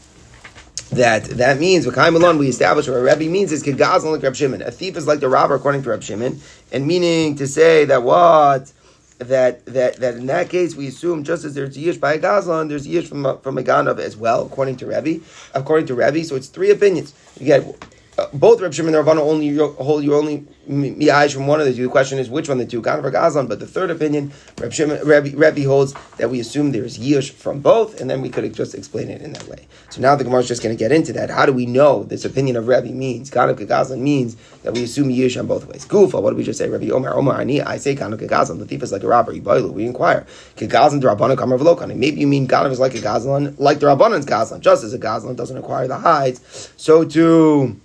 that 0.91 1.25
that 1.25 1.59
means 1.59 1.85
V'kai 1.85 2.37
we 2.37 2.47
establish 2.47 2.87
what 2.87 2.95
Rebbe 2.95 3.29
means 3.31 3.51
is 3.51 3.63
Kagazan 3.63 4.11
like 4.11 4.23
Reb 4.23 4.35
Shimon. 4.35 4.61
A 4.61 4.71
thief 4.71 4.95
is 4.97 5.07
like 5.07 5.19
the 5.19 5.29
robber 5.29 5.55
according 5.55 5.83
to 5.83 5.89
Reb 5.89 6.03
Shimon, 6.03 6.39
and 6.71 6.85
meaning 6.85 7.35
to 7.37 7.47
say 7.47 7.85
that 7.85 8.03
what 8.03 8.71
that 9.19 9.65
that 9.65 9.97
that 9.97 10.15
in 10.15 10.25
that 10.27 10.49
case 10.49 10.75
we 10.75 10.87
assume 10.87 11.23
just 11.23 11.45
as 11.45 11.53
there's 11.53 11.77
yish 11.77 11.99
by 11.99 12.13
a 12.13 12.19
gazlan, 12.19 12.69
there's 12.69 12.87
yish 12.87 13.07
from 13.07 13.39
from 13.39 13.57
a 13.57 13.63
ganav 13.63 13.99
as 13.99 14.17
well, 14.17 14.45
according 14.45 14.75
to 14.77 14.85
Rebbe. 14.85 15.23
According 15.53 15.87
to 15.87 15.95
Rebbe, 15.95 16.23
so 16.23 16.35
it's 16.35 16.47
three 16.47 16.71
opinions. 16.71 17.13
You 17.39 17.45
get 17.45 17.92
uh, 18.17 18.27
both 18.33 18.61
Reb 18.61 18.73
Shimon 18.73 18.95
and 18.95 18.97
Ravana 18.97 19.21
only 19.21 19.55
hold 19.55 20.03
you 20.03 20.15
only 20.15 20.45
mi'ayish 20.67 21.33
from 21.33 21.47
one 21.47 21.59
of 21.59 21.65
the 21.65 21.73
two. 21.73 21.83
The 21.83 21.89
question 21.89 22.19
is 22.19 22.29
which 22.29 22.47
one 22.47 22.59
of 22.59 22.65
the 22.65 22.71
two, 22.71 22.81
Ganav 22.81 23.03
or 23.03 23.11
Gazlan. 23.11 23.49
But 23.49 23.59
the 23.59 23.67
third 23.67 23.89
opinion, 23.91 24.31
Reb 24.59 24.71
Shimon, 24.71 24.99
Rebbe, 25.05 25.35
Rebbe 25.35 25.67
holds 25.67 25.93
that 26.17 26.29
we 26.29 26.39
assume 26.39 26.71
there's 26.71 26.97
yish 26.97 27.31
from 27.31 27.59
both, 27.59 27.99
and 27.99 28.09
then 28.09 28.21
we 28.21 28.29
could 28.29 28.53
just 28.53 28.75
explain 28.75 29.09
it 29.09 29.21
in 29.21 29.33
that 29.33 29.47
way. 29.47 29.67
So 29.89 30.01
now 30.01 30.15
the 30.15 30.23
Gemara 30.23 30.41
is 30.41 30.47
just 30.47 30.63
going 30.63 30.75
to 30.75 30.79
get 30.79 30.91
into 30.91 31.13
that. 31.13 31.29
How 31.29 31.45
do 31.45 31.53
we 31.53 31.65
know 31.65 32.03
this 32.03 32.25
opinion 32.25 32.55
of 32.55 32.67
Rebbe 32.67 32.89
means 32.89 33.31
Ganav 33.31 33.55
Gazlan 33.55 33.99
means 33.99 34.35
that 34.63 34.73
we 34.73 34.83
assume 34.83 35.09
yish 35.09 35.39
on 35.39 35.47
both 35.47 35.67
ways? 35.67 35.85
Gufa, 35.85 36.21
what 36.21 36.31
did 36.31 36.37
we 36.37 36.43
just 36.43 36.59
say? 36.59 36.69
Rebbe 36.69 36.93
Omar 36.93 37.15
Omar 37.15 37.41
Ani, 37.41 37.61
I 37.61 37.77
say 37.77 37.95
Ganav 37.95 38.19
Gazlan. 38.19 38.59
The 38.59 38.65
thief 38.65 38.83
is 38.83 38.91
like 38.91 39.03
a 39.03 39.07
robber. 39.07 39.33
We 39.33 39.85
inquire. 39.85 40.25
Gazlan 40.55 41.01
the 41.01 41.07
Rabbanan 41.07 41.37
Kamar 41.37 41.57
Velokani. 41.57 41.95
Maybe 41.95 42.21
you 42.21 42.27
mean 42.27 42.47
Ganav 42.47 42.71
is 42.71 42.79
like 42.79 42.95
a 42.95 42.99
Gazlan, 42.99 43.59
like 43.59 43.79
the 43.79 43.87
Rabbanan's 43.87 44.25
Gazlan. 44.25 44.59
Just 44.59 44.83
as 44.83 44.93
a 44.93 44.99
Gazlan 44.99 45.35
doesn't 45.35 45.57
acquire 45.57 45.87
the 45.87 45.97
hides, 45.97 46.71
so 46.77 47.03
too 47.05 47.79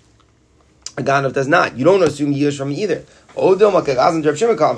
a 0.98 1.02
Ganav 1.02 1.32
does 1.32 1.48
not. 1.48 1.76
You 1.76 1.84
don't 1.84 2.02
assume 2.02 2.34
Yish 2.34 2.58
from 2.58 2.72
either. 2.72 3.04
Oh, 3.40 3.54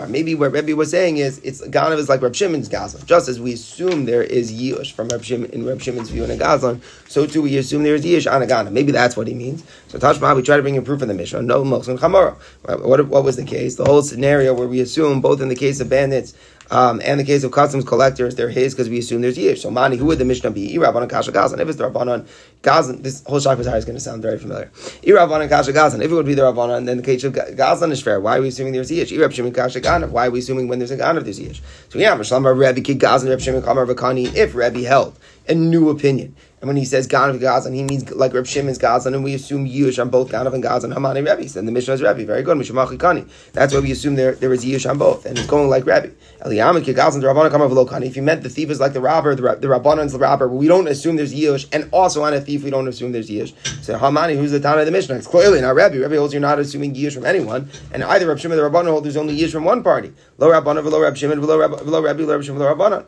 maybe 0.09 0.35
what 0.35 0.53
Rebbe 0.53 0.77
was 0.77 0.91
saying 0.91 1.17
is 1.17 1.39
it's 1.39 1.63
Ganav 1.63 1.97
is 1.97 2.11
like 2.11 2.21
Reb 2.21 2.35
Shimon's 2.35 2.69
Gazlan. 2.69 3.07
Just 3.07 3.29
as 3.29 3.41
we 3.41 3.55
assume 3.55 4.05
there 4.05 4.23
is 4.23 4.53
Yish 4.53 4.93
from 4.93 5.09
Reb 5.09 5.25
Shimon 5.25 5.51
in 5.51 5.65
Reb 5.65 5.81
Shimon's 5.81 6.11
view 6.11 6.25
in 6.25 6.31
a 6.31 6.37
Gazlan, 6.37 6.83
so 7.09 7.27
too 7.27 7.41
we 7.41 7.57
assume 7.57 7.85
there 7.85 7.95
is 7.95 8.05
Yish 8.05 8.31
on 8.31 8.43
a 8.43 8.47
Ganav. 8.47 8.73
Maybe 8.73 8.93
that's 8.93 9.17
what 9.17 9.29
he 9.29 9.35
means. 9.35 9.65
So 9.89 9.99
Tashma, 9.99 10.37
we 10.37 10.43
try 10.43 10.57
to 10.57 10.63
bring 10.63 10.77
a 10.77 10.83
proof 10.83 11.01
in 11.01 11.09
the 11.09 11.15
Mishnah. 11.15 11.41
No 11.41 11.65
Mosin 11.65 11.99
Chamara. 11.99 12.37
What, 12.85 13.07
what 13.07 13.25
was 13.25 13.37
the 13.37 13.45
case? 13.45 13.77
The 13.77 13.87
whole 13.87 14.03
scenario 14.03 14.53
where 14.53 14.69
we 14.69 14.81
assume 14.81 15.23
both 15.23 15.41
in 15.41 15.49
the 15.49 15.57
case 15.57 15.81
of 15.81 15.89
bandits 15.89 16.35
um, 16.71 17.01
and 17.05 17.19
the 17.19 17.25
case 17.25 17.43
of 17.43 17.51
customs 17.51 17.85
collectors, 17.85 18.37
they're 18.37 18.49
his 18.49 18.75
because 18.75 18.89
we 18.89 18.99
assume 18.99 19.21
there's 19.23 19.37
Yish. 19.37 19.59
So 19.59 19.71
Mani, 19.71 19.97
who 19.97 20.07
would 20.07 20.19
the 20.19 20.25
Mishnah 20.25 20.53
be? 20.53 20.75
Irabbanan 20.77 21.11
Kasha 21.11 21.33
Gazan. 21.33 21.59
If 21.61 21.69
it's 21.69 21.79
the 21.79 21.91
Rabbanan 21.91 22.27
Gazan, 22.63 23.03
this 23.03 23.25
whole 23.25 23.41
Shakazar 23.41 23.77
is 23.77 23.85
going 23.85 23.97
to 23.97 24.01
sound 24.01 24.23
very 24.23 24.39
familiar. 24.39 24.71
Irabbanan 25.03 25.49
Kasha 25.49 25.73
Gazan. 25.73 26.01
If 26.01 26.11
it 26.11 26.15
would 26.15 26.27
be 26.27 26.35
the 26.35 26.43
Rabbanan, 26.43 26.87
then 26.87 26.99
the 26.99 27.03
case 27.03 27.25
of 27.25 27.33
Gazan 27.33 27.91
is 27.91 28.01
fair. 28.01 28.21
Why 28.21 28.39
are 28.39 28.43
we 28.43 28.49
assuming 28.49 28.73
there's 28.73 28.91
Yish? 28.91 29.17
Irab 29.17 29.33
Shimon 29.33 29.53
Kasha 29.53 29.81
Ganav. 29.81 30.11
Why 30.11 30.29
are 30.29 30.31
we 30.31 30.39
assuming 30.39 30.69
when 30.69 30.79
there's 30.79 30.93
a 30.93 30.97
Ganav 30.97 31.25
there's 31.25 31.41
Yish? 31.41 31.61
So 31.89 31.99
yeah, 31.99 32.15
Mishlamar 32.15 32.57
Rebbe 32.57 32.81
Kid 32.83 33.01
Gazan, 33.01 33.29
Reb 33.29 33.41
Shimon 33.41 33.63
Kamar 33.63 33.87
Vakani, 33.87 34.33
if 34.35 34.55
Rebbe 34.55 34.83
held 34.83 35.19
a 35.49 35.55
new 35.55 35.89
opinion. 35.89 36.37
And 36.61 36.69
when 36.69 36.77
he 36.77 36.85
says 36.85 37.09
Ganav 37.09 37.41
Gazan, 37.41 37.73
he 37.73 37.83
means 37.83 38.11
like 38.13 38.33
Reb 38.35 38.47
Shimon's 38.47 38.79
Gazan, 38.79 39.15
and 39.15 39.25
we 39.25 39.35
assume 39.35 39.67
Yush 39.67 40.01
on 40.01 40.11
both 40.11 40.31
Ganav 40.31 40.53
and 40.53 40.63
Gazan, 40.63 40.93
Hamani 40.93 41.17
Rebbe. 41.17 41.49
Then 41.49 41.67
the 41.67 41.73
Mishnah 41.73 41.95
is 41.95 42.03
Rebbe. 42.03 42.25
Very 42.25 42.43
good. 42.43 42.59
Mishamachi 42.59 42.99
Kani. 42.99 43.29
That's 43.53 43.75
why 43.75 43.81
we 43.81 43.91
assume 43.91 44.15
there, 44.15 44.35
there 44.35 44.53
is 44.53 44.65
Yush 44.65 44.89
on 44.89 44.99
both. 44.99 45.27
And 45.27 45.39
it's 45.39 45.49
going 45.49 45.69
like 45.69 45.87
Rebbe. 45.87 46.13
If 46.43 48.17
you 48.17 48.23
meant 48.23 48.43
the 48.43 48.49
thief 48.49 48.71
is 48.71 48.81
like 48.81 48.95
the 48.95 49.01
robber, 49.01 49.35
the, 49.35 49.43
the 49.57 49.67
Rabbanan's 49.67 50.13
the 50.13 50.19
robber, 50.19 50.49
we 50.49 50.67
don't 50.67 50.89
assume 50.89 51.17
there's 51.17 51.35
Yush. 51.35 51.69
And 51.71 51.89
also 51.93 52.23
on 52.23 52.33
a 52.33 52.41
thief, 52.41 52.65
we 52.65 52.71
don't 52.71 52.89
assume 52.89 53.13
there's 53.13 53.29
Yush. 53.29 53.53
So 53.83 53.99
Hamani, 53.99 54.37
who's 54.37 54.51
the 54.51 54.61
town 54.61 54.79
of 54.79 54.87
the 54.87 54.93
Mishnah? 54.93 55.17
It's 55.17 55.27
clearly 55.27 55.61
not 55.61 55.75
Rebbe. 55.75 55.99
Rebbe 55.99 56.17
holds 56.17 56.33
you're 56.33 56.41
not 56.41 56.59
assuming 56.59 56.95
Yush 56.95 57.13
from 57.13 57.27
anyone. 57.27 57.69
And 57.93 58.03
either 58.03 58.27
Reb 58.27 58.39
Shimon 58.39 58.59
or 58.59 58.63
the 58.63 58.71
Rabbanan 58.71 58.87
hold 58.87 59.05
there's 59.05 59.19
only 59.19 59.39
Yush 59.39 59.53
from 59.53 59.65
one 59.65 59.83
party. 59.83 60.15
Lo 60.39 60.49
Rabbanan, 60.49 60.83
Velo 60.83 61.01
Reb 61.01 61.17
Shimon, 61.17 61.41
Velo 61.41 61.59
Rebbe, 61.59 61.85
Velo 61.85 62.01
Reb 62.01 62.17
Shimon, 62.17 62.59
Velo 62.59 62.75
Rabbanan. 62.75 63.05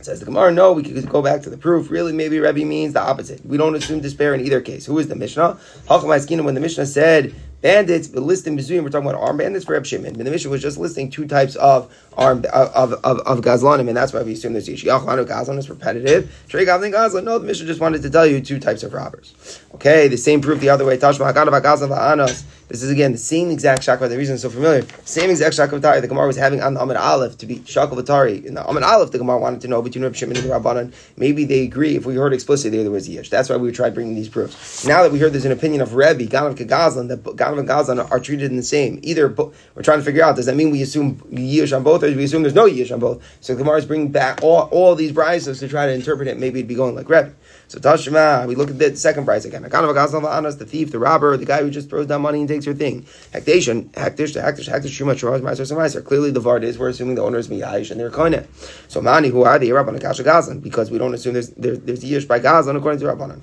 Says 0.00 0.18
the 0.18 0.26
Gemara, 0.26 0.50
no, 0.50 0.72
we 0.72 0.82
could 0.82 1.08
go 1.08 1.22
back 1.22 1.42
to 1.42 1.50
the 1.50 1.56
proof. 1.56 1.88
Really, 1.90 2.12
maybe 2.12 2.40
Rebbe 2.40 2.64
means 2.64 2.94
the 2.94 3.00
opposite. 3.00 3.44
We 3.46 3.56
don't 3.56 3.76
assume 3.76 4.00
despair 4.00 4.34
in 4.34 4.40
either 4.40 4.60
case. 4.60 4.86
Who 4.86 4.98
is 4.98 5.06
the 5.06 5.14
Mishnah? 5.14 5.58
When 5.86 6.54
the 6.54 6.60
Mishnah 6.60 6.86
said 6.86 7.32
bandits, 7.60 8.08
but 8.08 8.24
listing 8.24 8.56
Mizuyim, 8.58 8.82
we're 8.82 8.90
talking 8.90 9.08
about 9.08 9.22
armed 9.22 9.38
bandits 9.38 9.64
for 9.64 9.72
Reb 9.74 9.86
Shimon. 9.86 10.16
And 10.16 10.26
the 10.26 10.30
Mishnah 10.30 10.50
was 10.50 10.60
just 10.60 10.76
listing 10.76 11.08
two 11.08 11.28
types 11.28 11.54
of 11.54 11.94
armed 12.16 12.46
of, 12.46 12.92
of, 13.04 13.20
of, 13.20 13.40
Gazlanim, 13.40 13.88
and 13.88 13.96
that's 13.96 14.12
why 14.12 14.22
we 14.22 14.32
assume 14.32 14.52
there's 14.52 14.68
Yish. 14.68 14.84
Yachlanu 14.84 15.26
Gazlan 15.26 15.58
is 15.58 15.68
repetitive. 15.68 16.44
Trey 16.48 16.64
Gavlin 16.64 16.92
Gazlan. 16.92 17.24
No, 17.24 17.38
the 17.38 17.46
mission 17.46 17.66
just 17.66 17.80
wanted 17.80 18.02
to 18.02 18.10
tell 18.10 18.26
you 18.26 18.40
two 18.40 18.58
types 18.58 18.82
of 18.82 18.92
robbers. 18.92 19.34
Okay, 19.74 20.08
the 20.08 20.16
same 20.16 20.40
proof 20.40 20.60
the 20.60 20.68
other 20.68 20.84
way. 20.84 20.98
Tashma 20.98 21.32
Gazlan 21.32 22.44
This 22.68 22.82
is 22.82 22.90
again 22.90 23.12
the 23.12 23.18
same 23.18 23.50
exact 23.50 23.82
shakva. 23.82 24.08
The 24.08 24.16
reason 24.16 24.34
it's 24.34 24.42
so 24.42 24.50
familiar, 24.50 24.86
same 25.04 25.30
exact 25.30 25.56
shakvatari 25.56 26.00
the 26.00 26.08
Gemara 26.08 26.26
was 26.26 26.36
having 26.36 26.62
on 26.62 26.74
the 26.74 26.82
Amid 26.82 26.96
Aleph 26.96 27.38
to 27.38 27.46
be 27.46 27.56
shakavatari. 27.60 28.44
In 28.44 28.54
the 28.54 28.68
Amid 28.68 28.82
Aleph, 28.82 29.10
the 29.10 29.18
Gemara 29.18 29.38
wanted 29.38 29.60
to 29.62 29.68
know 29.68 29.82
between 29.82 30.04
Reb 30.04 30.14
Shimon 30.14 30.36
and 30.36 30.44
the 30.44 30.50
Rabbanan. 30.50 30.92
Maybe 31.16 31.44
they 31.44 31.64
agree. 31.64 31.96
If 31.96 32.06
we 32.06 32.14
heard 32.14 32.32
explicitly 32.32 32.82
there 32.82 32.90
was 32.90 33.08
yish, 33.08 33.30
that's 33.30 33.48
why 33.48 33.56
we 33.56 33.72
tried 33.72 33.94
bringing 33.94 34.14
these 34.14 34.28
proofs. 34.28 34.86
Now 34.86 35.02
that 35.02 35.12
we 35.12 35.18
heard 35.18 35.32
there's 35.32 35.44
an 35.44 35.52
opinion 35.52 35.80
of 35.80 35.94
Rebbe 35.94 36.24
Ganav 36.24 36.56
Kagazlan 36.56 37.08
that 37.08 37.22
Ganav 37.22 37.58
and 37.58 37.68
Gazlan 37.68 38.10
are 38.10 38.20
treated 38.20 38.50
in 38.50 38.56
the 38.56 38.62
same. 38.62 39.00
Either 39.02 39.28
we're 39.28 39.82
trying 39.82 39.98
to 39.98 40.04
figure 40.04 40.22
out 40.22 40.36
does 40.36 40.46
that 40.46 40.56
mean 40.56 40.70
we 40.70 40.82
assume 40.82 41.16
yish 41.32 41.74
on 41.74 41.82
both, 41.82 42.01
do 42.10 42.16
we 42.16 42.24
assume 42.24 42.42
there's 42.42 42.54
no 42.54 42.66
yish 42.66 42.92
on 42.92 43.00
both? 43.00 43.22
So 43.40 43.54
Gemara 43.56 43.78
is 43.78 43.86
bringing 43.86 44.10
back 44.10 44.42
all, 44.42 44.68
all 44.70 44.94
these 44.94 45.12
brises 45.12 45.60
to 45.60 45.68
try 45.68 45.86
to 45.86 45.92
interpret 45.92 46.28
it. 46.28 46.38
Maybe 46.38 46.60
it'd 46.60 46.68
be 46.68 46.74
going 46.74 46.94
like 46.94 47.08
Rebbe. 47.08 47.34
So 47.68 47.78
Tashma, 47.78 48.46
we 48.46 48.54
look 48.54 48.70
at 48.70 48.78
the 48.78 48.94
second 48.96 49.24
price 49.24 49.44
again. 49.44 49.62
The 49.62 50.66
thief, 50.68 50.90
the 50.90 50.98
robber, 50.98 51.36
the 51.36 51.46
guy 51.46 51.62
who 51.62 51.70
just 51.70 51.88
throws 51.88 52.06
down 52.06 52.22
money 52.22 52.40
and 52.40 52.48
takes 52.48 52.66
your 52.66 52.74
thing. 52.74 53.02
Hektish, 53.32 53.90
hektish, 53.92 54.40
hektish, 54.40 54.68
hektish, 54.68 54.90
shuma, 54.90 55.14
shuma, 55.14 55.40
meiser, 55.40 55.76
meiser. 55.76 56.04
Clearly, 56.04 56.30
the 56.30 56.40
vard 56.40 56.64
is 56.64 56.78
we're 56.78 56.90
assuming 56.90 57.14
the 57.14 57.22
owner 57.22 57.38
is 57.38 57.48
miyayish 57.48 57.90
and 57.90 57.98
they're 57.98 58.10
koine. 58.10 58.46
So 58.88 59.00
mani 59.00 59.28
who 59.28 59.42
are 59.44 59.58
the 59.58 59.70
Rabban 59.70 60.00
Kasha 60.00 60.22
Gazan 60.22 60.60
because 60.60 60.90
we 60.90 60.98
don't 60.98 61.14
assume 61.14 61.32
there's 61.34 61.50
there, 61.50 61.76
there's 61.76 62.04
yish 62.04 62.28
by 62.28 62.38
Gazan 62.38 62.76
according 62.76 63.00
to 63.00 63.06
Rabbanan. 63.06 63.40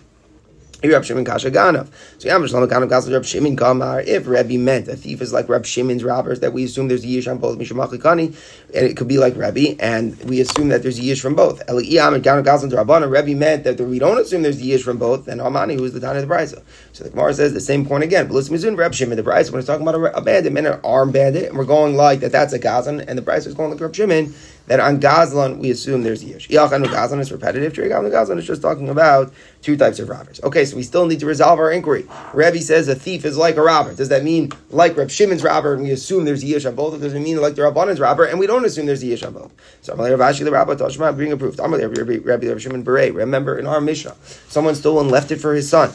Reb 0.83 1.03
Shimon 1.03 1.25
Kasha 1.25 1.51
Ganav. 1.51 1.89
So 2.19 2.29
Yam 2.29 2.47
Shalom 2.47 2.69
Ganav 2.69 2.89
Kasha 2.89 3.11
Reb 3.11 3.25
Shimon 3.25 3.57
Kamar. 3.57 4.01
If 4.01 4.27
Rebbe 4.27 4.57
meant 4.57 4.87
a 4.87 4.95
thief 4.95 5.21
is 5.21 5.33
like 5.33 5.49
Reb 5.49 5.65
Shimon's 5.65 6.05
robbers, 6.05 6.39
that 6.39 6.53
we 6.53 6.63
assume 6.63 6.87
there's 6.87 7.03
a 7.03 7.07
yish 7.07 7.29
on 7.29 7.37
both 7.37 7.59
Mishamachikani, 7.59 8.27
and 8.73 8.85
it 8.85 8.95
could 8.95 9.07
be 9.07 9.17
like 9.17 9.35
Rebbe, 9.35 9.75
and 9.81 10.17
we 10.23 10.39
assume 10.39 10.69
that 10.69 10.81
there's 10.81 10.97
a 10.97 11.01
yish 11.01 11.19
from 11.19 11.35
both. 11.35 11.65
Eliyam 11.67 12.15
and 12.15 12.23
Ganav 12.23 12.45
Kasha 12.45 12.67
Rabbanan. 12.67 13.11
Rebbe 13.11 13.37
meant 13.37 13.65
that 13.65 13.79
we 13.81 13.99
don't 13.99 14.19
assume 14.19 14.41
there's 14.41 14.61
a 14.61 14.63
yish 14.63 14.81
from 14.81 14.97
both. 14.97 15.25
Then 15.25 15.41
Amani, 15.41 15.75
who 15.75 15.83
is 15.83 15.91
the 15.91 15.99
Tana 15.99 16.19
of 16.19 16.27
the 16.27 16.33
Brisa. 16.33 16.63
So 16.93 17.03
the 17.03 17.09
Gemara 17.09 17.33
says 17.33 17.53
the 17.53 17.59
same 17.59 17.85
point 17.85 18.05
again. 18.05 18.27
But 18.27 18.35
listen, 18.35 18.55
Mizun 18.55 18.77
Reb 18.77 18.93
Shimon 18.93 19.17
the 19.17 19.23
Brisa 19.23 19.51
when 19.51 19.59
it's 19.59 19.67
talking 19.67 19.85
about 19.85 20.15
a, 20.15 20.21
bandit, 20.21 20.53
men 20.53 20.65
an 20.65 20.79
armed 20.83 21.11
bandit, 21.11 21.49
and 21.49 21.57
we're 21.57 21.65
going 21.65 21.95
like 21.95 22.21
that. 22.21 22.31
That's 22.31 22.53
a 22.53 22.59
Gazan, 22.59 23.01
and 23.01 23.17
the 23.17 23.21
Brisa 23.21 23.47
is 23.47 23.53
going 23.53 23.71
like 23.71 23.81
Reb 23.81 23.93
Shimon 23.93 24.33
that 24.69 24.79
on 24.79 24.99
Gazlan 24.99 25.57
we 25.57 25.71
assume 25.71 26.03
there's 26.03 26.23
Yish. 26.23 26.47
Yachanu 26.47 26.85
Gazlan 26.85 27.19
is 27.19 27.31
repetitive. 27.31 27.73
Trigam 27.73 28.09
Gazlan 28.11 28.37
is 28.37 28.45
just 28.45 28.61
talking 28.61 28.87
about 28.87 29.33
two 29.63 29.75
types 29.75 29.97
of 29.97 30.07
robbers. 30.07 30.39
Okay, 30.43 30.63
so 30.63 30.77
we 30.77 30.83
still 30.83 31.07
need 31.07 31.19
to 31.19 31.25
resolve 31.25 31.57
our 31.57 31.71
inquiry. 31.71 32.07
Rebbe 32.35 32.59
says 32.61 32.87
a 32.87 32.93
thief 32.93 33.25
is 33.25 33.35
like 33.35 33.57
a 33.57 33.63
robber. 33.63 33.95
Does 33.95 34.09
that 34.09 34.23
mean 34.23 34.51
like 34.69 34.95
Reb 34.95 35.09
Shimon's 35.09 35.43
robber 35.43 35.73
and 35.73 35.81
we 35.81 35.89
assume 35.89 36.23
there's 36.23 36.43
Yish 36.43 36.67
on 36.67 36.75
both? 36.75 36.93
Or 36.93 36.99
does 36.99 37.15
it 37.15 37.19
mean 37.19 37.41
like 37.41 37.55
the 37.55 37.63
Rabbanan's 37.63 37.99
robber 37.99 38.25
and 38.25 38.37
we 38.37 38.45
don't 38.45 38.63
assume 38.63 38.85
there's 38.85 39.03
Yish 39.03 39.25
on 39.25 39.33
both? 39.33 39.51
So 39.81 39.93
I'm 39.93 39.99
Rav 39.99 40.19
Ashi 40.19 40.43
the 40.43 40.51
Rabbi 40.51 40.75
Toshma 40.75 41.15
bring 41.15 41.31
a 41.31 41.37
proof. 41.37 41.59
I'm 41.59 41.73
Rabbi 41.73 42.47
Reb 42.47 42.59
Shimon 42.59 42.83
Beret. 42.83 43.15
Remember 43.15 43.57
in 43.57 43.65
our 43.65 43.81
Mishnah, 43.81 44.15
someone 44.49 44.75
stole 44.75 44.99
and 44.99 45.09
left 45.09 45.31
it 45.31 45.37
for 45.37 45.55
his 45.55 45.67
son. 45.67 45.89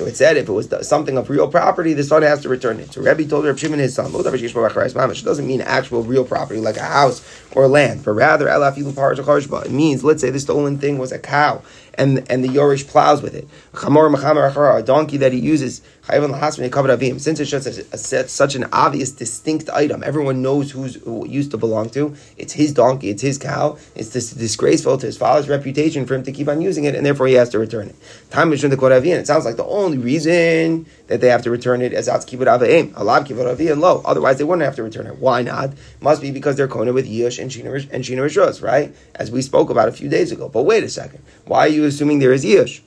So 0.00 0.06
it 0.06 0.16
said 0.16 0.38
if 0.38 0.48
it 0.48 0.52
was 0.52 0.72
something 0.88 1.18
of 1.18 1.28
real 1.28 1.46
property, 1.46 1.92
the 1.92 2.02
son 2.02 2.22
has 2.22 2.40
to 2.40 2.48
return 2.48 2.80
it. 2.80 2.94
So 2.94 3.02
Rebbe 3.02 3.26
told 3.26 3.44
Reb 3.44 3.58
Shimon 3.58 3.80
his 3.80 3.94
son, 3.94 4.10
it 4.14 5.24
doesn't 5.24 5.46
mean 5.46 5.60
actual 5.60 6.02
real 6.04 6.24
property 6.24 6.58
like 6.58 6.78
a 6.78 6.84
house 6.84 7.22
or 7.52 7.68
land, 7.68 8.02
but 8.02 8.12
rather 8.12 8.48
it 8.48 9.70
means 9.70 10.02
let's 10.02 10.22
say 10.22 10.30
the 10.30 10.40
stolen 10.40 10.78
thing 10.78 10.96
was 10.96 11.12
a 11.12 11.18
cow 11.18 11.60
and 11.94 12.30
and 12.30 12.44
the 12.44 12.48
Yorish 12.48 12.86
plows 12.86 13.22
with 13.22 13.34
it. 13.34 13.48
A 13.74 14.82
donkey 14.82 15.16
that 15.18 15.32
he 15.32 15.38
uses 15.38 15.82
since 16.10 17.40
it's 17.40 17.50
just 17.50 18.30
such 18.30 18.54
an 18.54 18.64
obvious, 18.72 19.12
distinct 19.12 19.70
item, 19.70 20.02
everyone 20.04 20.42
knows 20.42 20.72
who's 20.72 20.96
who 20.96 21.26
used 21.28 21.52
to 21.52 21.56
belong 21.56 21.90
to. 21.90 22.16
It's 22.36 22.54
his 22.54 22.72
donkey, 22.72 23.10
it's 23.10 23.22
his 23.22 23.38
cow. 23.38 23.78
It's 23.94 24.10
this 24.10 24.32
disgraceful 24.32 24.98
to 24.98 25.06
his 25.06 25.16
father's 25.16 25.48
reputation 25.48 26.06
for 26.06 26.14
him 26.14 26.24
to 26.24 26.32
keep 26.32 26.48
on 26.48 26.60
using 26.60 26.84
it, 26.84 26.94
and 26.94 27.06
therefore 27.06 27.28
he 27.28 27.34
has 27.34 27.48
to 27.50 27.58
return 27.58 27.88
it. 27.88 27.96
Time 28.30 28.52
is 28.52 28.62
the 28.62 28.70
It 28.70 29.26
sounds 29.26 29.44
like 29.44 29.56
the 29.56 29.64
only 29.66 29.98
reason 29.98 30.86
that 31.06 31.20
they 31.20 31.28
have 31.28 31.42
to 31.42 31.50
return 31.50 31.82
it 31.82 31.92
is 31.92 32.08
out 32.08 32.22
kibbut 32.22 32.46
avaim, 32.46 32.92
alav 32.94 33.26
kibbut 33.26 33.70
and 33.70 33.80
low. 33.80 34.02
Otherwise, 34.04 34.38
they 34.38 34.44
wouldn't 34.44 34.64
have 34.64 34.76
to 34.76 34.82
return 34.82 35.06
it. 35.06 35.18
Why 35.18 35.42
not? 35.42 35.70
Must 36.00 36.22
be 36.22 36.30
because 36.30 36.56
they're 36.56 36.68
kona 36.68 36.92
with 36.92 37.08
yish 37.08 37.38
and 37.38 37.50
shina 37.50 37.70
rishos, 37.70 38.62
right? 38.62 38.94
As 39.14 39.30
we 39.30 39.42
spoke 39.42 39.70
about 39.70 39.88
a 39.88 39.92
few 39.92 40.08
days 40.08 40.32
ago. 40.32 40.48
But 40.48 40.62
wait 40.62 40.82
a 40.82 40.88
second, 40.88 41.22
why 41.44 41.66
are 41.66 41.68
you 41.68 41.79
assuming 41.86 42.18
there 42.18 42.32
is 42.32 42.44
yish? 42.44 42.80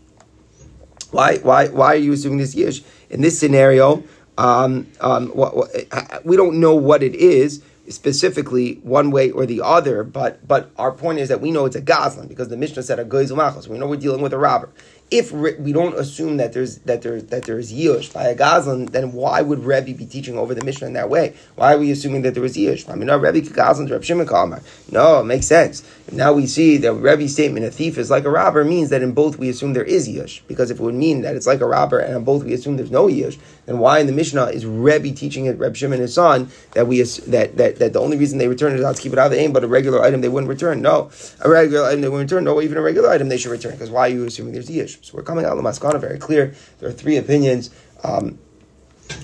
Why, 1.11 1.37
why, 1.37 1.67
why 1.67 1.93
are 1.93 1.97
you 1.97 2.13
assuming 2.13 2.39
this 2.39 2.55
yish? 2.55 2.83
In 3.09 3.21
this 3.21 3.37
scenario, 3.37 4.03
um, 4.37 4.87
um, 4.99 5.29
what, 5.29 5.55
what, 5.55 6.25
we 6.25 6.35
don't 6.35 6.59
know 6.59 6.75
what 6.75 7.03
it 7.03 7.15
is 7.15 7.63
specifically 7.89 8.75
one 8.83 9.11
way 9.11 9.29
or 9.29 9.45
the 9.45 9.61
other, 9.61 10.03
but 10.03 10.47
but 10.47 10.71
our 10.77 10.91
point 10.91 11.19
is 11.19 11.29
that 11.29 11.41
we 11.41 11.51
know 11.51 11.65
it's 11.65 11.75
a 11.75 11.81
gazlan 11.81 12.27
because 12.27 12.47
the 12.47 12.57
Mishnah 12.57 12.83
said 12.83 12.97
a 12.97 13.05
goyzel 13.05 13.37
machos. 13.37 13.67
We 13.67 13.77
know 13.77 13.87
we're 13.87 13.97
dealing 13.97 14.21
with 14.21 14.33
a 14.33 14.37
robber 14.37 14.69
if 15.11 15.31
we 15.31 15.71
don't 15.71 15.95
assume 15.95 16.37
that 16.37 16.53
there's 16.53 16.79
that 16.79 17.03
there 17.03 17.21
that 17.21 17.43
there 17.43 17.59
is 17.59 17.71
yush 17.71 18.11
by 18.11 18.23
a 18.23 18.35
gazlan, 18.35 18.89
then 18.91 19.13
why 19.13 19.41
would 19.41 19.59
Rebbe 19.59 19.93
be 19.93 20.05
teaching 20.05 20.37
over 20.37 20.55
the 20.55 20.63
Mishnah 20.63 20.87
in 20.87 20.93
that 20.93 21.09
way? 21.09 21.35
Why 21.55 21.73
are 21.73 21.77
we 21.77 21.91
assuming 21.91 22.23
that 22.23 22.33
there 22.33 22.41
was? 22.41 22.57
I 22.57 22.95
mean, 22.95 23.07
no, 23.07 23.17
Rebbe 23.17 23.41
gazlan 23.41 23.89
Reb 23.91 24.03
Shimon 24.03 24.25
Kalmar. 24.25 24.61
No, 24.91 25.19
it 25.19 25.25
makes 25.25 25.45
sense. 25.45 25.83
Now 26.11 26.33
we 26.33 26.47
see 26.47 26.77
that 26.77 26.93
Rebbe's 26.93 27.33
statement, 27.33 27.65
a 27.65 27.71
thief 27.71 27.97
is 27.97 28.09
like 28.09 28.25
a 28.25 28.29
robber, 28.29 28.63
means 28.63 28.89
that 28.89 29.01
in 29.01 29.13
both 29.13 29.37
we 29.37 29.49
assume 29.49 29.73
there 29.73 29.83
is 29.83 30.07
yush. 30.09 30.41
Because 30.47 30.71
if 30.71 30.79
it 30.79 30.83
would 30.83 30.95
mean 30.95 31.21
that 31.21 31.35
it's 31.35 31.47
like 31.47 31.61
a 31.61 31.65
robber 31.65 31.99
and 31.99 32.15
in 32.15 32.23
both 32.23 32.43
we 32.43 32.53
assume 32.53 32.77
there's 32.77 32.91
no 32.91 33.07
yush, 33.07 33.37
then 33.65 33.79
why 33.79 33.99
in 33.99 34.07
the 34.07 34.13
Mishnah 34.13 34.47
is 34.47 34.65
Rebbe 34.65 35.11
teaching 35.11 35.45
it, 35.45 35.57
Reb 35.57 35.75
Shimon 35.75 35.99
his 35.99 36.13
son, 36.13 36.49
that 36.73 36.87
we 36.87 37.01
that 37.01 37.57
that, 37.57 37.77
that 37.77 37.93
the 37.93 37.99
only 37.99 38.17
reason 38.17 38.37
they 38.39 38.47
return 38.47 38.73
is 38.73 38.81
not 38.81 38.95
to 38.95 39.01
keep 39.01 39.13
it 39.13 39.19
out 39.19 39.27
of 39.27 39.31
the 39.31 39.39
aim, 39.39 39.53
but 39.53 39.63
a 39.63 39.67
regular 39.67 40.01
item 40.01 40.21
they 40.21 40.29
wouldn't 40.29 40.49
return. 40.49 40.81
No, 40.81 41.11
a 41.41 41.49
regular 41.49 41.85
item 41.87 42.01
they 42.01 42.09
wouldn't 42.09 42.31
return. 42.31 42.43
No, 42.43 42.61
even 42.61 42.77
a 42.77 42.81
regular 42.81 43.09
item 43.09 43.29
they 43.29 43.37
should 43.37 43.51
return. 43.51 43.73
Because 43.73 43.89
why 43.89 44.07
are 44.07 44.11
you 44.11 44.25
assuming 44.25 44.53
there's 44.53 44.69
yush? 44.69 45.02
So 45.03 45.17
we're 45.17 45.23
coming 45.23 45.43
out 45.43 45.57
of 45.57 45.61
the 45.61 45.69
Maskana 45.69 45.99
very 45.99 46.17
clear. 46.17 46.55
There 46.79 46.87
are 46.87 46.93
three 46.93 47.17
opinions. 47.17 47.69
Um, 48.03 48.39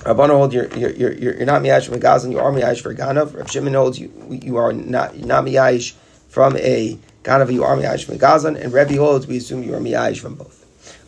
holds 0.06 0.54
you're 0.54 0.68
you're 0.78 0.92
you're, 0.92 1.14
you're 1.14 1.46
not 1.46 1.62
miyash 1.62 1.88
from 1.88 2.00
Gazan, 2.00 2.32
you 2.32 2.40
are 2.40 2.52
miyash 2.52 2.82
for 2.82 2.94
Ganav. 2.94 3.34
Rav 3.34 3.50
Shimon 3.50 3.74
holds 3.74 3.98
you 3.98 4.12
you 4.30 4.58
are 4.58 4.74
not 4.74 5.18
not 5.18 5.46
miyash 5.46 5.94
from 6.28 6.58
a 6.58 7.00
Ganav, 7.24 7.52
you 7.52 7.64
are 7.64 7.78
miyash 7.78 8.04
from 8.04 8.18
Gazan, 8.18 8.58
and 8.58 8.74
Rebbe 8.74 8.98
holds 8.98 9.26
we 9.26 9.38
assume 9.38 9.64
you 9.64 9.74
are 9.74 9.80
miyash 9.80 10.20
from 10.20 10.36
both. 10.36 10.59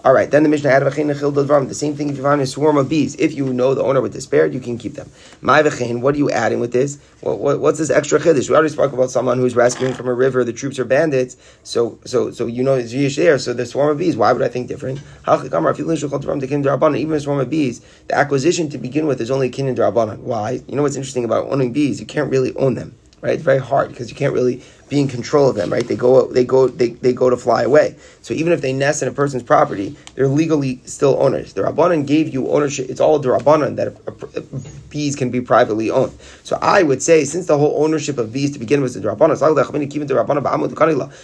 All 0.03 0.13
right, 0.13 0.31
then 0.31 0.41
the 0.41 0.49
Mishnah 0.49 0.69
had 0.69 0.81
the 0.83 1.75
same 1.75 1.95
thing 1.95 2.09
if 2.09 2.17
you 2.17 2.23
find 2.23 2.41
a 2.41 2.47
swarm 2.47 2.77
of 2.77 2.89
bees. 2.89 3.15
If 3.15 3.33
you 3.33 3.53
know 3.53 3.75
the 3.75 3.83
owner 3.83 4.01
would 4.01 4.11
despair, 4.11 4.47
you 4.47 4.59
can 4.59 4.79
keep 4.79 4.95
them. 4.95 5.11
My 5.41 5.61
what 5.61 6.15
are 6.15 6.17
you 6.17 6.31
adding 6.31 6.59
with 6.59 6.73
this? 6.73 6.97
What, 7.19 7.39
what, 7.39 7.59
what's 7.59 7.77
this 7.77 7.91
extra 7.91 8.19
chiddush? 8.19 8.49
We 8.49 8.55
already 8.55 8.69
spoke 8.69 8.93
about 8.93 9.11
someone 9.11 9.37
who's 9.37 9.55
rescuing 9.55 9.93
from 9.93 10.07
a 10.07 10.13
river. 10.13 10.43
The 10.43 10.53
troops 10.53 10.79
are 10.79 10.85
bandits, 10.85 11.37
so 11.61 11.99
so 12.05 12.31
so 12.31 12.47
you 12.47 12.63
know 12.63 12.73
it's 12.73 12.93
yish 12.93 13.15
there. 13.15 13.37
So 13.37 13.53
the 13.53 13.65
swarm 13.67 13.89
of 13.91 13.99
bees. 13.99 14.17
Why 14.17 14.33
would 14.33 14.41
I 14.41 14.47
think 14.47 14.67
different? 14.67 14.99
Even 15.27 17.15
a 17.15 17.19
swarm 17.19 17.39
of 17.39 17.49
bees, 17.49 17.81
the 18.07 18.15
acquisition 18.15 18.69
to 18.69 18.77
begin 18.79 19.05
with 19.05 19.21
is 19.21 19.29
only 19.29 19.49
kin 19.51 19.67
and 19.67 19.77
Why? 20.23 20.61
You 20.67 20.75
know 20.75 20.81
what's 20.81 20.95
interesting 20.95 21.25
about 21.25 21.45
owning 21.51 21.73
bees? 21.73 21.99
You 21.99 22.07
can't 22.07 22.31
really 22.31 22.55
own 22.55 22.73
them 22.73 22.95
right? 23.21 23.33
It's 23.33 23.43
very 23.43 23.59
hard 23.59 23.89
because 23.89 24.09
you 24.09 24.15
can't 24.15 24.33
really 24.33 24.61
be 24.91 24.99
in 24.99 25.07
control 25.07 25.49
of 25.49 25.55
them, 25.55 25.71
right? 25.71 25.87
They 25.87 25.95
go, 25.95 26.27
they 26.27 26.43
go, 26.43 26.67
they, 26.67 26.89
they 26.89 27.13
go 27.13 27.29
to 27.29 27.37
fly 27.37 27.63
away. 27.63 27.95
So 28.21 28.33
even 28.33 28.51
if 28.51 28.59
they 28.59 28.73
nest 28.73 29.01
in 29.01 29.07
a 29.07 29.13
person's 29.13 29.41
property, 29.41 29.95
they're 30.15 30.27
legally 30.27 30.81
still 30.83 31.15
owners. 31.23 31.53
The 31.53 31.61
Rabbanan 31.61 32.05
gave 32.05 32.33
you 32.33 32.49
ownership. 32.49 32.89
It's 32.89 32.99
all 32.99 33.17
the 33.17 33.29
Rabbanan 33.29 33.77
that 33.77 34.89
bees 34.89 35.15
can 35.15 35.31
be 35.31 35.39
privately 35.39 35.89
owned. 35.89 36.11
So 36.43 36.59
I 36.61 36.83
would 36.83 37.01
say, 37.01 37.23
since 37.23 37.45
the 37.45 37.57
whole 37.57 37.81
ownership 37.81 38.17
of 38.17 38.33
bees 38.33 38.51
to 38.51 38.59
begin 38.59 38.81
with 38.81 38.97
is 38.97 39.01
the 39.01 39.07
Rabbanan, 39.07 39.37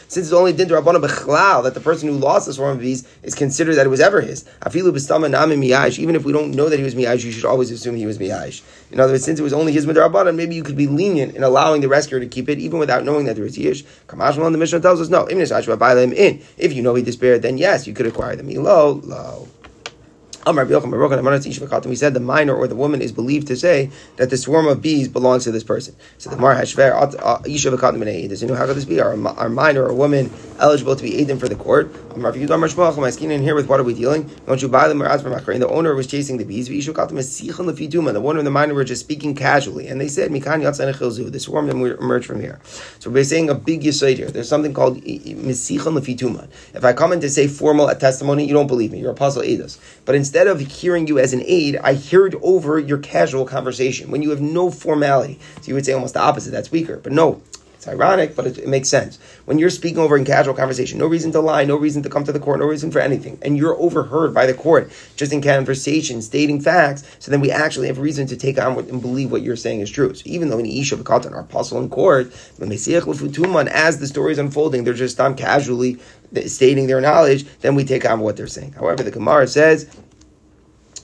since 0.08 0.28
it's 0.28 0.34
only 0.34 0.54
the 0.54 0.64
Rabbanan 0.64 1.64
that 1.64 1.74
the 1.74 1.82
person 1.82 2.08
who 2.08 2.16
lost 2.16 2.46
the 2.46 2.54
swarm 2.54 2.78
of 2.78 2.80
bees 2.80 3.06
is 3.24 3.36
considered 3.36 3.76
that 3.76 3.86
it 3.86 3.90
was 3.90 4.00
ever 4.00 4.22
his. 4.22 4.46
Even 4.66 6.16
if 6.16 6.24
we 6.24 6.32
don't 6.32 6.52
know 6.52 6.70
that 6.70 6.78
he 6.78 6.84
was 6.84 6.96
miyash, 6.96 7.26
you 7.26 7.34
should 7.34 7.44
always 7.44 7.70
assume 7.70 7.98
he 7.98 8.06
was 8.06 8.18
miyash. 8.18 8.62
In 8.90 9.00
other 9.00 9.14
words, 9.14 9.26
since 9.26 9.40
it 9.40 9.44
was 9.44 9.54
only 9.54 9.74
his 9.74 9.86
midrabanan, 9.86 10.36
maybe 10.36 10.56
you 10.56 10.64
could 10.64 10.78
be 10.78 10.88
lenient 10.88 11.36
in 11.36 11.44
allowing 11.44 11.82
the 11.82 11.90
rescuer 11.90 12.20
to 12.20 12.28
keep 12.28 12.48
it, 12.48 12.58
even 12.60 12.80
without 12.80 13.04
knowing 13.04 13.26
that 13.26 13.36
there 13.36 13.46
is 13.46 13.58
yish. 13.58 13.84
Kamashmal, 14.08 14.52
the 14.52 14.58
Mishnah 14.58 14.80
tells 14.80 15.02
us 15.02 15.10
no. 15.10 15.28
If 15.28 16.74
you 16.74 16.82
know 16.82 16.96
he 16.96 17.04
despaired, 17.04 17.42
then 17.42 17.58
yes, 17.58 17.86
you 17.86 17.94
could 17.94 18.06
acquire 18.06 18.36
them. 18.36 18.50
Low, 18.50 19.48
low. 20.48 21.90
We 21.90 21.96
said 21.96 22.14
the 22.14 22.20
minor 22.20 22.56
or 22.56 22.68
the 22.68 22.76
woman 22.76 23.02
is 23.02 23.12
believed 23.12 23.48
to 23.48 23.56
say 23.56 23.90
that 24.18 24.30
the 24.30 24.38
swarm 24.38 24.68
of 24.68 24.82
bees 24.82 25.08
belongs 25.08 25.44
to 25.46 25.52
this 25.52 25.64
person. 25.64 25.96
So 26.18 26.30
the 26.30 26.38
Mar 26.38 26.56
Hashver, 26.56 26.94
uh, 26.94 27.38
does 28.28 28.42
you 28.42 28.48
know 28.48 28.56
how 28.56 28.66
could 28.66 28.76
this 28.76 28.86
be? 28.86 29.00
Are, 29.00 29.14
are 29.38 29.50
minor 29.50 29.84
or 29.84 29.90
a 29.90 29.96
woman 29.96 30.32
eligible 30.60 30.96
to 30.96 31.04
be 31.04 31.18
aided 31.18 31.40
for 31.40 31.48
the 31.48 31.56
court? 31.56 31.94
In 32.18 32.24
here 33.42 33.56
with 33.56 33.68
what 33.68 33.80
are 33.80 33.84
we 33.84 33.94
dealing? 33.94 34.30
Don't 34.46 34.62
you 34.62 34.68
buy 34.68 34.88
them 34.88 35.02
or 35.02 35.06
ask 35.06 35.24
for 35.24 35.30
makarin? 35.30 35.60
The 35.60 35.68
owner 35.70 35.96
was 35.96 36.08
chasing 36.08 36.38
the 36.38 36.46
bees. 36.46 36.68
The 36.68 38.22
owner 38.24 38.40
and 38.40 38.48
the 38.48 38.52
minor 38.52 38.74
were 38.74 38.84
just 38.84 39.02
speaking 39.02 39.36
casually, 39.36 39.88
and 39.88 40.00
they 40.02 40.08
said, 40.08 40.32
The 40.32 41.40
swarm 41.40 41.70
emerged 41.70 42.26
from 42.26 42.40
here. 42.40 42.60
So 43.00 43.10
we're 43.10 43.24
saying 43.24 43.50
a 43.50 43.56
big 43.56 43.82
yisoid 43.82 44.18
here. 44.18 44.30
There's 44.30 44.50
something 44.50 44.74
called 44.74 45.02
If 45.04 46.84
I 46.84 46.94
come 46.94 47.14
in 47.14 47.22
to 47.22 47.30
say 47.30 47.48
formal 47.48 47.88
testimony, 47.96 48.46
you 48.46 48.54
don't 48.54 48.68
believe 48.68 48.92
me. 48.92 49.00
You're 49.00 49.12
apostle 49.12 49.42
Eidos. 49.42 49.80
But 50.06 50.16
instead 50.16 50.37
instead 50.38 50.56
of 50.56 50.60
hearing 50.60 51.08
you 51.08 51.18
as 51.18 51.34
an 51.34 51.42
aid, 51.48 51.76
I 51.78 51.96
heard 51.96 52.36
over 52.44 52.78
your 52.78 53.00
casual 53.00 53.44
conversation 53.44 54.12
when 54.12 54.22
you 54.22 54.30
have 54.30 54.40
no 54.40 54.70
formality. 54.70 55.40
So 55.62 55.70
you 55.70 55.74
would 55.74 55.84
say 55.84 55.94
almost 55.94 56.14
the 56.14 56.20
opposite. 56.20 56.52
That's 56.52 56.72
weaker. 56.72 56.98
But 56.98 57.12
no, 57.12 57.42
It's 57.74 57.88
ironic, 57.88 58.36
but 58.36 58.46
it, 58.46 58.60
it, 58.60 58.68
makes 58.68 58.88
sense. 58.88 59.18
When 59.46 59.58
you're 59.58 59.72
speaking 59.72 59.98
over 59.98 60.16
in 60.16 60.26
casual 60.26 60.54
conversation, 60.54 61.00
no 61.00 61.08
reason 61.08 61.32
to 61.32 61.40
lie, 61.40 61.66
no 61.66 61.76
reason 61.76 62.04
to 62.04 62.10
come 62.10 62.24
to 62.26 62.32
the 62.32 62.40
court, 62.40 62.60
no 62.60 62.68
reason 62.68 62.92
for 62.92 63.00
anything, 63.00 63.40
and 63.42 63.58
you're 63.58 63.76
overheard 63.80 64.32
by 64.32 64.46
the 64.46 64.54
court 64.54 64.92
just 65.16 65.34
in 65.34 65.42
conversation, 65.42 66.22
stating 66.22 66.62
facts, 66.62 67.04
so 67.20 67.32
then 67.32 67.40
we 67.42 67.52
actually 67.52 67.88
have 67.88 67.98
reason 67.98 68.28
to 68.28 68.38
take 68.38 68.60
on 68.60 68.76
what, 68.76 68.88
and 68.88 69.02
believe 69.02 69.32
what 69.32 69.42
you're 69.44 69.56
saying 69.56 69.82
is 69.82 69.90
true. 69.90 70.14
So 70.14 70.24
even 70.26 70.50
though 70.50 70.60
in 70.60 70.66
Isha 70.66 70.98
Bekatan, 70.98 71.34
our 71.34 71.42
apostle 71.42 71.82
in 71.82 71.90
court, 71.90 72.32
when 72.58 72.70
they 72.70 72.78
see 72.78 72.96
as 72.96 73.06
the 73.06 74.08
story 74.08 74.32
is 74.32 74.40
unfolding, 74.40 74.84
they're 74.84 74.94
just 74.94 75.20
um, 75.20 75.36
casually 75.36 76.00
stating 76.46 76.88
their 76.88 77.02
knowledge, 77.02 77.46
then 77.62 77.76
we 77.76 77.84
take 77.84 78.10
on 78.10 78.20
what 78.20 78.38
they're 78.38 78.48
saying. 78.48 78.74
However, 78.74 79.04
the 79.04 79.12
Gemara 79.12 79.48
says, 79.48 79.88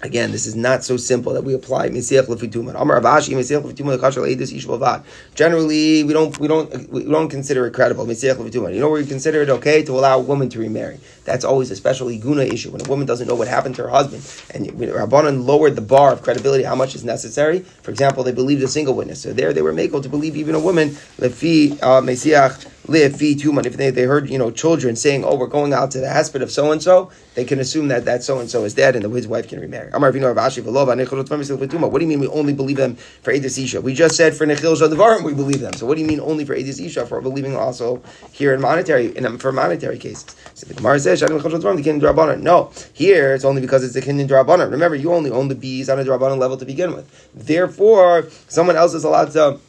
Again, 0.03 0.33
this 0.33 0.45
is 0.45 0.53
not 0.53 0.83
so 0.83 0.97
simple 0.97 1.31
that 1.31 1.45
we 1.45 1.53
apply 1.53 1.87
Mesiach 1.87 2.27
Lefituman. 2.27 2.75
Amar 2.75 2.99
Avashi 2.99 3.33
Mesiach 3.35 3.63
Lefituman 3.63 3.97
Leidus 3.97 4.53
Yishvavad. 4.53 5.01
Generally, 5.33 6.03
we 6.03 6.11
don't 6.11 6.37
we 6.39 6.47
don't 6.49 6.89
we 6.91 7.05
don't 7.05 7.29
consider 7.29 7.65
it 7.67 7.73
credible 7.73 8.05
Mesiach 8.05 8.35
Lefituman. 8.35 8.73
You 8.73 8.81
know 8.81 8.89
where 8.89 9.01
we 9.01 9.07
consider 9.07 9.41
it 9.43 9.49
okay 9.49 9.81
to 9.83 9.93
allow 9.93 10.19
a 10.19 10.21
woman 10.21 10.49
to 10.49 10.59
remarry. 10.59 10.99
That's 11.23 11.45
always 11.45 11.71
a 11.71 11.77
special 11.77 12.07
iguna 12.07 12.51
issue 12.51 12.71
when 12.71 12.85
a 12.85 12.89
woman 12.89 13.07
doesn't 13.07 13.29
know 13.29 13.35
what 13.35 13.47
happened 13.47 13.75
to 13.75 13.83
her 13.83 13.89
husband, 13.89 14.23
and 14.53 14.77
Rabbanan 14.77 15.45
lowered 15.45 15.77
the 15.77 15.81
bar 15.81 16.11
of 16.11 16.21
credibility, 16.21 16.65
how 16.65 16.75
much 16.75 16.95
is 16.95 17.05
necessary. 17.05 17.59
For 17.59 17.91
example, 17.91 18.25
they 18.25 18.33
believed 18.33 18.61
a 18.61 18.67
single 18.67 18.95
witness, 18.95 19.21
so 19.21 19.31
there 19.31 19.53
they 19.53 19.61
were 19.61 19.79
able 19.79 20.01
to 20.01 20.09
believe 20.09 20.35
even 20.35 20.53
a 20.53 20.59
woman 20.59 20.89
Lefi 21.17 21.81
uh, 21.81 22.01
Mesiach 22.01 22.69
live 22.87 23.13
tuman. 23.13 23.65
If 23.65 23.77
they, 23.77 23.89
they 23.89 24.03
heard 24.03 24.29
you 24.29 24.37
know 24.37 24.51
children 24.51 24.95
saying, 24.95 25.23
"Oh, 25.23 25.35
we're 25.35 25.47
going 25.47 25.73
out 25.73 25.91
to 25.91 25.99
the 25.99 26.07
hesped 26.07 26.41
of 26.41 26.51
so 26.51 26.71
and 26.71 26.81
so," 26.81 27.11
they 27.35 27.45
can 27.45 27.59
assume 27.59 27.87
that 27.87 28.05
that 28.05 28.23
so 28.23 28.39
and 28.39 28.49
so 28.49 28.63
is 28.63 28.73
dead 28.73 28.95
and 28.95 29.05
that 29.05 29.09
his 29.09 29.27
wife 29.27 29.47
can 29.47 29.59
remarry. 29.59 29.91
What 29.93 30.12
do 30.12 30.17
you 30.17 32.08
mean 32.08 32.19
we 32.19 32.27
only 32.27 32.53
believe 32.53 32.77
them 32.77 32.95
for 32.95 33.34
edus 33.34 33.63
isha? 33.63 33.82
We 33.82 33.93
just 33.93 34.15
said 34.15 34.36
for 34.36 34.45
nechil 34.45 34.75
shadavarim 34.75 35.23
we 35.23 35.34
believe 35.34 35.60
them. 35.60 35.73
So 35.73 35.86
what 35.86 35.95
do 35.95 36.01
you 36.01 36.08
mean 36.08 36.19
only 36.19 36.45
for 36.45 36.56
edus 36.56 36.84
isha 36.84 37.06
for 37.06 37.21
believing 37.21 37.56
also 37.56 38.01
here 38.32 38.53
in 38.53 38.62
monetary 38.62 39.15
in 39.15 39.38
for 39.38 39.51
monetary 39.51 39.97
cases? 39.97 40.36
So 40.56 40.65
the 40.67 40.73
Gemara 40.73 40.99
says 40.99 41.21
No, 41.21 42.71
here 42.93 43.34
it's 43.34 43.45
only 43.45 43.62
because 43.62 43.84
it's 43.84 43.93
the 43.93 44.01
kinyan 44.01 44.27
drabanan. 44.27 44.71
Remember, 44.71 44.95
you 44.95 45.13
only 45.13 45.32
own 45.32 45.47
the 45.47 45.56
bees 45.56 45.89
on 45.89 45.99
a 45.99 46.03
drabanan 46.03 46.38
level 46.38 46.58
to 46.58 46.65
begin 46.65 46.93
with. 46.93 47.29
Therefore, 47.34 48.27
someone 48.47 48.75
else 48.75 48.93
is 48.93 49.03
allowed 49.03 49.32
to 49.32 49.60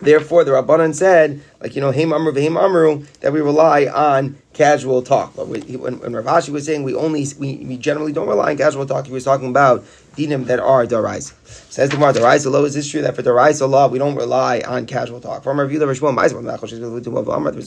Therefore, 0.00 0.44
the 0.44 0.52
Rabbanan 0.52 0.94
said, 0.94 1.40
like, 1.60 1.74
you 1.74 1.80
know, 1.80 1.90
Haim 1.90 2.12
Amru 2.12 2.32
Vahim 2.32 2.62
Amru, 2.62 3.04
that 3.20 3.32
we 3.32 3.40
rely 3.40 3.86
on 3.86 4.38
casual 4.52 5.02
talk. 5.02 5.34
But 5.34 5.48
when, 5.48 5.62
when 5.98 6.12
Rav 6.14 6.24
Ashi 6.24 6.50
was 6.50 6.66
saying 6.66 6.84
we 6.84 6.94
only, 6.94 7.26
we, 7.38 7.56
we 7.56 7.76
generally 7.76 8.12
don't 8.12 8.28
rely 8.28 8.50
on 8.52 8.56
casual 8.56 8.86
talk, 8.86 9.06
he 9.06 9.12
was 9.12 9.24
talking 9.24 9.48
about 9.48 9.84
dinim 10.18 10.46
that 10.46 10.58
are 10.58 10.84
daraisa. 10.84 11.32
Says 11.70 11.88
the 11.90 11.96
Gemara, 11.96 12.12
daraisa 12.12 12.50
law, 12.50 12.64
is 12.64 12.74
this 12.74 12.90
true 12.90 13.02
that 13.02 13.14
for 13.14 13.22
daraisa 13.22 13.68
law 13.68 13.88
we 13.88 13.98
don't 13.98 14.16
rely 14.16 14.60
on 14.66 14.84
casual 14.86 15.20
talk? 15.20 15.44
From 15.44 15.58
our 15.58 15.66
view, 15.66 15.78
there 15.78 15.86
was 15.86 16.02
a 16.02 16.02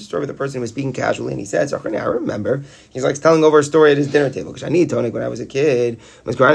story 0.04 0.24
of 0.24 0.28
the 0.28 0.34
person 0.34 0.58
who 0.58 0.62
was 0.62 0.70
speaking 0.70 0.94
casually 0.94 1.32
and 1.34 1.40
he 1.40 1.46
said, 1.46 1.72
I 1.74 2.04
remember, 2.04 2.64
he's 2.92 3.04
like 3.04 3.16
telling 3.16 3.44
over 3.44 3.60
a 3.60 3.64
story 3.64 3.92
at 3.92 3.98
his 3.98 4.12
dinner 4.12 4.30
table, 4.30 4.52
because 4.52 4.64
I 4.64 4.70
need 4.70 4.90
Tony 4.90 5.10
when 5.10 5.24
I 5.24 5.28
was 5.30 5.40
a 5.40 5.46
kid, 5.46 6.00
uh, 6.28 6.32
uh, 6.32 6.46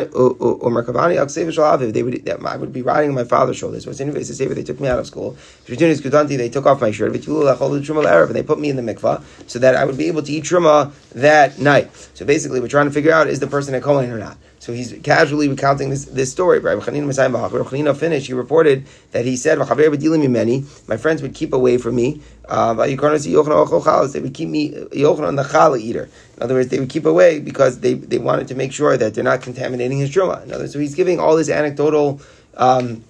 they 1.77 2.03
would, 2.03 2.29
I 2.29 2.57
would 2.57 2.73
be 2.73 2.83
riding 2.83 3.11
on 3.11 3.17
my 3.17 3.25
father's 3.25 3.57
shoulders. 3.57 3.85
So 3.85 4.05
anyways, 4.05 4.39
they 4.39 4.63
took 4.63 4.81
me 4.81 4.89
out 4.89 4.99
of 4.99 5.07
school. 5.07 5.37
They 5.67 6.49
took 6.49 6.67
off 6.67 6.81
my 6.81 6.91
shirt, 6.91 7.15
and 7.15 8.35
they 8.35 8.43
put 8.43 8.59
me 8.61 8.71
in 8.71 8.77
the 8.77 8.83
mikvah 8.83 9.23
so 9.47 9.59
that 9.59 9.75
I 9.75 9.85
would 9.85 9.97
be 9.97 10.09
able 10.09 10.23
to 10.23 10.33
eat 10.33 10.45
truma 10.45 10.93
that 11.13 11.59
night. 11.59 11.91
So 12.15 12.25
basically, 12.25 12.61
we're 12.61 12.69
trying 12.69 12.87
to 12.87 12.93
figure 12.93 13.13
out 13.13 13.29
is 13.29 13.41
the 13.41 13.47
person 13.47 13.75
a 13.75 13.81
Kohen 13.81 14.11
or 14.11 14.19
not. 14.19 14.37
So 14.67 14.73
he's 14.73 14.93
casually 15.05 15.49
recounting 15.49 15.91
this, 15.91 16.07
this 16.07 16.33
story. 16.33 16.59
Rabbi 16.59 16.81
Chanina 16.85 17.97
finished, 17.97 18.27
he 18.27 18.33
reported 18.33 18.85
that 19.13 19.25
he 19.25 19.37
said, 19.37 19.59
My 19.61 20.97
friends 20.97 21.23
would 21.23 21.35
keep 21.37 21.53
away 21.53 21.79
from 21.79 21.95
me. 21.95 22.21
Uh, 22.49 22.75
they 22.75 22.97
would 22.97 24.35
keep 24.35 24.49
me 24.49 24.73
Yochanan 24.73 25.37
the 25.37 25.45
challah 25.45 25.79
eater. 25.79 26.09
In 26.37 26.43
other 26.43 26.55
words, 26.55 26.71
they 26.71 26.81
would 26.81 26.91
keep 26.91 27.07
away 27.07 27.39
because 27.39 27.79
they, 27.79 27.95
they 27.95 28.19
wanted 28.19 28.49
to 28.49 28.57
make 28.57 28.73
sure 28.73 28.97
that 28.97 29.15
they're 29.15 29.23
not 29.23 29.41
contaminating 29.41 29.99
his 29.99 30.11
truma. 30.11 30.43
In 30.43 30.51
other 30.51 30.65
words, 30.65 30.73
so 30.73 30.81
he's 30.81 30.97
giving 30.97 31.21
all 31.21 31.37
this 31.37 31.49
anecdotal, 31.49 32.21
um, 32.57 33.05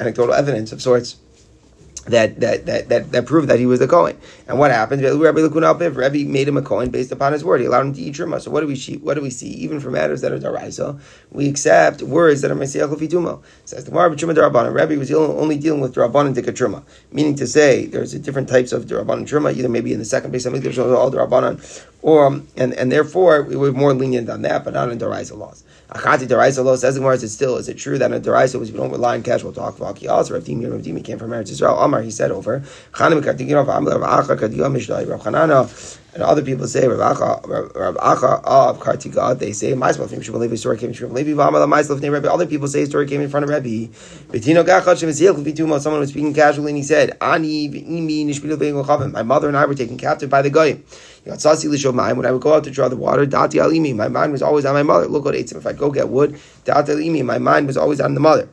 anecdotal 0.00 0.32
evidence 0.32 0.72
of 0.72 0.80
sorts 0.80 1.16
that 2.06 2.40
that 2.40 2.66
that 2.66 2.88
that, 2.88 3.12
that 3.12 3.26
proved 3.26 3.48
that 3.48 3.58
he 3.58 3.66
was 3.66 3.80
the 3.80 3.88
Kohen. 3.88 4.18
And 4.48 4.58
what 4.58 4.70
happened? 4.70 5.02
Rabbi 5.02 5.40
Rabbi 5.40 6.24
made 6.24 6.48
him 6.48 6.56
a 6.56 6.62
Kohen 6.62 6.90
based 6.90 7.12
upon 7.12 7.32
his 7.32 7.44
word. 7.44 7.60
He 7.60 7.66
allowed 7.66 7.86
him 7.86 7.94
to 7.94 8.00
eat 8.00 8.14
truma. 8.14 8.40
So 8.40 8.50
what 8.50 8.60
do 8.60 8.66
we 8.66 8.76
see? 8.76 8.96
What 8.98 9.14
do 9.14 9.22
we 9.22 9.30
see? 9.30 9.48
Even 9.48 9.80
for 9.80 9.90
matters 9.90 10.20
that 10.20 10.32
are 10.32 10.38
daraisa, 10.38 11.00
we 11.30 11.48
accept 11.48 12.02
words 12.02 12.42
that 12.42 12.50
are 12.50 12.54
mesiach 12.56 12.94
lefitumo. 12.94 13.42
Says 13.64 13.84
the 13.84 13.90
Gemara 13.90 14.10
truma 14.16 14.34
darabanan. 14.34 14.74
Rabbi 14.74 14.96
was 14.96 15.12
only 15.12 15.58
dealing 15.58 15.80
with 15.80 15.94
darabanan 15.94 16.34
truma, 16.34 16.82
meaning 17.12 17.34
to 17.36 17.46
say 17.46 17.86
there's 17.86 18.12
different 18.14 18.48
types 18.48 18.72
of 18.72 18.86
darabanan 18.86 19.22
truma. 19.26 19.54
Either 19.54 19.68
maybe 19.68 19.92
in 19.92 19.98
the 19.98 20.04
second 20.04 20.30
base, 20.30 20.44
something 20.44 20.62
there's 20.62 20.78
all 20.78 21.10
darabanan, 21.10 21.60
or 22.02 22.26
um, 22.26 22.48
and 22.56 22.72
and 22.74 22.92
therefore 22.92 23.42
we 23.42 23.56
were 23.56 23.72
more 23.72 23.94
lenient 23.94 24.30
on 24.30 24.42
that, 24.42 24.64
but 24.64 24.74
not 24.74 24.90
in 24.90 24.98
daraisa 24.98 25.36
laws. 25.36 25.64
Achati 25.90 26.26
daraisa 26.26 26.64
law 26.64 26.74
says 26.74 26.94
the 26.94 27.00
Gemara. 27.00 27.14
Is 27.14 27.22
it 27.22 27.28
still? 27.28 27.56
Is 27.56 27.68
it 27.68 27.78
true 27.78 27.96
that 27.98 28.10
in 28.10 28.20
daraisa 28.20 28.58
was 28.58 28.72
we 28.72 28.78
don't 28.78 28.90
rely 28.90 29.14
on 29.14 29.22
casual 29.22 29.52
talk? 29.52 29.76
Vaki 29.76 30.08
also 30.08 30.34
Rav 30.34 30.42
Dimi 30.42 30.68
Rav 30.70 30.82
Dimi 30.82 31.04
came 31.04 31.16
from 31.18 31.30
Eretz 31.30 31.50
Israel. 31.50 31.78
Amar 31.78 32.02
he 32.02 32.10
said 32.10 32.32
over. 32.32 32.64
And 36.16 36.22
other 36.22 36.40
people 36.42 36.66
say 36.66 36.88
Rav 36.88 36.98
Acha 36.98 37.46
Rav 37.76 37.94
Acha 37.96 38.42
of 38.42 38.80
Kartiga. 38.80 39.38
They 39.38 39.52
say 39.52 39.74
Ma'aseh 39.74 40.08
from 40.08 40.20
Shmuel 40.20 40.40
Levi. 40.40 40.56
Story 40.56 40.78
came 40.78 40.92
from 40.92 41.12
Levi. 41.12 41.32
V'amar 41.32 41.68
Ma'aseh 41.68 42.00
from 42.00 42.10
Rebbe. 42.10 42.32
Other 42.32 42.46
people 42.46 42.66
say 42.66 42.84
story 42.86 43.06
came 43.06 43.20
in 43.20 43.28
front 43.28 43.44
of 43.44 43.50
Rebbe. 43.50 43.92
Betino 44.32 44.64
Gachad 44.64 44.96
Shemesiach 44.96 45.44
Vituma. 45.44 45.78
Someone 45.78 46.00
was 46.00 46.10
speaking 46.10 46.34
casually 46.34 46.70
and 46.72 46.78
he 46.78 46.82
said, 46.82 47.16
Ani 47.20 47.68
V'imi 47.68 48.26
Nishpilu 48.26 48.56
Ve'Chavim. 48.56 49.12
My 49.12 49.22
mother 49.22 49.46
and 49.46 49.56
I 49.56 49.66
were 49.66 49.74
taken 49.74 49.98
captive 49.98 50.30
by 50.30 50.42
the 50.42 50.50
Goyim. 50.50 50.82
When 51.26 52.26
I 52.26 52.30
would 52.30 52.40
go 52.40 52.54
out 52.54 52.62
to 52.64 52.70
draw 52.70 52.88
the 52.88 52.96
water, 52.96 53.26
Dati 53.26 53.54
Alimi. 53.54 53.94
My 53.96 54.06
mind 54.06 54.30
was 54.30 54.42
always 54.42 54.64
on 54.64 54.74
my 54.74 54.84
mother. 54.84 55.06
Look 55.08 55.24
what 55.24 55.34
If 55.34 55.66
I'd 55.66 55.76
go 55.76 55.90
get 55.90 56.08
wood, 56.08 56.38
Dati 56.64 56.88
Alimi. 56.88 57.24
My 57.24 57.38
mind 57.38 57.66
was 57.66 57.76
always 57.76 58.00
on 58.00 58.14
the 58.14 58.20
mother. 58.20 58.48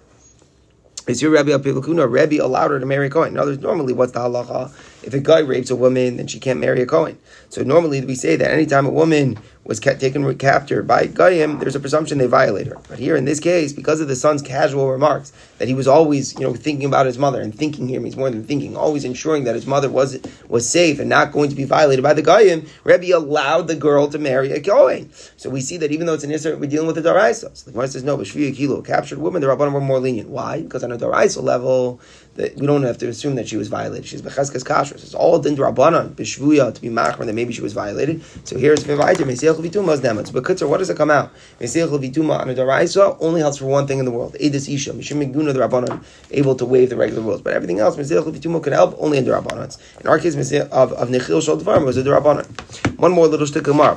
Is 1.07 1.21
your 1.21 1.31
Rabbi 1.31 1.51
Apilakuna? 1.51 2.09
Rabbi 2.09 2.37
allowed 2.37 2.71
her 2.71 2.79
to 2.79 2.85
marry 2.85 3.07
a 3.07 3.09
Kohen. 3.09 3.33
In 3.33 3.39
other 3.39 3.51
words, 3.51 3.61
normally 3.61 3.93
what's 3.93 4.13
the 4.13 4.19
halacha? 4.19 4.71
If 5.03 5.13
a 5.13 5.19
guy 5.19 5.39
rapes 5.39 5.69
a 5.69 5.75
woman, 5.75 6.17
then 6.17 6.27
she 6.27 6.39
can't 6.39 6.59
marry 6.59 6.81
a 6.81 6.85
Kohen. 6.85 7.17
So 7.49 7.61
normally 7.63 8.03
we 8.03 8.15
say 8.15 8.35
that 8.35 8.51
anytime 8.51 8.85
a 8.85 8.89
woman 8.89 9.37
was 9.65 9.79
taken 9.79 10.37
captured 10.37 10.87
by 10.87 11.07
Goyim, 11.07 11.59
there's 11.59 11.75
a 11.75 11.79
presumption 11.79 12.17
they 12.17 12.27
violate 12.27 12.67
her. 12.67 12.77
But 12.89 12.99
here 12.99 13.15
in 13.15 13.25
this 13.25 13.39
case, 13.39 13.71
because 13.71 14.01
of 14.01 14.07
the 14.07 14.15
son's 14.15 14.41
casual 14.41 14.91
remarks, 14.91 15.31
that 15.57 15.67
he 15.67 15.73
was 15.73 15.87
always, 15.87 16.33
you 16.33 16.41
know, 16.41 16.53
thinking 16.53 16.85
about 16.85 17.05
his 17.05 17.17
mother, 17.17 17.41
and 17.41 17.55
thinking 17.55 17.87
here 17.87 18.01
means 18.01 18.17
more 18.17 18.29
than 18.29 18.43
thinking, 18.43 18.75
always 18.75 19.05
ensuring 19.05 19.45
that 19.45 19.55
his 19.55 19.65
mother 19.65 19.89
was 19.89 20.19
was 20.49 20.69
safe 20.69 20.99
and 20.99 21.09
not 21.09 21.31
going 21.31 21.49
to 21.49 21.55
be 21.55 21.63
violated 21.63 22.03
by 22.03 22.13
the 22.13 22.21
Goyim, 22.21 22.65
Rebbe 22.83 23.15
allowed 23.15 23.67
the 23.67 23.75
girl 23.75 24.07
to 24.09 24.19
marry 24.19 24.51
a 24.51 24.59
Kohen. 24.59 25.11
So 25.37 25.49
we 25.49 25.61
see 25.61 25.77
that 25.77 25.91
even 25.91 26.07
though 26.07 26.13
it's 26.13 26.23
an 26.23 26.31
Isra, 26.31 26.59
we're 26.59 26.69
dealing 26.69 26.87
with 26.87 26.97
a 26.97 27.01
Daraisa. 27.01 27.55
So 27.55 27.65
the 27.65 27.71
Gemara 27.71 27.87
says, 27.87 28.03
no, 28.03 28.17
but 28.17 28.25
Shviya 28.25 28.55
Kilo, 28.55 28.81
captured 28.81 29.19
woman, 29.19 29.41
the 29.41 29.47
Rabbanim 29.47 29.73
were 29.73 29.81
more 29.81 29.99
lenient. 29.99 30.29
Why? 30.29 30.61
Because 30.61 30.83
on 30.83 30.91
a 30.91 30.97
Daraisa 30.97 31.41
level, 31.41 32.01
that 32.35 32.55
we 32.55 32.65
don't 32.65 32.83
have 32.83 32.97
to 32.97 33.07
assume 33.07 33.35
that 33.35 33.47
she 33.47 33.57
was 33.57 33.67
violated. 33.67 34.05
She's 34.05 34.21
becheskes 34.21 34.63
kashrus. 34.63 35.03
It's 35.03 35.13
all 35.13 35.39
din 35.39 35.55
rabbanon 35.55 36.15
b'shvuya 36.15 36.73
to 36.73 36.81
be 36.81 36.89
machmer 36.89 37.25
that 37.25 37.33
maybe 37.33 37.53
she 37.53 37.61
was 37.61 37.73
violated. 37.73 38.23
So 38.47 38.57
here 38.57 38.73
it's 38.73 38.83
v'vayter 38.83 39.25
meseich 39.25 39.55
levituma 39.55 39.93
is 39.93 40.01
nemetz. 40.01 40.33
But 40.33 40.43
kutzer, 40.43 40.67
what 40.67 40.77
does 40.77 40.89
it 40.89 40.97
come 40.97 41.11
out? 41.11 41.31
Meseich 41.59 41.89
levituma 41.89 42.39
on 42.39 42.49
a 42.49 42.53
daraisa 42.53 43.17
only 43.19 43.41
helps 43.41 43.57
for 43.57 43.65
one 43.65 43.87
thing 43.87 43.99
in 43.99 44.05
the 44.05 44.11
world. 44.11 44.35
Edis 44.39 44.73
isha 44.73 44.93
mishim 44.93 45.23
meguna 45.23 45.53
the 45.53 45.59
rabbanon 45.59 46.03
able 46.31 46.55
to 46.55 46.65
waive 46.65 46.89
the 46.89 46.95
regular 46.95 47.21
rules, 47.21 47.41
but 47.41 47.53
everything 47.53 47.79
else 47.79 47.95
meseich 47.97 48.23
levituma 48.25 48.61
could 48.61 48.73
help 48.73 48.95
only 48.97 49.17
in 49.17 49.25
the 49.25 49.31
rabbanons. 49.31 49.77
In 50.01 50.07
our 50.07 50.19
case, 50.19 50.35
meseich 50.35 50.67
of 50.69 50.91
of 50.93 51.09
nechil 51.09 51.41
shol 51.41 51.61
dvarim 51.61 51.85
was 51.85 51.97
a 51.97 52.03
rabbanon. 52.03 52.97
One 52.97 53.11
more 53.11 53.27
little 53.27 53.45
shtick 53.45 53.67
of 53.67 53.75
mar. 53.75 53.93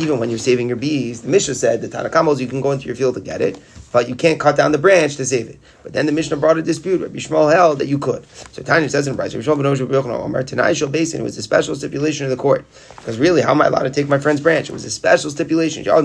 Even 0.00 0.18
when 0.18 0.30
you're 0.30 0.38
saving 0.38 0.68
your 0.68 0.76
bees, 0.76 1.22
the 1.22 1.28
Mishnah 1.28 1.54
said 1.54 1.82
the 1.82 1.88
Tanakamos 1.88 2.40
you 2.40 2.46
can 2.46 2.60
go 2.60 2.72
into 2.72 2.86
your 2.86 2.96
field 2.96 3.14
to 3.14 3.20
get 3.20 3.40
it 3.40 3.60
but 3.92 4.08
you 4.08 4.14
can't 4.14 4.40
cut 4.40 4.56
down 4.56 4.72
the 4.72 4.78
branch 4.78 5.16
to 5.16 5.24
save 5.24 5.48
it. 5.48 5.60
But 5.82 5.92
then 5.92 6.06
the 6.06 6.12
Mishnah 6.12 6.36
brought 6.38 6.56
a 6.58 6.62
dispute. 6.62 7.02
Rabbi 7.02 7.18
Shmuel 7.18 7.52
held 7.52 7.78
that 7.80 7.88
you 7.88 7.98
could. 7.98 8.26
So 8.52 8.62
Tanya 8.62 8.88
says 8.88 9.06
in 9.06 9.14
Bryce, 9.16 9.32
Tanai 9.32 10.74
Shal 10.74 10.88
Basin, 10.88 11.20
it 11.20 11.24
was 11.24 11.36
a 11.36 11.42
special 11.42 11.74
stipulation 11.74 12.24
of 12.24 12.30
the 12.30 12.36
court. 12.36 12.64
Because 12.96 13.18
really, 13.18 13.42
how 13.42 13.50
am 13.50 13.60
I 13.60 13.66
allowed 13.66 13.82
to 13.82 13.90
take 13.90 14.08
my 14.08 14.18
friend's 14.18 14.40
branch? 14.40 14.70
It 14.70 14.72
was 14.72 14.84
a 14.84 14.90
special 14.90 15.30
stipulation. 15.30 15.86
A 15.86 16.02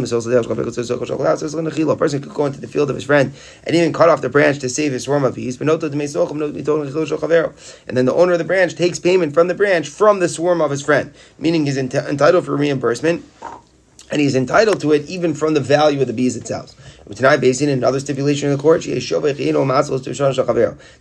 person 1.95 2.21
could 2.21 2.33
go 2.33 2.45
into 2.45 2.59
the 2.59 2.67
field 2.67 2.89
of 2.89 2.95
his 2.95 3.05
friend 3.05 3.33
and 3.63 3.75
even 3.75 3.93
cut 3.93 4.09
off 4.09 4.21
the 4.21 4.29
branch 4.29 4.59
to 4.59 4.69
save 4.69 4.91
his 4.91 5.03
swarm 5.03 5.23
of 5.23 5.35
bees. 5.35 5.61
And 5.61 5.69
then 5.69 5.77
the 8.05 8.13
owner 8.13 8.33
of 8.33 8.39
the 8.39 8.45
branch 8.45 8.75
takes 8.75 8.99
payment 8.99 9.33
from 9.33 9.47
the 9.47 9.55
branch 9.55 9.87
from 9.87 10.19
the 10.19 10.27
swarm 10.27 10.61
of 10.61 10.71
his 10.71 10.81
friend, 10.81 11.13
meaning 11.39 11.65
he's 11.65 11.77
entitled 11.77 12.45
for 12.45 12.57
reimbursement 12.57 13.23
and 14.11 14.21
he's 14.21 14.35
entitled 14.35 14.81
to 14.81 14.91
it 14.91 15.07
even 15.07 15.33
from 15.33 15.53
the 15.53 15.59
value 15.59 16.01
of 16.01 16.07
the 16.07 16.13
bees 16.13 16.35
itself. 16.35 16.73
Tonight, 17.15 17.37
based 17.37 17.61
in 17.61 17.69
another 17.69 18.01
stipulation 18.01 18.49
in 18.49 18.57
the 18.57 18.61
court, 18.61 18.83
that 18.83 19.11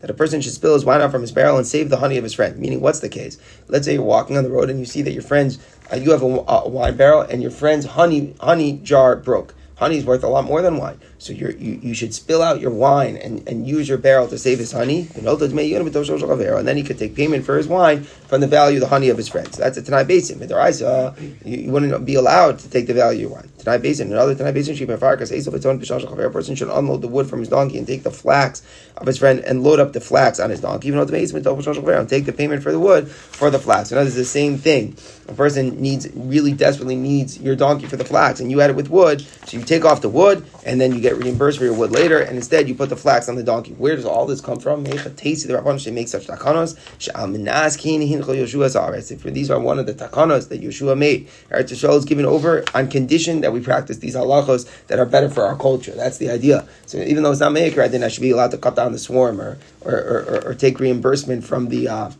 a 0.08 0.14
person 0.14 0.40
should 0.40 0.52
spill 0.52 0.74
his 0.74 0.84
wine 0.84 1.00
out 1.00 1.10
from 1.10 1.20
his 1.20 1.32
barrel 1.32 1.56
and 1.56 1.66
save 1.66 1.90
the 1.90 1.96
honey 1.96 2.16
of 2.16 2.22
his 2.22 2.32
friend. 2.32 2.58
Meaning, 2.58 2.80
what's 2.80 3.00
the 3.00 3.08
case? 3.08 3.38
Let's 3.66 3.86
say 3.86 3.94
you're 3.94 4.02
walking 4.02 4.36
on 4.36 4.44
the 4.44 4.50
road 4.50 4.70
and 4.70 4.78
you 4.78 4.84
see 4.84 5.02
that 5.02 5.12
your 5.12 5.22
friend's, 5.22 5.58
uh, 5.92 5.96
you 5.96 6.12
have 6.12 6.22
a, 6.22 6.26
a 6.26 6.68
wine 6.68 6.96
barrel 6.96 7.22
and 7.22 7.42
your 7.42 7.50
friend's 7.50 7.86
honey 7.86 8.34
honey 8.40 8.78
jar 8.84 9.16
broke. 9.16 9.55
Honey 9.76 9.98
is 9.98 10.06
worth 10.06 10.24
a 10.24 10.28
lot 10.28 10.44
more 10.44 10.62
than 10.62 10.78
wine. 10.78 10.98
So 11.18 11.34
you 11.34 11.48
you 11.58 11.92
should 11.92 12.14
spill 12.14 12.42
out 12.42 12.60
your 12.60 12.70
wine 12.70 13.16
and, 13.16 13.46
and 13.46 13.68
use 13.68 13.88
your 13.88 13.98
barrel 13.98 14.26
to 14.28 14.38
save 14.38 14.58
his 14.58 14.72
honey. 14.72 15.08
And 15.14 15.26
then 15.26 16.76
he 16.78 16.82
could 16.82 16.98
take 16.98 17.14
payment 17.14 17.44
for 17.44 17.58
his 17.58 17.68
wine 17.68 18.04
from 18.04 18.40
the 18.40 18.46
value 18.46 18.78
of 18.78 18.80
the 18.80 18.88
honey 18.88 19.10
of 19.10 19.18
his 19.18 19.28
friends. 19.28 19.58
That's 19.58 19.76
a 19.76 19.82
Tanai 19.82 20.04
Basin. 20.04 20.40
You, 20.40 21.36
you 21.44 21.70
wouldn't 21.70 22.06
be 22.06 22.14
allowed 22.14 22.58
to 22.60 22.70
take 22.70 22.86
the 22.86 22.94
value 22.94 23.26
of 23.26 23.32
wine. 23.32 23.50
Tanai 23.58 23.78
Basin. 23.78 24.10
Another 24.10 24.34
Tanai 24.34 24.52
Basin, 24.52 24.74
a 24.90 26.30
person 26.30 26.56
should 26.56 26.68
unload 26.68 27.02
the 27.02 27.08
wood 27.08 27.28
from 27.28 27.40
his 27.40 27.48
donkey 27.48 27.76
and 27.76 27.86
take 27.86 28.02
the 28.02 28.10
flax 28.10 28.62
of 28.96 29.06
his 29.06 29.18
friend 29.18 29.40
and 29.40 29.62
load 29.62 29.78
up 29.78 29.92
the 29.92 30.00
flax 30.00 30.40
on 30.40 30.48
his 30.48 30.60
donkey. 30.60 30.88
Even 30.88 31.00
though 31.00 31.04
the 31.04 31.96
and 31.98 32.08
take 32.08 32.24
the 32.24 32.32
payment 32.32 32.62
for 32.62 32.72
the 32.72 32.80
wood 32.80 33.08
for 33.08 33.50
the 33.50 33.58
flax. 33.58 33.90
So 33.90 33.96
now 33.96 34.02
it's 34.02 34.14
the 34.14 34.24
same 34.24 34.56
thing. 34.56 34.96
A 35.28 35.34
person 35.34 35.80
needs 35.82 36.08
really 36.14 36.52
desperately 36.52 36.96
needs 36.96 37.38
your 37.38 37.56
donkey 37.56 37.86
for 37.86 37.96
the 37.96 38.04
flax, 38.04 38.40
and 38.40 38.50
you 38.50 38.60
add 38.60 38.70
it 38.70 38.76
with 38.76 38.88
wood. 38.88 39.20
So 39.46 39.58
you 39.58 39.65
take 39.66 39.84
off 39.84 40.00
the 40.00 40.08
wood, 40.08 40.44
and 40.64 40.80
then 40.80 40.94
you 40.94 41.00
get 41.00 41.16
reimbursed 41.16 41.58
for 41.58 41.64
your 41.64 41.74
wood 41.74 41.90
later, 41.90 42.18
and 42.18 42.36
instead 42.36 42.68
you 42.68 42.74
put 42.74 42.88
the 42.88 42.96
flax 42.96 43.28
on 43.28 43.36
the 43.36 43.42
donkey. 43.42 43.72
Where 43.74 43.96
does 43.96 44.04
all 44.04 44.26
this 44.26 44.40
come 44.40 44.58
from? 44.58 44.84
Mecha 44.84 45.10
Tasi, 45.10 45.46
the 45.46 45.54
Rabban 45.54 45.78
should 45.80 45.94
make 45.94 46.08
such 46.08 46.26
takanos. 46.26 46.76
For 49.20 49.30
these 49.30 49.50
are 49.50 49.60
one 49.60 49.78
of 49.78 49.86
the 49.86 49.94
takanos 49.94 50.48
that 50.48 50.62
Yehoshua 50.62 50.96
made. 50.96 51.28
Eretz 51.50 51.70
Yisrael 51.70 51.96
is 51.96 52.04
given 52.04 52.24
over 52.24 52.64
on 52.74 52.88
condition 52.88 53.40
that 53.42 53.52
we 53.52 53.60
practice 53.60 53.98
these 53.98 54.14
halachos 54.14 54.86
that 54.86 54.98
are 54.98 55.06
better 55.06 55.28
for 55.28 55.44
our 55.44 55.56
culture. 55.56 55.92
That's 55.92 56.18
the 56.18 56.30
idea. 56.30 56.66
So 56.86 56.98
even 56.98 57.22
though 57.22 57.32
it's 57.32 57.40
not 57.40 57.52
maker, 57.52 57.86
then 57.88 58.02
I 58.02 58.08
should 58.08 58.22
be 58.22 58.30
allowed 58.30 58.52
to 58.52 58.58
cut 58.58 58.76
down 58.76 58.92
the 58.92 58.98
swarm 58.98 59.40
or 59.40 59.58
or, 59.82 59.94
or, 59.94 60.42
or 60.46 60.54
take 60.54 60.80
reimbursement 60.80 61.44
from 61.44 61.68
the. 61.68 61.88
Uh, 61.88 62.10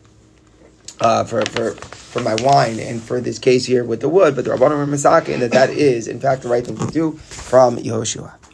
uh, 0.99 1.23
for, 1.23 1.45
for, 1.45 1.71
for 2.17 2.23
my 2.23 2.35
wine 2.43 2.79
and 2.79 3.01
for 3.01 3.21
this 3.21 3.37
case 3.37 3.65
here 3.65 3.83
with 3.83 4.01
the 4.01 4.09
wood, 4.09 4.35
but 4.35 4.45
the 4.45 4.51
Rabbanim 4.51 4.71
are 4.71 4.87
masakin 4.87 5.39
that 5.39 5.51
that 5.51 5.69
is 5.69 6.07
in 6.07 6.19
fact 6.19 6.41
the 6.43 6.49
right 6.49 6.65
thing 6.65 6.77
to 6.77 6.87
do 6.87 7.11
from 7.11 7.77
Yehoshua. 7.77 8.46